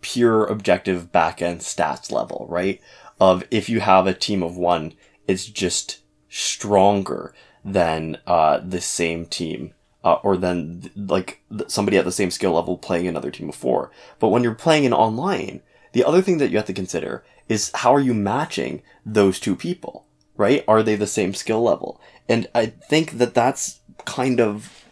pure 0.00 0.46
objective 0.46 1.12
back 1.12 1.42
end 1.42 1.60
stats 1.60 2.10
level, 2.10 2.46
right? 2.48 2.80
Of 3.20 3.44
if 3.50 3.68
you 3.68 3.80
have 3.80 4.06
a 4.06 4.14
team 4.14 4.42
of 4.42 4.56
one, 4.56 4.94
it's 5.26 5.46
just 5.46 6.00
stronger 6.28 7.34
than 7.64 8.18
uh, 8.26 8.60
the 8.64 8.80
same 8.80 9.26
team. 9.26 9.74
Uh, 10.04 10.20
or 10.22 10.36
than 10.36 10.82
th- 10.82 10.92
like 10.96 11.42
somebody 11.66 11.98
at 11.98 12.04
the 12.04 12.12
same 12.12 12.30
skill 12.30 12.52
level 12.52 12.78
playing 12.78 13.08
another 13.08 13.30
team 13.30 13.48
of 13.48 13.56
four. 13.56 13.90
But 14.20 14.28
when 14.28 14.44
you're 14.44 14.54
playing 14.54 14.84
in 14.84 14.92
online, 14.92 15.62
the 15.92 16.04
other 16.04 16.22
thing 16.22 16.38
that 16.38 16.50
you 16.50 16.58
have 16.58 16.66
to 16.66 16.72
consider 16.72 17.24
is 17.48 17.72
how 17.74 17.92
are 17.92 18.00
you 18.00 18.14
matching 18.14 18.82
those 19.04 19.40
two 19.40 19.56
people, 19.56 20.06
right? 20.36 20.64
Are 20.68 20.84
they 20.84 20.94
the 20.94 21.08
same 21.08 21.34
skill 21.34 21.62
level? 21.62 22.00
And 22.28 22.46
I 22.54 22.66
think 22.66 23.18
that 23.18 23.34
that's 23.34 23.80
kind 24.04 24.40
of 24.40 24.86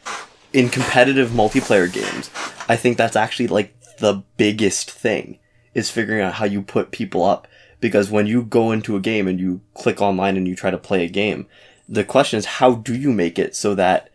in 0.54 0.68
competitive 0.68 1.30
multiplayer 1.30 1.92
games, 1.92 2.30
I 2.68 2.76
think 2.76 2.96
that's 2.96 3.16
actually 3.16 3.48
like 3.48 3.74
the 3.98 4.22
biggest 4.36 4.90
thing 4.90 5.40
is 5.74 5.90
figuring 5.90 6.22
out 6.22 6.34
how 6.34 6.44
you 6.44 6.62
put 6.62 6.92
people 6.92 7.24
up. 7.24 7.48
Because 7.80 8.10
when 8.10 8.26
you 8.26 8.42
go 8.42 8.70
into 8.72 8.96
a 8.96 9.00
game 9.00 9.28
and 9.28 9.38
you 9.38 9.60
click 9.74 10.00
online 10.00 10.36
and 10.36 10.48
you 10.48 10.54
try 10.54 10.70
to 10.70 10.78
play 10.78 11.04
a 11.04 11.08
game, 11.08 11.46
the 11.88 12.04
question 12.04 12.38
is 12.38 12.46
how 12.46 12.76
do 12.76 12.94
you 12.94 13.12
make 13.12 13.38
it 13.38 13.54
so 13.54 13.74
that, 13.74 14.08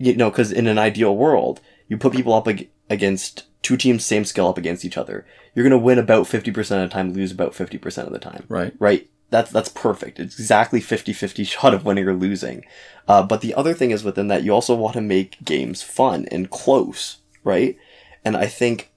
you 0.00 0.16
know, 0.16 0.30
because 0.30 0.50
in 0.50 0.66
an 0.66 0.78
ideal 0.78 1.14
world, 1.16 1.60
you 1.86 1.96
put 1.96 2.12
people 2.14 2.32
up 2.34 2.48
ag- 2.48 2.70
against 2.88 3.44
two 3.62 3.76
teams, 3.76 4.04
same 4.04 4.24
skill 4.24 4.48
up 4.48 4.58
against 4.58 4.84
each 4.84 4.96
other. 4.96 5.26
You're 5.54 5.62
going 5.68 5.78
to 5.78 5.84
win 5.84 5.98
about 5.98 6.24
50% 6.26 6.58
of 6.58 6.66
the 6.66 6.88
time, 6.88 7.12
lose 7.12 7.30
about 7.30 7.52
50% 7.52 8.06
of 8.06 8.12
the 8.12 8.18
time 8.18 8.44
Right. 8.48 8.72
right? 8.78 9.08
That's 9.28 9.52
that's 9.52 9.68
perfect. 9.68 10.18
It's 10.18 10.40
exactly 10.40 10.80
50-50 10.80 11.46
shot 11.46 11.74
of 11.74 11.84
winning 11.84 12.08
or 12.08 12.14
losing. 12.14 12.64
Uh, 13.06 13.22
but 13.22 13.42
the 13.42 13.54
other 13.54 13.74
thing 13.74 13.90
is 13.92 14.02
within 14.02 14.28
that 14.28 14.42
you 14.42 14.52
also 14.52 14.74
want 14.74 14.94
to 14.94 15.00
make 15.00 15.44
games 15.44 15.82
fun 15.82 16.26
and 16.32 16.50
close, 16.50 17.18
right? 17.44 17.76
And 18.24 18.36
I 18.36 18.46
think 18.46 18.90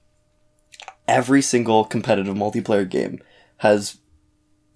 every 1.06 1.42
single 1.42 1.84
competitive 1.84 2.34
multiplayer 2.34 2.88
game 2.88 3.20
has 3.58 3.98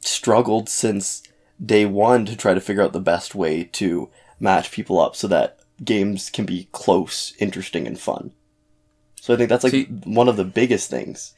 struggled 0.00 0.68
since 0.68 1.22
day 1.64 1.86
one 1.86 2.24
to 2.26 2.36
try 2.36 2.54
to 2.54 2.60
figure 2.60 2.82
out 2.82 2.92
the 2.92 3.00
best 3.00 3.34
way 3.34 3.64
to 3.64 4.10
match 4.38 4.70
people 4.70 5.00
up 5.00 5.16
so 5.16 5.26
that 5.26 5.57
games 5.84 6.30
can 6.30 6.44
be 6.44 6.68
close, 6.72 7.32
interesting, 7.38 7.86
and 7.86 7.98
fun. 7.98 8.32
So 9.20 9.34
I 9.34 9.36
think 9.36 9.48
that's 9.48 9.64
like 9.64 9.72
See- 9.72 9.84
one 10.04 10.28
of 10.28 10.36
the 10.36 10.44
biggest 10.44 10.90
things. 10.90 11.34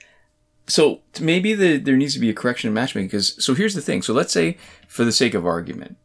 So 0.66 1.00
maybe 1.20 1.54
the, 1.54 1.78
there 1.78 1.96
needs 1.96 2.14
to 2.14 2.20
be 2.20 2.30
a 2.30 2.34
correction 2.34 2.68
in 2.68 2.74
matchmaking 2.74 3.08
because, 3.08 3.42
so 3.44 3.54
here's 3.54 3.74
the 3.74 3.80
thing. 3.80 4.02
So 4.02 4.12
let's 4.12 4.32
say, 4.32 4.56
for 4.86 5.04
the 5.04 5.10
sake 5.12 5.34
of 5.34 5.44
argument, 5.44 5.96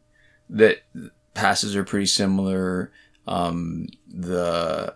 that 0.50 0.78
passes 1.34 1.76
are 1.76 1.84
pretty 1.84 2.06
similar, 2.06 2.90
um, 3.28 3.86
the 4.08 4.94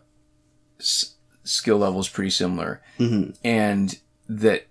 s- 0.81 1.14
skill 1.44 1.79
level 1.79 2.00
is 2.00 2.09
pretty 2.09 2.31
similar, 2.31 2.83
Mhm. 2.98 3.37
and 3.44 3.98
that 4.29 4.66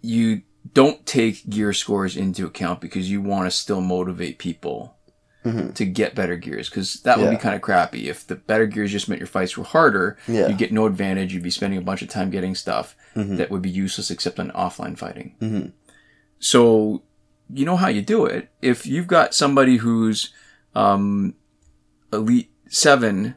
you 0.00 0.42
don't 0.74 1.04
take 1.04 1.48
gear 1.50 1.72
scores 1.72 2.16
into 2.16 2.46
account 2.46 2.80
because 2.80 3.10
you 3.10 3.20
want 3.20 3.50
to 3.50 3.56
still 3.56 3.80
motivate 3.80 4.38
people 4.38 4.96
Mhm. 5.44 5.74
to 5.74 5.84
get 5.84 6.14
better 6.14 6.36
gears 6.36 6.68
because 6.70 7.00
that 7.02 7.18
would 7.18 7.24
Yeah. 7.24 7.30
be 7.30 7.36
kind 7.36 7.54
of 7.54 7.60
crappy 7.62 8.08
if 8.08 8.26
the 8.26 8.36
better 8.36 8.66
gears 8.66 8.92
just 8.92 9.08
meant 9.08 9.18
your 9.20 9.26
fights 9.26 9.56
were 9.56 9.64
harder 9.64 10.16
Yeah. 10.28 10.46
you 10.48 10.54
get 10.54 10.72
no 10.72 10.86
advantage 10.86 11.34
you'd 11.34 11.42
be 11.42 11.50
spending 11.50 11.78
a 11.78 11.82
bunch 11.82 12.00
of 12.02 12.08
time 12.08 12.30
getting 12.30 12.54
stuff 12.54 12.94
Mhm. 13.16 13.38
that 13.38 13.50
would 13.50 13.62
be 13.62 13.70
useless 13.70 14.10
except 14.10 14.38
on 14.38 14.50
offline 14.52 14.96
fighting 14.96 15.34
Mhm. 15.40 15.72
so 16.38 17.02
you 17.52 17.64
know 17.66 17.76
how 17.76 17.88
you 17.88 18.00
do 18.02 18.24
it. 18.24 18.48
If 18.62 18.86
you've 18.86 19.06
got 19.08 19.34
somebody 19.34 19.76
who's 19.78 20.32
um, 20.74 21.34
elite 22.12 22.50
seven, 22.68 23.34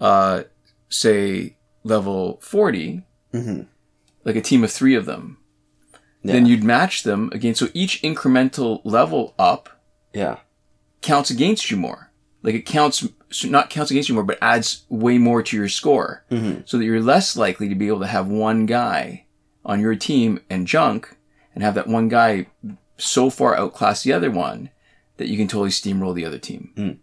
uh, 0.00 0.44
say 0.88 1.56
level 1.84 2.38
40, 2.40 3.02
Mhm. 3.34 3.66
like 4.24 4.36
a 4.36 4.40
team 4.40 4.64
of 4.64 4.70
three 4.70 4.94
of 4.94 5.04
them, 5.04 5.36
then 6.24 6.46
you'd 6.46 6.64
match 6.64 7.02
them 7.02 7.28
against. 7.34 7.58
So 7.60 7.68
each 7.74 8.00
incremental 8.02 8.80
level 8.84 9.34
up 9.38 9.68
Yeah. 10.14 10.38
Counts 11.02 11.30
against 11.30 11.70
you 11.70 11.76
more. 11.76 12.10
Like 12.42 12.54
it 12.54 12.66
counts, 12.66 13.06
not 13.44 13.70
counts 13.70 13.90
against 13.90 14.08
you 14.08 14.14
more, 14.14 14.24
but 14.24 14.38
adds 14.40 14.84
way 14.88 15.18
more 15.18 15.42
to 15.42 15.56
your 15.56 15.68
score. 15.68 16.24
Mhm. 16.30 16.68
So 16.68 16.78
that 16.78 16.84
you're 16.84 17.00
less 17.00 17.36
likely 17.36 17.68
to 17.68 17.74
be 17.74 17.88
able 17.88 18.00
to 18.00 18.06
have 18.06 18.26
one 18.26 18.66
guy 18.66 19.26
on 19.64 19.80
your 19.80 19.94
team 19.94 20.40
and 20.50 20.66
junk 20.66 21.16
and 21.54 21.62
have 21.62 21.74
that 21.74 21.86
one 21.86 22.08
guy 22.08 22.46
so 22.98 23.30
far 23.30 23.56
outclass 23.56 24.02
the 24.02 24.12
other 24.12 24.30
one 24.30 24.70
that 25.18 25.28
you 25.28 25.36
can 25.36 25.48
totally 25.48 25.70
steamroll 25.70 26.14
the 26.14 26.24
other 26.24 26.38
team. 26.38 26.72
Mm. 26.76 26.96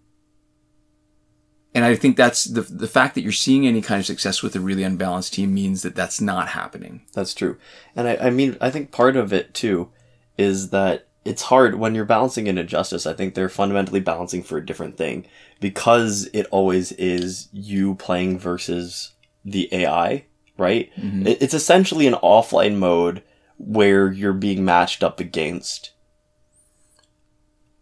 And 1.75 1.85
I 1.85 1.95
think 1.95 2.17
that's 2.17 2.45
the, 2.45 2.61
the 2.61 2.87
fact 2.87 3.15
that 3.15 3.21
you're 3.21 3.31
seeing 3.31 3.67
any 3.67 3.81
kind 3.81 3.99
of 3.99 4.05
success 4.05 4.41
with 4.41 4.55
a 4.55 4.59
really 4.59 4.83
unbalanced 4.83 5.33
team 5.33 5.53
means 5.53 5.83
that 5.83 5.95
that's 5.95 6.19
not 6.19 6.49
happening. 6.49 7.03
That's 7.13 7.33
true. 7.33 7.57
And 7.95 8.07
I, 8.07 8.15
I 8.17 8.29
mean, 8.31 8.57
I 8.59 8.71
think 8.71 8.91
part 8.91 9.15
of 9.15 9.31
it 9.31 9.53
too 9.53 9.89
is 10.37 10.71
that 10.71 11.08
it's 11.25 11.43
hard 11.43 11.75
when 11.75 11.95
you're 11.95 12.05
balancing 12.05 12.47
an 12.47 12.57
injustice. 12.57 13.05
I 13.05 13.13
think 13.13 13.33
they're 13.35 13.49
fundamentally 13.49 13.99
balancing 13.99 14.41
for 14.43 14.57
a 14.57 14.65
different 14.65 14.97
thing 14.97 15.25
because 15.59 16.29
it 16.33 16.47
always 16.51 16.91
is 16.93 17.49
you 17.51 17.95
playing 17.95 18.39
versus 18.39 19.11
the 19.43 19.67
AI, 19.73 20.25
right? 20.57 20.89
Mm-hmm. 20.97 21.27
It, 21.27 21.41
it's 21.41 21.53
essentially 21.53 22.07
an 22.07 22.13
offline 22.15 22.77
mode 22.77 23.21
where 23.57 24.11
you're 24.11 24.33
being 24.33 24.63
matched 24.63 25.03
up 25.03 25.19
against. 25.19 25.91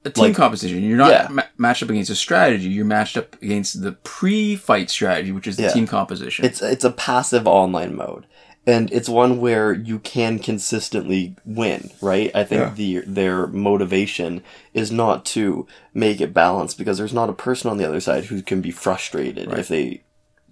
a 0.06 0.10
team 0.10 0.26
Like- 0.28 0.36
composition. 0.36 0.82
You're 0.84 0.98
not 0.98 1.10
Yeah. 1.12 1.28
ma- 1.30 1.44
matched 1.58 1.84
up 1.84 1.90
against 1.90 2.10
a 2.10 2.16
strategy. 2.16 2.70
You're 2.70 2.86
matched 2.86 3.18
up 3.18 3.36
against 3.42 3.82
the 3.82 3.92
pre-fight 3.92 4.90
strategy, 4.90 5.32
which 5.34 5.48
is 5.48 5.58
the 5.58 5.64
Yeah. 5.64 5.74
team 5.74 5.86
composition. 5.86 6.46
It's 6.46 6.62
it's 6.62 6.86
a 6.86 6.92
passive 6.92 7.46
online 7.46 7.94
mode, 7.96 8.26
and 8.68 8.92
it's 8.92 9.08
one 9.08 9.40
where 9.40 9.74
you 9.74 9.98
can 9.98 10.38
consistently 10.40 11.36
win. 11.46 11.90
Right? 12.02 12.30
I 12.36 12.44
think 12.44 12.76
the 12.76 13.00
their 13.08 13.48
motivation 13.48 14.44
is 14.74 14.92
not 14.92 15.26
to 15.28 15.66
make 15.94 16.20
it 16.22 16.34
balanced 16.34 16.78
because 16.78 16.98
there's 16.98 17.14
not 17.14 17.30
a 17.30 17.34
person 17.34 17.72
on 17.72 17.78
the 17.78 17.88
other 17.88 18.02
side 18.02 18.26
who 18.26 18.42
can 18.42 18.62
be 18.62 18.72
frustrated 18.72 19.52
if 19.54 19.70
they 19.70 20.04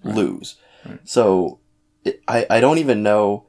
lose. 0.03 0.55
So 1.03 1.59
it, 2.05 2.21
I 2.27 2.47
I 2.49 2.59
don't 2.61 2.79
even 2.79 3.03
know. 3.03 3.45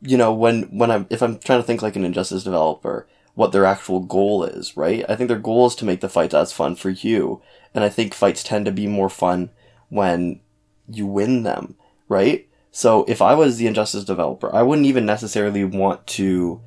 You 0.00 0.16
know 0.16 0.32
when 0.32 0.64
when 0.64 0.90
I'm 0.90 1.06
if 1.08 1.22
I'm 1.22 1.38
trying 1.38 1.60
to 1.60 1.66
think 1.66 1.80
like 1.80 1.96
an 1.96 2.04
injustice 2.04 2.44
developer 2.44 3.06
what 3.38 3.52
their 3.52 3.64
actual 3.64 4.00
goal 4.00 4.42
is, 4.42 4.76
right? 4.76 5.04
I 5.08 5.14
think 5.14 5.28
their 5.28 5.38
goal 5.38 5.68
is 5.68 5.76
to 5.76 5.84
make 5.84 6.00
the 6.00 6.08
fights 6.08 6.34
as 6.34 6.52
fun 6.52 6.74
for 6.74 6.90
you. 6.90 7.40
And 7.72 7.84
I 7.84 7.88
think 7.88 8.12
fights 8.12 8.42
tend 8.42 8.64
to 8.64 8.72
be 8.72 8.88
more 8.88 9.08
fun 9.08 9.50
when 9.90 10.40
you 10.88 11.06
win 11.06 11.44
them, 11.44 11.76
right? 12.08 12.47
So 12.70 13.04
if 13.08 13.22
I 13.22 13.34
was 13.34 13.56
the 13.56 13.66
Injustice 13.66 14.04
developer, 14.04 14.54
I 14.54 14.62
wouldn't 14.62 14.86
even 14.86 15.06
necessarily 15.06 15.64
want 15.64 16.06
to 16.08 16.60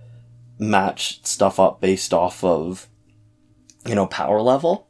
match 0.59 1.23
stuff 1.25 1.59
up 1.59 1.81
based 1.81 2.13
off 2.13 2.43
of, 2.43 2.87
you 3.85 3.95
know, 3.95 4.07
power 4.07 4.41
level. 4.41 4.87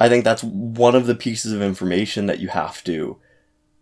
I 0.00 0.08
think 0.08 0.24
that's 0.24 0.42
one 0.42 0.94
of 0.94 1.06
the 1.06 1.14
pieces 1.14 1.52
of 1.52 1.62
information 1.62 2.26
that 2.26 2.40
you 2.40 2.48
have 2.48 2.82
to 2.84 3.18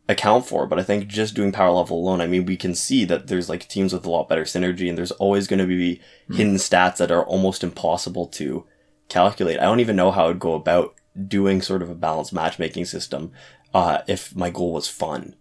account 0.08 0.46
for. 0.46 0.66
But 0.66 0.78
I 0.78 0.82
think 0.82 1.06
just 1.06 1.34
doing 1.34 1.52
power 1.52 1.70
level 1.70 1.98
alone, 1.98 2.20
I 2.20 2.26
mean, 2.26 2.44
we 2.44 2.56
can 2.56 2.74
see 2.74 3.04
that 3.06 3.28
there's 3.28 3.48
like 3.48 3.68
teams 3.68 3.92
with 3.92 4.04
a 4.04 4.10
lot 4.10 4.28
better 4.28 4.42
synergy 4.44 4.88
and 4.88 4.98
there's 4.98 5.12
always 5.12 5.46
going 5.46 5.60
to 5.60 5.66
be 5.66 6.00
hidden 6.30 6.56
stats 6.56 6.98
that 6.98 7.10
are 7.10 7.24
almost 7.24 7.64
impossible 7.64 8.26
to 8.28 8.66
calculate. 9.08 9.58
I 9.58 9.64
don't 9.64 9.80
even 9.80 9.96
know 9.96 10.10
how 10.10 10.28
I'd 10.28 10.38
go 10.38 10.54
about 10.54 10.94
doing 11.26 11.62
sort 11.62 11.82
of 11.82 11.90
a 11.90 11.94
balanced 11.94 12.32
matchmaking 12.32 12.84
system 12.84 13.32
uh, 13.72 13.98
if 14.06 14.34
my 14.34 14.50
goal 14.50 14.72
was 14.72 14.88
fun. 14.88 15.36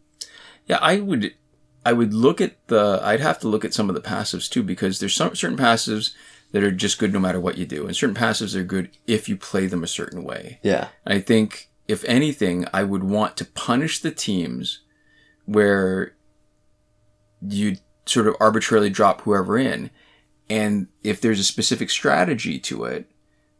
Yeah, 0.70 0.78
I 0.82 1.00
would, 1.00 1.34
I 1.86 1.94
would 1.94 2.14
look 2.14 2.40
at 2.40 2.68
the. 2.68 3.02
I'd 3.04 3.20
have 3.20 3.40
to 3.40 3.48
look 3.48 3.66
at 3.66 3.74
some 3.74 3.90
of 3.90 3.96
the 3.96 4.02
passives 4.02 4.50
too 4.50 4.64
because 4.64 5.00
there's 5.00 5.16
some 5.16 5.36
certain 5.36 5.58
passives 5.58 6.14
that 6.52 6.64
are 6.64 6.72
just 6.72 7.00
good 7.00 7.12
no 7.12 7.20
matter 7.20 7.40
what 7.40 7.58
you 7.58 7.66
do, 7.66 7.86
and 7.86 7.96
certain 7.96 8.16
passives 8.16 8.56
are 8.56 8.64
good 8.64 8.90
if 9.08 9.28
you 9.28 9.36
play 9.36 9.66
them 9.66 9.84
a 9.84 9.88
certain 9.88 10.24
way. 10.24 10.60
Yeah. 10.64 10.90
I 11.06 11.20
think 11.20 11.70
if 11.88 12.04
anything, 12.06 12.66
I 12.72 12.84
would 12.84 13.04
want 13.04 13.36
to 13.38 13.46
punish 13.46 14.00
the 14.00 14.12
teams 14.12 14.82
where 15.46 16.14
you 17.42 17.78
sort 18.06 18.28
of 18.28 18.36
arbitrarily 18.40 18.90
drop 18.90 19.22
whoever 19.22 19.58
in, 19.58 19.90
and 20.50 20.88
if 21.04 21.20
there's 21.20 21.40
a 21.40 21.44
specific 21.44 21.90
strategy 21.90 22.60
to 22.60 22.84
it, 22.86 23.09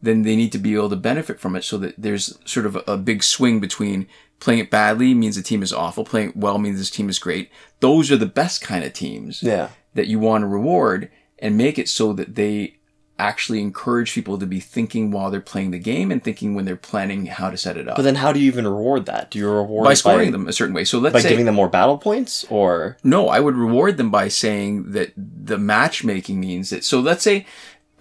then 0.02 0.22
they 0.24 0.36
need 0.36 0.52
to 0.52 0.58
be 0.58 0.76
able 0.76 0.90
to 0.90 0.96
benefit 0.96 1.40
from 1.40 1.56
it 1.56 1.64
so 1.64 1.78
that 1.78 1.96
there's 1.98 2.38
sort 2.46 2.66
of 2.66 2.78
a 2.88 2.98
big 2.98 3.24
swing 3.24 3.60
between 3.60 4.08
playing 4.40 4.60
it 4.60 4.72
badly 4.72 5.14
means 5.14 5.36
the 5.36 5.42
team 5.42 5.62
is 5.62 5.74
awful, 5.74 6.06
playing 6.06 6.30
it 6.30 6.38
well 6.38 6.58
means 6.58 6.78
this 6.78 6.90
team 6.90 7.10
is 7.10 7.20
great. 7.20 7.52
Those 7.82 8.10
are 8.12 8.18
the 8.18 8.26
best 8.26 8.62
kind 8.62 8.84
of 8.86 8.94
teams 8.94 9.44
Yeah. 9.44 9.70
that 9.96 10.08
you 10.08 10.20
want 10.20 10.44
to 10.44 10.48
reward 10.48 11.10
and 11.40 11.58
make 11.58 11.78
it 11.78 11.90
so 11.90 12.14
that 12.14 12.36
they 12.36 12.76
actually 13.18 13.60
encourage 13.60 14.14
people 14.14 14.38
to 14.40 14.46
be 14.46 14.62
thinking 14.62 15.12
while 15.12 15.30
they're 15.30 15.42
playing 15.42 15.72
the 15.72 15.78
game 15.78 16.10
and 16.10 16.24
thinking 16.24 16.56
when 16.56 16.64
they're 16.64 16.78
planning 16.78 17.26
how 17.26 17.50
to 17.50 17.58
set 17.58 17.76
it 17.76 17.86
up 17.86 17.98
But 17.98 18.04
then 18.04 18.16
how 18.16 18.32
do 18.32 18.40
you 18.40 18.48
even 18.48 18.66
reward 18.66 19.06
that? 19.08 19.30
Do 19.30 19.40
you 19.40 19.50
reward 19.50 19.84
by 19.84 19.94
scoring 19.94 20.32
them 20.32 20.48
a 20.48 20.54
certain 20.54 20.74
way. 20.74 20.86
So 20.86 21.00
let's 21.00 21.12
by 21.12 21.20
say 21.20 21.28
giving 21.28 21.46
them 21.46 21.56
more 21.56 21.68
battle 21.68 21.98
points 21.98 22.46
or 22.50 22.98
no, 23.04 23.28
I 23.28 23.42
would 23.42 23.58
reward 23.58 23.98
them 23.98 24.10
by 24.10 24.30
saying 24.30 24.94
that 24.94 25.12
the 25.18 25.58
matchmaking 25.58 26.40
means 26.40 26.70
that. 26.70 26.86
So 26.86 27.02
let's 27.02 27.22
say, 27.24 27.46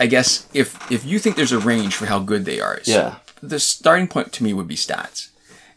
I 0.00 0.06
guess 0.06 0.46
if 0.54 0.90
if 0.90 1.04
you 1.04 1.18
think 1.18 1.37
there's 1.37 1.52
a 1.52 1.58
range 1.58 1.94
for 1.94 2.06
how 2.06 2.18
good 2.20 2.44
they 2.44 2.61
are, 2.61 2.80
so 2.84 2.92
Yeah. 2.92 3.16
the 3.42 3.58
starting 3.58 4.08
point 4.08 4.32
to 4.34 4.44
me 4.44 4.52
would 4.52 4.68
be 4.68 4.76
stats. 4.76 5.28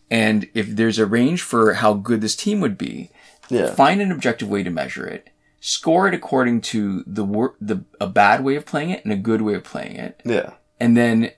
And 0.09 0.47
if 0.53 0.67
there's 0.75 0.99
a 0.99 1.05
range 1.05 1.41
for 1.41 1.73
how 1.75 1.93
good 1.93 2.21
this 2.21 2.35
team 2.35 2.59
would 2.59 2.77
be, 2.77 3.09
yeah. 3.49 3.73
find 3.73 4.01
an 4.01 4.11
objective 4.11 4.49
way 4.49 4.61
to 4.61 4.69
measure 4.69 5.07
it, 5.07 5.29
score 5.61 6.07
it 6.07 6.13
according 6.13 6.61
to 6.61 7.03
the 7.07 7.23
wor- 7.23 7.55
the 7.61 7.83
a 7.99 8.07
bad 8.07 8.43
way 8.43 8.55
of 8.55 8.65
playing 8.65 8.89
it 8.89 9.03
and 9.05 9.13
a 9.13 9.17
good 9.17 9.41
way 9.41 9.53
of 9.53 9.63
playing 9.63 9.95
it, 9.95 10.21
Yeah. 10.25 10.51
and 10.79 10.95
then 10.97 11.31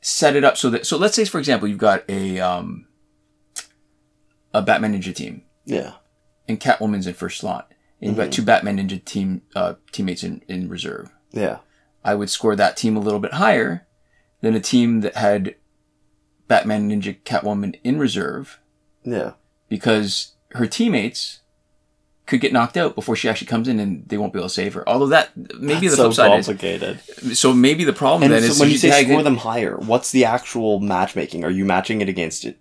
set 0.00 0.34
it 0.36 0.44
up 0.44 0.56
so 0.56 0.70
that 0.70 0.86
so 0.86 0.96
let's 0.96 1.14
say 1.16 1.24
for 1.24 1.38
example 1.38 1.68
you've 1.68 1.76
got 1.78 2.02
a 2.08 2.38
um 2.40 2.86
a 4.54 4.62
Batman 4.62 4.94
Ninja 5.00 5.14
team 5.14 5.42
Yeah. 5.66 5.92
and 6.48 6.58
Catwoman's 6.60 7.06
in 7.06 7.14
first 7.14 7.38
slot, 7.38 7.70
and 8.00 8.08
you've 8.10 8.16
got 8.16 8.32
two 8.32 8.42
Batman 8.42 8.78
Ninja 8.78 9.04
team 9.04 9.42
uh, 9.54 9.74
teammates 9.92 10.24
in, 10.24 10.42
in 10.48 10.68
reserve. 10.68 11.10
Yeah. 11.32 11.58
I 12.08 12.14
would 12.14 12.30
score 12.30 12.56
that 12.56 12.76
team 12.76 12.96
a 12.96 13.00
little 13.00 13.20
bit 13.20 13.34
higher 13.34 13.86
than 14.40 14.54
a 14.54 14.60
team 14.60 15.02
that 15.02 15.14
had 15.16 15.54
Batman 16.46 16.88
Ninja 16.90 17.16
Catwoman 17.24 17.78
in 17.84 17.98
reserve 17.98 18.58
Yeah. 19.04 19.32
because 19.68 20.32
her 20.52 20.66
teammates 20.66 21.40
could 22.26 22.40
get 22.40 22.52
knocked 22.52 22.76
out 22.78 22.94
before 22.94 23.14
she 23.16 23.28
actually 23.28 23.46
comes 23.46 23.68
in 23.68 23.78
and 23.78 24.08
they 24.08 24.16
won't 24.16 24.32
be 24.32 24.38
able 24.38 24.48
to 24.48 24.54
save 24.54 24.72
her. 24.74 24.88
Although 24.88 25.08
that 25.08 25.36
maybe 25.36 25.88
That's 25.88 25.96
the 25.96 25.96
so 25.96 26.02
flip 26.04 26.14
side 26.14 26.30
complicated. 26.30 27.00
is 27.22 27.38
so 27.38 27.52
maybe 27.52 27.84
the 27.84 27.92
problem 27.92 28.22
And 28.22 28.32
then 28.32 28.42
so 28.42 28.52
is 28.52 28.60
when 28.60 28.70
you 28.70 28.78
say 28.78 29.04
score 29.04 29.20
it- 29.20 29.24
them 29.24 29.36
higher, 29.38 29.76
what's 29.76 30.10
the 30.10 30.24
actual 30.24 30.80
matchmaking? 30.80 31.44
Are 31.44 31.50
you 31.50 31.64
matching 31.66 32.00
it 32.00 32.08
against 32.08 32.44
it? 32.46 32.58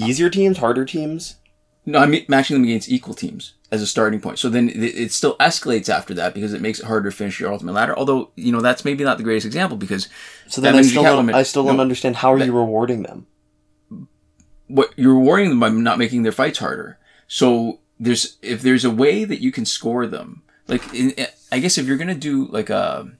Uh, 0.00 0.06
Easier 0.06 0.30
teams, 0.30 0.58
harder 0.58 0.84
teams? 0.86 1.36
No, 1.90 1.98
I'm 1.98 2.14
matching 2.28 2.54
them 2.54 2.64
against 2.64 2.88
equal 2.88 3.14
teams 3.14 3.54
as 3.70 3.82
a 3.82 3.86
starting 3.86 4.20
point. 4.20 4.38
So 4.38 4.48
then 4.48 4.70
it, 4.74 5.12
still 5.12 5.36
escalates 5.38 5.88
after 5.88 6.14
that 6.14 6.34
because 6.34 6.52
it 6.52 6.60
makes 6.60 6.80
it 6.80 6.86
harder 6.86 7.10
to 7.10 7.16
finish 7.16 7.38
your 7.40 7.52
ultimate 7.52 7.72
ladder. 7.72 7.96
Although 7.96 8.30
you 8.36 8.52
know 8.52 8.60
that's 8.60 8.84
maybe 8.84 9.04
not 9.04 9.18
the 9.18 9.24
greatest 9.24 9.46
example 9.46 9.76
because 9.76 10.08
So 10.48 10.60
then 10.60 10.74
I 10.74 10.82
still, 10.82 11.02
don't, 11.02 11.32
I 11.32 11.42
still 11.42 11.64
don't 11.64 11.80
understand 11.80 12.16
how 12.16 12.32
are 12.32 12.38
you 12.38 12.52
rewarding 12.52 13.02
them? 13.02 13.26
what 14.70 14.92
you're 14.96 15.14
rewarding 15.14 15.50
them 15.50 15.60
by 15.60 15.68
not 15.68 15.98
making 15.98 16.22
their 16.22 16.32
fights 16.32 16.58
harder. 16.58 16.98
So 17.26 17.80
there's 17.98 18.36
if 18.40 18.62
there's 18.62 18.84
a 18.84 18.90
way 18.90 19.24
that 19.24 19.42
you 19.42 19.52
can 19.52 19.66
score 19.66 20.06
them, 20.06 20.42
like 20.68 20.94
in, 20.94 21.12
I 21.52 21.58
guess 21.58 21.76
if 21.76 21.86
you're 21.86 21.96
gonna 21.96 22.14
do 22.14 22.46
like 22.46 22.70
a 22.70 23.10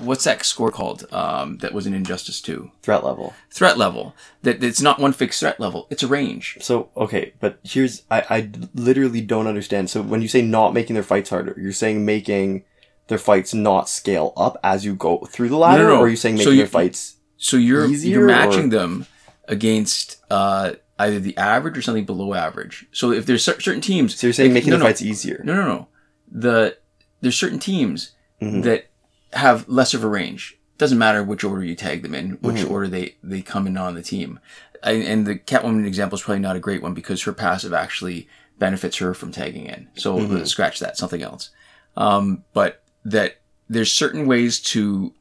what's 0.00 0.24
that 0.24 0.44
score 0.44 0.70
called 0.70 1.06
um, 1.12 1.58
that 1.58 1.72
was 1.72 1.86
an 1.86 1.94
Injustice 1.94 2.40
Two 2.40 2.70
Threat 2.82 3.04
level. 3.04 3.34
threat 3.50 3.76
level 3.78 4.14
that 4.42 4.62
it's 4.62 4.80
not 4.80 4.98
one 4.98 5.12
fixed 5.12 5.40
threat 5.40 5.58
level, 5.60 5.86
it's 5.90 6.02
a 6.02 6.06
range. 6.08 6.56
So 6.60 6.90
okay, 6.96 7.32
but 7.40 7.58
here's 7.64 8.02
I, 8.10 8.24
I 8.30 8.50
literally 8.74 9.20
don't 9.20 9.46
understand. 9.46 9.90
So 9.90 10.02
when 10.02 10.22
you 10.22 10.28
say 10.28 10.42
not 10.42 10.74
making 10.74 10.94
their 10.94 11.02
fights 11.02 11.30
harder, 11.30 11.54
you're 11.60 11.72
saying 11.72 12.04
making 12.04 12.64
their 13.08 13.18
fights 13.18 13.54
not 13.54 13.88
scale 13.88 14.32
up 14.36 14.58
as 14.62 14.84
you 14.84 14.94
go 14.94 15.18
through 15.30 15.48
the 15.48 15.56
ladder, 15.56 15.84
no. 15.84 15.88
no, 15.94 15.96
or 16.00 16.04
are 16.06 16.08
you 16.08 16.16
saying 16.16 16.36
So 16.36 16.40
making 16.44 16.52
you- 16.52 16.58
their 16.58 16.66
fights? 16.66 17.16
So 17.36 17.56
you're 17.56 17.86
Easier 17.86 18.18
you're 18.18 18.26
matching 18.26 18.66
or- 18.66 18.78
them 18.78 19.06
against 19.46 20.16
uh, 20.30 20.72
either 20.98 21.18
the 21.20 21.36
average 21.36 21.78
or 21.78 21.82
something 21.82 22.04
below 22.04 22.34
average. 22.34 22.86
So 22.92 23.12
if 23.12 23.26
there's 23.26 23.44
cer- 23.44 23.60
certain 23.60 23.80
teams, 23.80 24.16
So 24.18 24.26
you're 24.26 24.34
saying 24.34 24.52
making 24.52 24.70
no, 24.70 24.76
their 24.76 24.84
no. 24.84 24.88
fights 24.88 25.02
easier? 25.02 25.40
No, 25.44 25.54
no, 25.54 25.64
no. 25.66 25.88
The 26.30 26.76
there's 27.20 27.36
certain 27.36 27.58
teams 27.58 28.12
Mhm. 28.42 28.62
that 28.64 28.87
have 29.32 29.68
less 29.68 29.94
of 29.94 30.04
a 30.04 30.08
range. 30.08 30.58
Doesn't 30.78 30.98
matter 30.98 31.22
which 31.24 31.42
order 31.44 31.64
you 31.64 31.74
tag 31.74 32.02
them 32.02 32.14
in, 32.14 32.32
which 32.40 32.56
Mm-hmm. 32.56 32.72
order 32.72 32.88
they 32.88 33.16
they 33.22 33.42
come 33.42 33.66
in 33.66 33.76
on 33.76 33.94
the 33.94 34.02
team. 34.02 34.38
I, 34.82 34.92
and 34.92 35.26
the 35.26 35.34
Catwoman 35.36 35.86
example 35.86 36.16
is 36.16 36.22
probably 36.22 36.38
not 36.40 36.54
a 36.56 36.60
great 36.60 36.82
one 36.82 36.94
because 36.94 37.22
her 37.24 37.32
passive 37.32 37.72
actually 37.72 38.28
benefits 38.58 38.96
her 38.98 39.12
from 39.12 39.32
tagging 39.32 39.66
in. 39.66 39.88
So 39.94 40.16
Mm-hmm. 40.18 40.36
let's 40.36 40.50
scratch 40.50 40.78
that. 40.78 40.96
Something 40.96 41.22
else. 41.22 41.50
Um, 41.96 42.44
but 42.52 42.82
that 43.04 43.40
there's 43.68 43.90
certain 43.90 44.26
ways 44.26 44.60
to, 44.60 45.12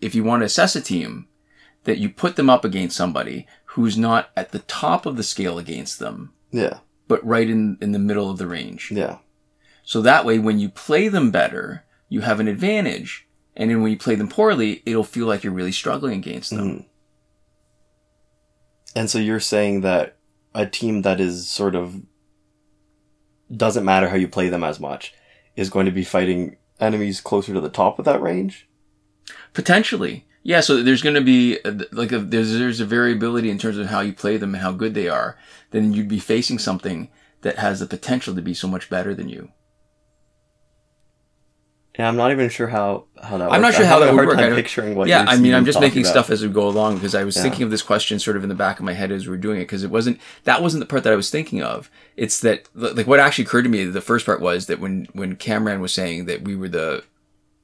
if 0.00 0.14
you 0.16 0.24
want 0.24 0.40
to 0.40 0.46
assess 0.46 0.74
a 0.74 0.80
team, 0.80 1.28
that 1.84 1.98
you 1.98 2.08
put 2.08 2.34
them 2.36 2.50
up 2.50 2.64
against 2.64 2.96
somebody 2.96 3.46
who's 3.66 3.96
not 3.96 4.30
at 4.36 4.50
the 4.52 4.58
top 4.60 5.06
of 5.06 5.16
the 5.16 5.22
scale 5.22 5.58
against 5.58 5.98
them, 6.00 6.32
Yeah. 6.50 6.78
but 7.08 7.24
right 7.24 7.48
in, 7.48 7.78
in 7.80 7.92
the 7.92 7.98
middle 8.00 8.30
of 8.30 8.38
the 8.38 8.46
range. 8.48 8.90
Yeah. 8.90 9.18
So 9.84 10.00
that 10.02 10.24
way, 10.24 10.38
when 10.38 10.58
you 10.58 10.68
play 10.70 11.08
them 11.08 11.30
better, 11.30 11.84
you 12.08 12.22
have 12.22 12.40
an 12.40 12.48
advantage. 12.48 13.28
And 13.56 13.70
then 13.70 13.82
when 13.82 13.92
you 13.92 13.98
play 13.98 14.14
them 14.14 14.28
poorly, 14.28 14.82
it'll 14.84 15.04
feel 15.04 15.26
like 15.26 15.44
you're 15.44 15.52
really 15.52 15.72
struggling 15.72 16.18
against 16.18 16.50
them. 16.50 16.68
Mm-hmm. 16.68 16.82
And 18.96 19.10
so 19.10 19.18
you're 19.18 19.40
saying 19.40 19.82
that 19.82 20.16
a 20.54 20.66
team 20.66 21.02
that 21.02 21.20
is 21.20 21.48
sort 21.48 21.74
of 21.74 22.02
doesn't 23.54 23.84
matter 23.84 24.08
how 24.08 24.16
you 24.16 24.28
play 24.28 24.48
them 24.48 24.64
as 24.64 24.80
much 24.80 25.14
is 25.56 25.70
going 25.70 25.86
to 25.86 25.92
be 25.92 26.04
fighting 26.04 26.56
enemies 26.80 27.20
closer 27.20 27.52
to 27.54 27.60
the 27.60 27.68
top 27.68 27.98
of 27.98 28.04
that 28.04 28.20
range? 28.20 28.68
Potentially. 29.52 30.26
Yeah, 30.42 30.60
so 30.60 30.82
there's 30.82 31.02
going 31.02 31.14
to 31.14 31.22
be 31.22 31.58
like 31.92 32.12
a, 32.12 32.18
there's 32.18 32.52
there's 32.52 32.80
a 32.80 32.84
variability 32.84 33.50
in 33.50 33.58
terms 33.58 33.78
of 33.78 33.86
how 33.86 34.00
you 34.00 34.12
play 34.12 34.36
them 34.36 34.54
and 34.54 34.62
how 34.62 34.72
good 34.72 34.94
they 34.94 35.08
are. 35.08 35.38
Then 35.70 35.92
you'd 35.92 36.08
be 36.08 36.18
facing 36.18 36.58
something 36.58 37.08
that 37.40 37.58
has 37.58 37.80
the 37.80 37.86
potential 37.86 38.34
to 38.34 38.42
be 38.42 38.54
so 38.54 38.68
much 38.68 38.90
better 38.90 39.14
than 39.14 39.28
you. 39.28 39.50
Yeah, 41.98 42.08
I'm 42.08 42.16
not 42.16 42.32
even 42.32 42.48
sure 42.48 42.66
how, 42.66 43.04
how 43.22 43.38
that 43.38 43.44
works. 43.44 43.54
I'm 43.54 43.62
not 43.62 43.72
sure 43.74 43.84
I'm 43.84 43.88
how 43.88 43.98
that 44.00 44.12
would 44.12 44.26
work. 44.26 44.34
time 44.36 44.46
I 44.46 44.48
don't- 44.48 44.56
picturing 44.56 44.96
what 44.96 45.06
yeah, 45.06 45.24
I 45.28 45.36
mean, 45.36 45.54
I'm 45.54 45.64
just 45.64 45.78
making 45.80 46.02
about. 46.02 46.10
stuff 46.10 46.30
as 46.30 46.42
we 46.42 46.48
go 46.48 46.66
along 46.66 46.96
because 46.96 47.14
I 47.14 47.22
was 47.22 47.36
Yeah. 47.36 47.42
thinking 47.42 47.62
of 47.62 47.70
this 47.70 47.82
question 47.82 48.18
sort 48.18 48.36
of 48.36 48.42
in 48.42 48.48
the 48.48 48.54
back 48.56 48.80
of 48.80 48.84
my 48.84 48.94
head 48.94 49.12
as 49.12 49.28
we 49.28 49.34
are 49.34 49.38
doing 49.38 49.58
it 49.58 49.64
because 49.64 49.84
it 49.84 49.90
wasn't 49.90 50.20
that 50.42 50.60
wasn't 50.60 50.80
the 50.80 50.86
part 50.86 51.04
that 51.04 51.12
I 51.12 51.16
was 51.16 51.30
thinking 51.30 51.62
of. 51.62 51.88
It's 52.16 52.40
that 52.40 52.68
like 52.74 53.06
what 53.06 53.20
actually 53.20 53.44
occurred 53.44 53.62
to 53.62 53.68
me. 53.68 53.84
The 53.84 54.00
first 54.00 54.26
part 54.26 54.40
was 54.40 54.66
that 54.66 54.80
when 54.80 55.06
when 55.12 55.36
Cameron 55.36 55.80
was 55.80 55.92
saying 55.94 56.24
that 56.26 56.42
we 56.42 56.56
were 56.56 56.68
the 56.68 57.04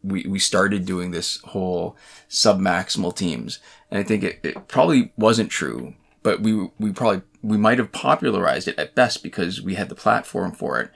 we 0.05 0.25
we 0.29 0.39
started 0.39 0.87
doing 0.87 1.11
this 1.11 1.39
whole 1.47 1.97
sub 2.29 2.61
maximal 2.61 3.15
teams, 3.15 3.59
and 3.91 3.99
I 3.99 4.05
think 4.05 4.23
it, 4.23 4.39
it 4.45 4.69
probably 4.69 5.13
wasn't 5.17 5.51
true, 5.51 5.95
but 6.23 6.41
we 6.41 6.69
we 6.79 6.93
probably 6.93 7.23
we 7.43 7.57
might 7.57 7.79
have 7.79 7.91
popularized 7.91 8.69
it 8.69 8.79
at 8.79 8.95
best 8.95 9.25
because 9.25 9.61
we 9.61 9.75
had 9.75 9.89
the 9.89 9.95
platform 9.97 10.53
for 10.53 10.79
it. 10.81 10.91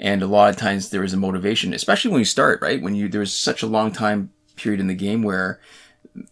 And 0.00 0.22
a 0.22 0.26
lot 0.26 0.48
of 0.48 0.56
times 0.56 0.88
there 0.88 1.02
was 1.02 1.12
a 1.12 1.18
motivation, 1.18 1.74
especially 1.74 2.10
when 2.10 2.20
you 2.20 2.24
start, 2.24 2.62
right? 2.62 2.80
When 2.80 2.94
you, 2.94 3.06
there 3.08 3.20
was 3.20 3.34
such 3.34 3.62
a 3.62 3.66
long 3.66 3.92
time 3.92 4.32
period 4.56 4.80
in 4.80 4.86
the 4.86 4.94
game 4.94 5.22
where 5.22 5.60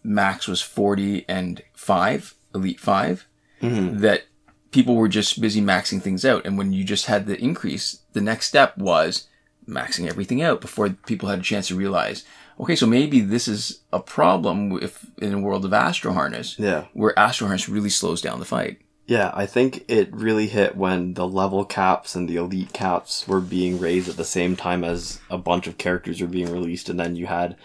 max 0.03 0.47
was 0.47 0.59
40 0.61 1.23
and 1.29 1.61
5, 1.75 2.33
Elite 2.55 2.79
5, 2.79 3.27
mm-hmm. 3.61 3.99
that 3.99 4.23
people 4.71 4.95
were 4.95 5.07
just 5.07 5.39
busy 5.39 5.61
maxing 5.61 6.01
things 6.01 6.25
out. 6.25 6.45
And 6.45 6.57
when 6.57 6.73
you 6.73 6.83
just 6.83 7.05
had 7.05 7.27
the 7.27 7.39
increase, 7.39 8.01
the 8.13 8.21
next 8.21 8.47
step 8.47 8.75
was 8.75 9.27
maxing 9.67 10.09
everything 10.09 10.41
out 10.41 10.61
before 10.61 10.89
people 10.89 11.29
had 11.29 11.39
a 11.39 11.43
chance 11.43 11.67
to 11.67 11.75
realize, 11.75 12.23
okay, 12.59 12.75
so 12.75 12.87
maybe 12.87 13.21
this 13.21 13.47
is 13.47 13.81
a 13.93 13.99
problem 13.99 14.79
if 14.81 15.05
in 15.19 15.33
a 15.33 15.39
world 15.39 15.63
of 15.63 15.73
Astro 15.73 16.13
Harness, 16.13 16.57
Yeah. 16.57 16.85
where 16.93 17.17
Astro 17.17 17.47
Harness 17.47 17.69
really 17.69 17.89
slows 17.89 18.19
down 18.19 18.39
the 18.39 18.45
fight. 18.45 18.81
Yeah, 19.09 19.31
I 19.33 19.47
think 19.47 19.85
it 19.87 20.13
really 20.13 20.45
hit 20.45 20.77
when 20.77 21.15
the 21.15 21.27
level 21.27 21.65
caps 21.65 22.13
and 22.13 22.29
the 22.29 22.35
elite 22.35 22.73
caps 22.73 23.27
were 23.27 23.41
being 23.41 23.79
raised 23.79 24.07
at 24.07 24.17
the 24.17 24.23
same 24.23 24.55
time 24.55 24.83
as 24.83 25.19
a 25.31 25.37
bunch 25.37 25.65
of 25.65 25.79
characters 25.79 26.21
were 26.21 26.27
being 26.27 26.51
released, 26.51 26.89
and 26.89 26.99
then 26.99 27.15
you 27.15 27.25
had 27.25 27.55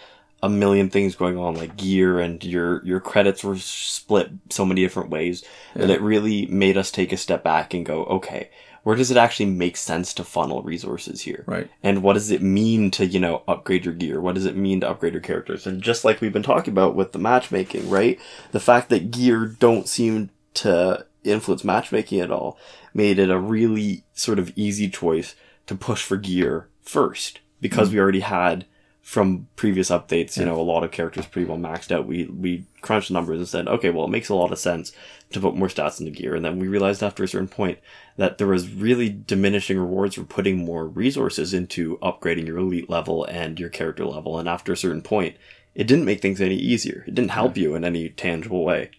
a 0.42 0.48
million 0.48 0.88
things 0.88 1.14
going 1.14 1.36
on 1.36 1.54
like 1.54 1.76
gear 1.76 2.18
and 2.18 2.42
your 2.44 2.82
your 2.86 2.98
credits 2.98 3.44
were 3.44 3.58
split 3.58 4.30
so 4.48 4.64
many 4.64 4.80
different 4.80 5.10
ways 5.10 5.44
that 5.74 5.90
it 5.90 6.00
really 6.00 6.46
made 6.46 6.78
us 6.78 6.90
take 6.90 7.12
a 7.12 7.16
step 7.18 7.44
back 7.44 7.74
and 7.74 7.84
go, 7.84 8.04
okay, 8.06 8.48
where 8.82 8.96
does 8.96 9.10
it 9.10 9.18
actually 9.18 9.46
make 9.46 9.76
sense 9.76 10.14
to 10.14 10.24
funnel 10.24 10.62
resources 10.62 11.20
here? 11.20 11.44
Right. 11.46 11.70
And 11.82 12.02
what 12.02 12.14
does 12.14 12.30
it 12.30 12.40
mean 12.40 12.90
to, 12.92 13.04
you 13.04 13.20
know, 13.20 13.42
upgrade 13.46 13.84
your 13.84 13.92
gear? 13.92 14.18
What 14.18 14.34
does 14.34 14.46
it 14.46 14.56
mean 14.56 14.80
to 14.80 14.88
upgrade 14.88 15.12
your 15.12 15.20
characters? 15.20 15.66
And 15.66 15.82
just 15.82 16.06
like 16.06 16.22
we've 16.22 16.32
been 16.32 16.42
talking 16.42 16.72
about 16.72 16.94
with 16.94 17.12
the 17.12 17.18
matchmaking, 17.18 17.90
right? 17.90 18.18
The 18.52 18.60
fact 18.60 18.88
that 18.88 19.10
gear 19.10 19.44
don't 19.44 19.86
seem 19.86 20.30
to 20.54 21.04
influence 21.24 21.64
matchmaking 21.64 22.20
at 22.20 22.30
all 22.30 22.58
made 22.92 23.18
it 23.18 23.30
a 23.30 23.38
really 23.38 24.04
sort 24.12 24.38
of 24.38 24.52
easy 24.56 24.88
choice 24.88 25.34
to 25.66 25.74
push 25.74 26.02
for 26.02 26.16
gear 26.16 26.68
first 26.82 27.40
because 27.60 27.88
mm. 27.88 27.92
we 27.92 27.98
already 27.98 28.20
had 28.20 28.66
from 29.04 29.46
previous 29.54 29.90
updates, 29.90 30.38
you 30.38 30.46
know, 30.46 30.58
a 30.58 30.62
lot 30.62 30.82
of 30.82 30.90
characters 30.90 31.26
pretty 31.26 31.46
well 31.46 31.58
maxed 31.58 31.92
out. 31.92 32.06
We 32.06 32.24
we 32.24 32.64
crunched 32.80 33.08
the 33.08 33.14
numbers 33.14 33.38
and 33.38 33.46
said, 33.46 33.68
okay, 33.68 33.90
well, 33.90 34.06
it 34.06 34.10
makes 34.10 34.30
a 34.30 34.34
lot 34.34 34.50
of 34.50 34.58
sense 34.58 34.92
to 35.32 35.40
put 35.40 35.54
more 35.54 35.68
stats 35.68 36.00
into 36.00 36.10
gear. 36.10 36.34
And 36.34 36.42
then 36.42 36.58
we 36.58 36.68
realized 36.68 37.02
after 37.02 37.22
a 37.22 37.28
certain 37.28 37.48
point 37.48 37.78
that 38.16 38.38
there 38.38 38.46
was 38.46 38.72
really 38.72 39.10
diminishing 39.10 39.78
rewards 39.78 40.14
for 40.14 40.24
putting 40.24 40.64
more 40.64 40.86
resources 40.86 41.52
into 41.52 41.98
upgrading 41.98 42.46
your 42.46 42.56
elite 42.56 42.88
level 42.88 43.24
and 43.24 43.60
your 43.60 43.68
character 43.68 44.06
level. 44.06 44.38
And 44.38 44.48
after 44.48 44.72
a 44.72 44.76
certain 44.76 45.02
point, 45.02 45.36
it 45.74 45.86
didn't 45.86 46.06
make 46.06 46.22
things 46.22 46.40
any 46.40 46.56
easier. 46.56 47.04
It 47.06 47.14
didn't 47.14 47.32
help 47.32 47.58
you 47.58 47.74
in 47.74 47.84
any 47.84 48.08
tangible 48.08 48.64
way. 48.64 48.90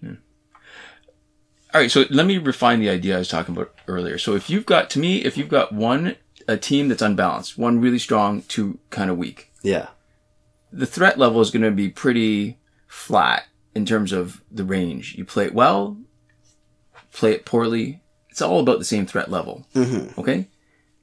All 1.75 1.81
right, 1.81 1.91
so 1.91 2.05
let 2.09 2.25
me 2.25 2.37
refine 2.37 2.79
the 2.79 2.87
idea 2.87 3.17
I 3.17 3.19
was 3.19 3.27
talking 3.27 3.53
about 3.53 3.75
earlier. 3.89 4.17
So 4.17 4.33
if 4.33 4.49
you've 4.49 4.65
got, 4.65 4.89
to 4.91 4.99
me, 4.99 5.25
if 5.25 5.35
you've 5.35 5.49
got 5.49 5.73
one, 5.73 6.15
a 6.47 6.55
team 6.55 6.87
that's 6.87 7.01
unbalanced, 7.01 7.57
one 7.57 7.81
really 7.81 7.99
strong, 7.99 8.43
two 8.43 8.79
kind 8.91 9.11
of 9.11 9.17
weak, 9.17 9.51
Yeah. 9.61 9.87
the 10.71 10.85
threat 10.85 11.19
level 11.19 11.41
is 11.41 11.51
going 11.51 11.63
to 11.63 11.71
be 11.71 11.89
pretty 11.89 12.59
flat 12.87 13.47
in 13.73 13.85
terms 13.85 14.13
of 14.13 14.41
the 14.49 14.63
range. 14.63 15.15
You 15.17 15.25
play 15.25 15.47
it 15.47 15.53
well, 15.53 15.97
play 17.11 17.33
it 17.33 17.43
poorly. 17.43 18.01
It's 18.29 18.41
all 18.41 18.61
about 18.61 18.79
the 18.79 18.85
same 18.85 19.05
threat 19.05 19.29
level. 19.29 19.67
Mm-hmm. 19.75 20.17
Okay. 20.17 20.47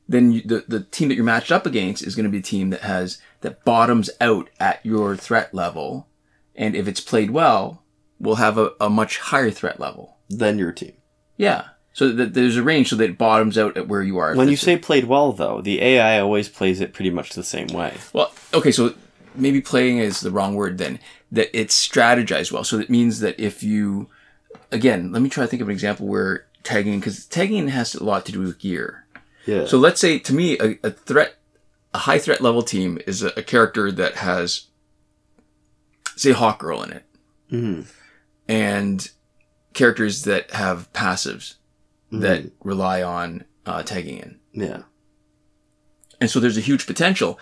Then 0.08 0.32
you, 0.32 0.40
the 0.40 0.64
the 0.66 0.80
team 0.84 1.08
that 1.10 1.16
you're 1.16 1.24
matched 1.24 1.52
up 1.52 1.66
against 1.66 2.02
is 2.02 2.16
going 2.16 2.24
to 2.24 2.30
be 2.30 2.38
a 2.38 2.42
team 2.42 2.70
that 2.70 2.80
has 2.80 3.18
that 3.42 3.62
bottoms 3.66 4.08
out 4.22 4.48
at 4.58 4.80
your 4.86 5.16
threat 5.16 5.52
level, 5.54 6.08
and 6.56 6.74
if 6.74 6.88
it's 6.88 7.00
played 7.00 7.30
well, 7.30 7.82
will 8.18 8.36
have 8.36 8.56
a, 8.56 8.72
a 8.80 8.88
much 8.88 9.18
higher 9.18 9.50
threat 9.50 9.78
level. 9.78 10.16
Then 10.38 10.58
your 10.58 10.72
team. 10.72 10.92
Yeah. 11.36 11.64
So 11.94 12.10
that 12.12 12.32
there's 12.34 12.56
a 12.56 12.62
range 12.62 12.88
so 12.88 12.96
that 12.96 13.10
it 13.10 13.18
bottoms 13.18 13.58
out 13.58 13.76
at 13.76 13.86
where 13.88 14.02
you 14.02 14.16
are. 14.18 14.34
When 14.34 14.48
you 14.48 14.56
say 14.56 14.76
played 14.78 15.04
well, 15.04 15.32
though, 15.32 15.60
the 15.60 15.82
AI 15.82 16.18
always 16.20 16.48
plays 16.48 16.80
it 16.80 16.94
pretty 16.94 17.10
much 17.10 17.30
the 17.34 17.44
same 17.44 17.66
way. 17.68 17.94
Well, 18.14 18.32
okay, 18.54 18.72
so 18.72 18.94
maybe 19.34 19.60
playing 19.60 19.98
is 19.98 20.20
the 20.20 20.30
wrong 20.30 20.54
word 20.54 20.78
then. 20.78 20.98
That 21.30 21.48
it's 21.58 21.76
strategized 21.88 22.50
well. 22.52 22.64
So 22.64 22.78
that 22.78 22.88
means 22.88 23.20
that 23.20 23.38
if 23.38 23.62
you, 23.62 24.08
again, 24.70 25.12
let 25.12 25.20
me 25.20 25.28
try 25.28 25.44
to 25.44 25.48
think 25.48 25.60
of 25.62 25.68
an 25.68 25.72
example 25.72 26.06
where 26.06 26.46
tagging, 26.62 26.98
because 27.00 27.26
tagging 27.26 27.68
has 27.68 27.94
a 27.94 28.04
lot 28.04 28.24
to 28.26 28.32
do 28.32 28.40
with 28.40 28.58
gear. 28.58 29.04
Yeah. 29.44 29.66
So 29.66 29.76
let's 29.78 30.00
say 30.00 30.18
to 30.20 30.32
me, 30.34 30.58
a, 30.60 30.78
a 30.84 30.90
threat, 30.90 31.34
a 31.92 31.98
high 31.98 32.18
threat 32.18 32.40
level 32.40 32.62
team 32.62 32.98
is 33.06 33.22
a, 33.22 33.32
a 33.36 33.42
character 33.42 33.90
that 33.92 34.14
has, 34.16 34.66
say, 36.16 36.32
Hawk 36.32 36.58
Girl 36.58 36.82
in 36.82 36.92
it, 36.92 37.04
Mhm. 37.50 37.86
and 38.48 39.10
characters 39.72 40.24
that 40.24 40.50
have 40.50 40.92
passives 40.92 41.54
that 42.10 42.50
rely 42.62 43.02
on 43.02 43.44
uh, 43.64 43.82
tagging 43.82 44.18
in. 44.18 44.38
yeah. 44.52 44.82
And 46.20 46.30
so 46.30 46.38
there's 46.38 46.58
a 46.58 46.60
huge 46.60 46.86
potential. 46.86 47.38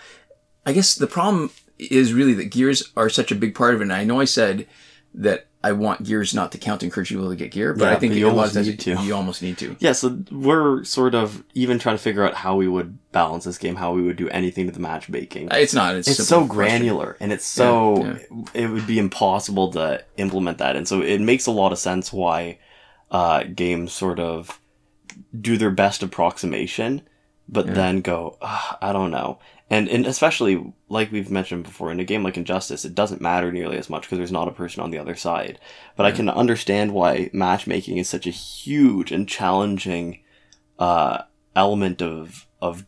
I 0.65 0.73
guess 0.73 0.95
the 0.95 1.07
problem 1.07 1.51
is 1.77 2.13
really 2.13 2.33
that 2.33 2.45
gears 2.45 2.91
are 2.95 3.09
such 3.09 3.31
a 3.31 3.35
big 3.35 3.53
part 3.53 3.75
of 3.75 3.81
it. 3.81 3.83
And 3.83 3.93
I 3.93 4.03
know 4.03 4.19
I 4.19 4.25
said 4.25 4.67
that 5.13 5.47
I 5.63 5.73
want 5.73 6.03
gears 6.03 6.33
not 6.33 6.51
to 6.53 6.57
count 6.57 6.79
to 6.79 6.87
encourage 6.87 7.09
people 7.09 7.29
to 7.29 7.35
get 7.35 7.51
gear, 7.51 7.73
but 7.73 7.85
Yeah, 7.85 7.91
I 7.91 7.99
think 7.99 8.13
but 8.13 8.17
you 8.17 8.25
a 8.25 8.29
lot 8.29 8.31
of 8.31 8.37
almost 8.37 8.53
times 8.55 8.67
need 8.67 8.79
to. 8.79 9.03
you 9.03 9.15
almost 9.15 9.41
need 9.43 9.57
to. 9.59 9.75
Yeah, 9.79 9.91
so 9.91 10.23
we're 10.31 10.83
sort 10.83 11.13
of 11.13 11.43
even 11.53 11.77
trying 11.77 11.97
to 11.97 12.01
figure 12.01 12.25
out 12.25 12.33
how 12.33 12.55
we 12.55 12.67
would 12.67 12.97
balance 13.11 13.45
this 13.45 13.57
game, 13.59 13.75
how 13.75 13.93
we 13.93 14.01
would 14.01 14.15
do 14.15 14.27
anything 14.29 14.65
to 14.65 14.71
the 14.71 14.79
matchmaking. 14.79 15.49
It's 15.51 15.73
not. 15.73 15.95
It's, 15.95 16.07
it's 16.07 16.27
so 16.27 16.45
granular 16.45 17.15
and 17.19 17.31
it's 17.31 17.45
so 17.45 18.03
Yeah, 18.03 18.17
it 18.53 18.67
would 18.71 18.87
be 18.87 18.97
impossible 18.97 19.71
to 19.73 20.03
implement 20.17 20.57
that 20.57 20.75
and 20.75 20.87
so 20.87 21.01
it 21.01 21.21
makes 21.21 21.45
a 21.45 21.51
lot 21.51 21.71
of 21.71 21.77
sense 21.77 22.11
why 22.11 22.57
uh, 23.11 23.43
games 23.43 23.93
sort 23.93 24.19
of 24.19 24.59
do 25.39 25.57
their 25.57 25.69
best 25.71 26.01
approximation 26.01 27.01
but 27.51 27.73
then 27.73 28.01
go 28.01 28.37
i 28.41 28.91
don't 28.93 29.11
know. 29.11 29.39
And 29.69 29.87
and 29.87 30.05
especially 30.05 30.73
like 30.89 31.11
we've 31.11 31.29
mentioned 31.31 31.63
before 31.63 31.91
in 31.91 31.99
a 31.99 32.05
game 32.05 32.23
like 32.23 32.37
injustice 32.37 32.83
it 32.83 32.95
doesn't 32.95 33.21
matter 33.21 33.51
nearly 33.51 33.77
as 33.77 33.89
much 33.89 34.03
because 34.03 34.17
there's 34.17 34.31
not 34.31 34.47
a 34.47 34.53
person 34.53 34.81
on 34.81 34.91
the 34.91 34.97
other 34.97 35.15
side. 35.15 35.59
But 35.95 36.05
i 36.05 36.11
can 36.11 36.29
understand 36.29 36.93
why 36.93 37.29
matchmaking 37.33 37.97
is 37.97 38.09
such 38.09 38.27
a 38.27 38.31
huge 38.31 39.11
and 39.11 39.27
challenging 39.27 40.19
uh, 40.79 41.23
element 41.55 42.01
of 42.01 42.47
of 42.61 42.85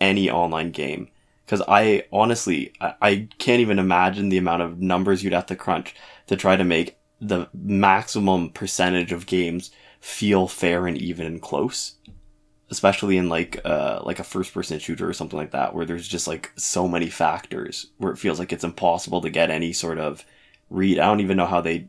any 0.00 0.30
online 0.30 0.70
game. 0.72 1.08
Because 1.44 1.62
I 1.68 2.04
honestly 2.12 2.72
I, 2.80 2.94
I 3.00 3.28
can't 3.38 3.60
even 3.60 3.78
imagine 3.78 4.28
the 4.28 4.38
amount 4.38 4.62
of 4.62 4.80
numbers 4.80 5.22
you'd 5.22 5.32
have 5.32 5.46
to 5.46 5.56
crunch 5.56 5.94
to 6.26 6.36
try 6.36 6.56
to 6.56 6.64
make 6.64 6.98
the 7.20 7.48
maximum 7.54 8.50
percentage 8.50 9.12
of 9.12 9.26
games 9.26 9.70
feel 10.00 10.46
fair 10.48 10.86
and 10.86 10.98
even 10.98 11.24
and 11.26 11.40
close 11.40 11.94
especially 12.70 13.16
in 13.16 13.28
like 13.28 13.60
uh 13.64 14.00
like 14.04 14.18
a 14.18 14.24
first 14.24 14.52
person 14.52 14.78
shooter 14.78 15.08
or 15.08 15.12
something 15.12 15.38
like 15.38 15.52
that 15.52 15.74
where 15.74 15.84
there's 15.86 16.08
just 16.08 16.26
like 16.26 16.50
so 16.56 16.88
many 16.88 17.08
factors 17.08 17.86
where 17.98 18.12
it 18.12 18.18
feels 18.18 18.38
like 18.38 18.52
it's 18.52 18.64
impossible 18.64 19.20
to 19.20 19.30
get 19.30 19.50
any 19.50 19.72
sort 19.72 19.98
of 19.98 20.24
read 20.70 20.98
i 20.98 21.06
don't 21.06 21.20
even 21.20 21.36
know 21.36 21.46
how 21.46 21.60
they 21.60 21.86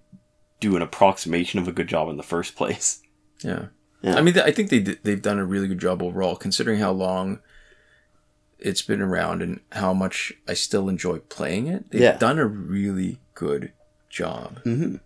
do 0.60 0.76
an 0.76 0.82
approximation 0.84 1.60
of 1.60 1.68
a 1.68 1.72
good 1.72 1.88
job 1.88 2.10
in 2.10 2.18
the 2.18 2.24
first 2.24 2.56
place 2.56 3.02
Yeah. 3.44 3.66
Yeah. 4.02 4.16
I 4.16 4.22
mean, 4.22 4.38
I 4.40 4.52
think 4.52 4.70
they 4.70 4.80
they've 4.80 5.22
done 5.22 5.40
a 5.40 5.46
really 5.46 5.68
good 5.68 5.80
job 5.80 6.04
overall, 6.04 6.36
considering 6.36 6.80
how 6.80 6.92
long 6.92 7.40
it's 8.60 8.82
been 8.84 9.02
around 9.02 9.42
and 9.42 9.60
how 9.72 9.92
much 9.94 10.32
I 10.48 10.54
still 10.54 10.88
enjoy 10.90 11.18
playing 11.20 11.66
it. 11.68 11.90
They've 11.92 12.02
Yeah. 12.02 12.18
done 12.18 12.38
a 12.40 12.46
really 12.46 13.20
good 13.34 13.74
job. 14.10 14.60
Mhm. 14.64 15.00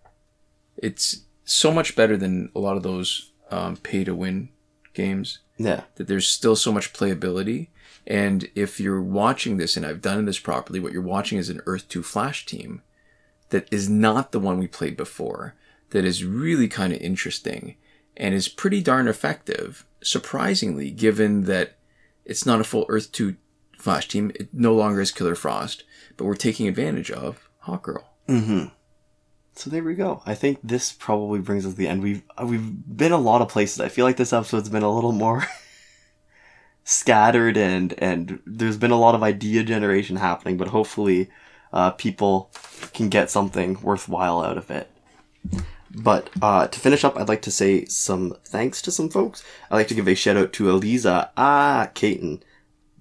It's 0.76 1.22
so 1.44 1.72
much 1.72 1.96
better 1.96 2.16
than 2.18 2.50
a 2.54 2.58
lot 2.58 2.76
of 2.76 2.82
those 2.82 3.32
um, 3.50 3.76
pay 3.78 4.04
to 4.04 4.14
win 4.14 4.48
games 4.94 5.38
Yeah. 5.62 5.82
that 5.96 6.08
there's 6.08 6.26
still 6.26 6.56
so 6.56 6.72
much 6.72 6.92
playability. 6.92 7.68
And 8.06 8.48
if 8.54 8.80
you're 8.80 9.02
watching 9.02 9.56
this, 9.56 9.76
and 9.76 9.86
I've 9.86 10.02
done 10.02 10.24
this 10.24 10.38
properly, 10.38 10.80
what 10.80 10.92
you're 10.92 11.02
watching 11.02 11.38
is 11.38 11.48
an 11.48 11.60
Earth 11.66 11.88
2 11.88 12.02
Flash 12.02 12.46
team 12.46 12.82
that 13.50 13.68
is 13.70 13.88
not 13.88 14.32
the 14.32 14.40
one 14.40 14.58
we 14.58 14.66
played 14.66 14.96
before, 14.96 15.54
that 15.90 16.04
is 16.04 16.24
really 16.24 16.68
kind 16.68 16.92
of 16.92 17.00
interesting 17.00 17.76
and 18.16 18.34
is 18.34 18.48
pretty 18.48 18.82
darn 18.82 19.08
effective, 19.08 19.86
surprisingly, 20.02 20.90
given 20.90 21.44
that 21.44 21.76
it's 22.24 22.46
not 22.46 22.60
a 22.60 22.64
full 22.64 22.86
Earth 22.88 23.12
2 23.12 23.36
Flash 23.78 24.08
team. 24.08 24.32
It 24.34 24.48
no 24.52 24.74
longer 24.74 25.00
is 25.00 25.10
Killer 25.10 25.34
Frost, 25.34 25.84
but 26.16 26.24
we're 26.24 26.34
taking 26.34 26.66
advantage 26.68 27.10
of 27.10 27.48
Hawkgirl. 27.66 28.04
Mm-hmm. 28.28 28.66
So 29.54 29.70
there 29.70 29.84
we 29.84 29.94
go. 29.94 30.22
I 30.24 30.34
think 30.34 30.58
this 30.62 30.92
probably 30.92 31.40
brings 31.40 31.66
us 31.66 31.72
to 31.72 31.78
the 31.78 31.88
end. 31.88 32.02
We've 32.02 32.22
uh, 32.36 32.46
we've 32.46 32.96
been 32.96 33.12
a 33.12 33.18
lot 33.18 33.42
of 33.42 33.48
places. 33.48 33.80
I 33.80 33.88
feel 33.88 34.06
like 34.06 34.16
this 34.16 34.32
episode's 34.32 34.68
been 34.68 34.82
a 34.82 34.92
little 34.92 35.12
more 35.12 35.46
scattered 36.84 37.56
and 37.56 37.94
and 37.98 38.40
there's 38.46 38.78
been 38.78 38.90
a 38.90 38.98
lot 38.98 39.14
of 39.14 39.22
idea 39.22 39.62
generation 39.62 40.16
happening, 40.16 40.56
but 40.56 40.68
hopefully 40.68 41.30
uh, 41.72 41.90
people 41.90 42.50
can 42.92 43.08
get 43.08 43.30
something 43.30 43.80
worthwhile 43.82 44.42
out 44.42 44.56
of 44.56 44.70
it. 44.70 44.90
But 45.94 46.30
uh, 46.40 46.68
to 46.68 46.80
finish 46.80 47.04
up, 47.04 47.18
I'd 47.18 47.28
like 47.28 47.42
to 47.42 47.50
say 47.50 47.84
some 47.84 48.34
thanks 48.46 48.80
to 48.82 48.90
some 48.90 49.10
folks. 49.10 49.44
I'd 49.70 49.76
like 49.76 49.88
to 49.88 49.94
give 49.94 50.08
a 50.08 50.14
shout 50.14 50.38
out 50.38 50.52
to 50.54 50.70
Eliza 50.70 51.30
Ah 51.36 51.90
Caton. 51.94 52.42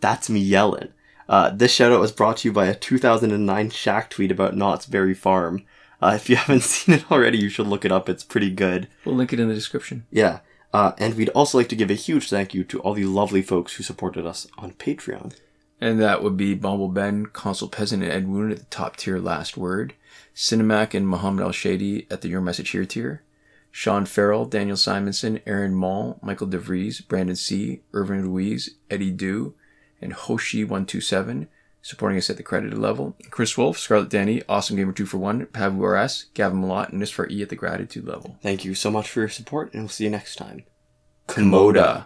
That's 0.02 0.30
me 0.30 0.42
yelling. 0.42 0.90
Uh, 1.30 1.50
this 1.52 1.72
shout 1.72 1.94
out 1.94 2.02
was 2.02 2.12
brought 2.12 2.38
to 2.38 2.50
you 2.50 2.52
by 2.52 2.66
a 2.66 2.76
2009 2.76 3.70
Shaq 3.70 4.10
tweet 4.10 4.32
about 4.32 4.58
Knott's 4.58 4.86
Berry 4.86 5.14
Farm. 5.14 5.64
Uh, 6.02 6.14
if 6.16 6.30
you 6.30 6.36
haven't 6.38 6.64
seen 6.64 6.96
it 6.96 7.12
already, 7.12 7.38
you 7.38 7.50
should 7.50 7.68
look 7.68 7.86
it 7.86 7.92
up. 7.92 8.10
It's 8.10 8.24
pretty 8.24 8.50
good. 8.50 8.88
We'll 9.06 9.16
link 9.16 9.34
it 9.34 9.40
in 9.40 9.48
the 9.48 9.54
description. 9.54 10.06
Yeah. 10.12 10.40
Uh, 10.74 10.94
and 10.98 11.16
we'd 11.16 11.30
also 11.30 11.58
like 11.58 11.68
to 11.70 11.76
give 11.76 11.92
a 11.92 11.96
huge 11.96 12.30
thank 12.30 12.54
you 12.54 12.64
to 12.64 12.80
all 12.80 12.94
the 12.94 13.04
lovely 13.04 13.42
folks 13.42 13.74
who 13.74 13.84
supported 13.84 14.26
us 14.26 14.48
on 14.58 14.72
Patreon. 14.74 15.36
And 15.82 16.00
that 16.00 16.24
would 16.24 16.38
be 16.38 16.54
Bumble 16.54 16.88
Ben, 16.88 17.26
Consul 17.26 17.68
Peasant, 17.68 18.04
and 18.04 18.12
Ed 18.12 18.28
Woon 18.28 18.52
at 18.52 18.58
the 18.60 18.64
top 18.66 18.96
tier 18.96 19.20
last 19.20 19.58
word. 19.58 19.96
Cinemac 20.36 20.94
and 20.94 21.08
Muhammad 21.08 21.44
Al 21.44 21.52
Shady 21.52 22.08
at 22.10 22.22
the 22.22 22.30
Your 22.30 22.42
Message 22.42 22.70
Here 22.70 22.86
tier. 22.86 23.24
Sean 23.72 24.06
Farrell, 24.06 24.46
Daniel 24.46 24.78
Simonson, 24.78 25.40
Aaron 25.46 25.74
Mall, 25.74 26.20
Michael 26.22 26.48
DeVries, 26.48 27.08
Brandon 27.08 27.36
C., 27.36 27.82
Irvin 27.94 28.30
Louise, 28.30 28.72
Eddie 28.90 29.12
Du, 29.12 29.54
and 30.02 30.14
Hoshi127 30.14 31.48
supporting 31.82 32.18
us 32.18 32.30
at 32.30 32.38
the 32.38 32.44
credited 32.44 32.78
level. 32.78 33.16
Chris 33.30 33.58
Wolf, 33.58 33.78
Scarlet 33.78 34.10
Danny, 34.10 34.42
Awesome 34.48 34.76
Gamer 34.76 34.94
2 34.94 35.06
for 35.06 35.18
1, 35.18 35.48
Pavu 35.48 35.82
RS, 35.82 36.26
Gavin 36.34 36.62
Malott, 36.62 36.90
and 36.90 37.02
Nisfar 37.02 37.30
E 37.30 37.42
at 37.42 37.50
the 37.50 37.56
gratitude 37.56 38.06
level. 38.06 38.38
Thank 38.42 38.66
you 38.66 38.76
so 38.76 38.92
much 38.92 39.10
for 39.10 39.20
your 39.22 39.30
support, 39.30 39.74
and 39.74 39.84
we'll 39.84 39.90
see 39.90 40.04
you 40.06 40.10
next 40.10 40.36
time. 40.36 40.64
Komoda. 41.28 42.06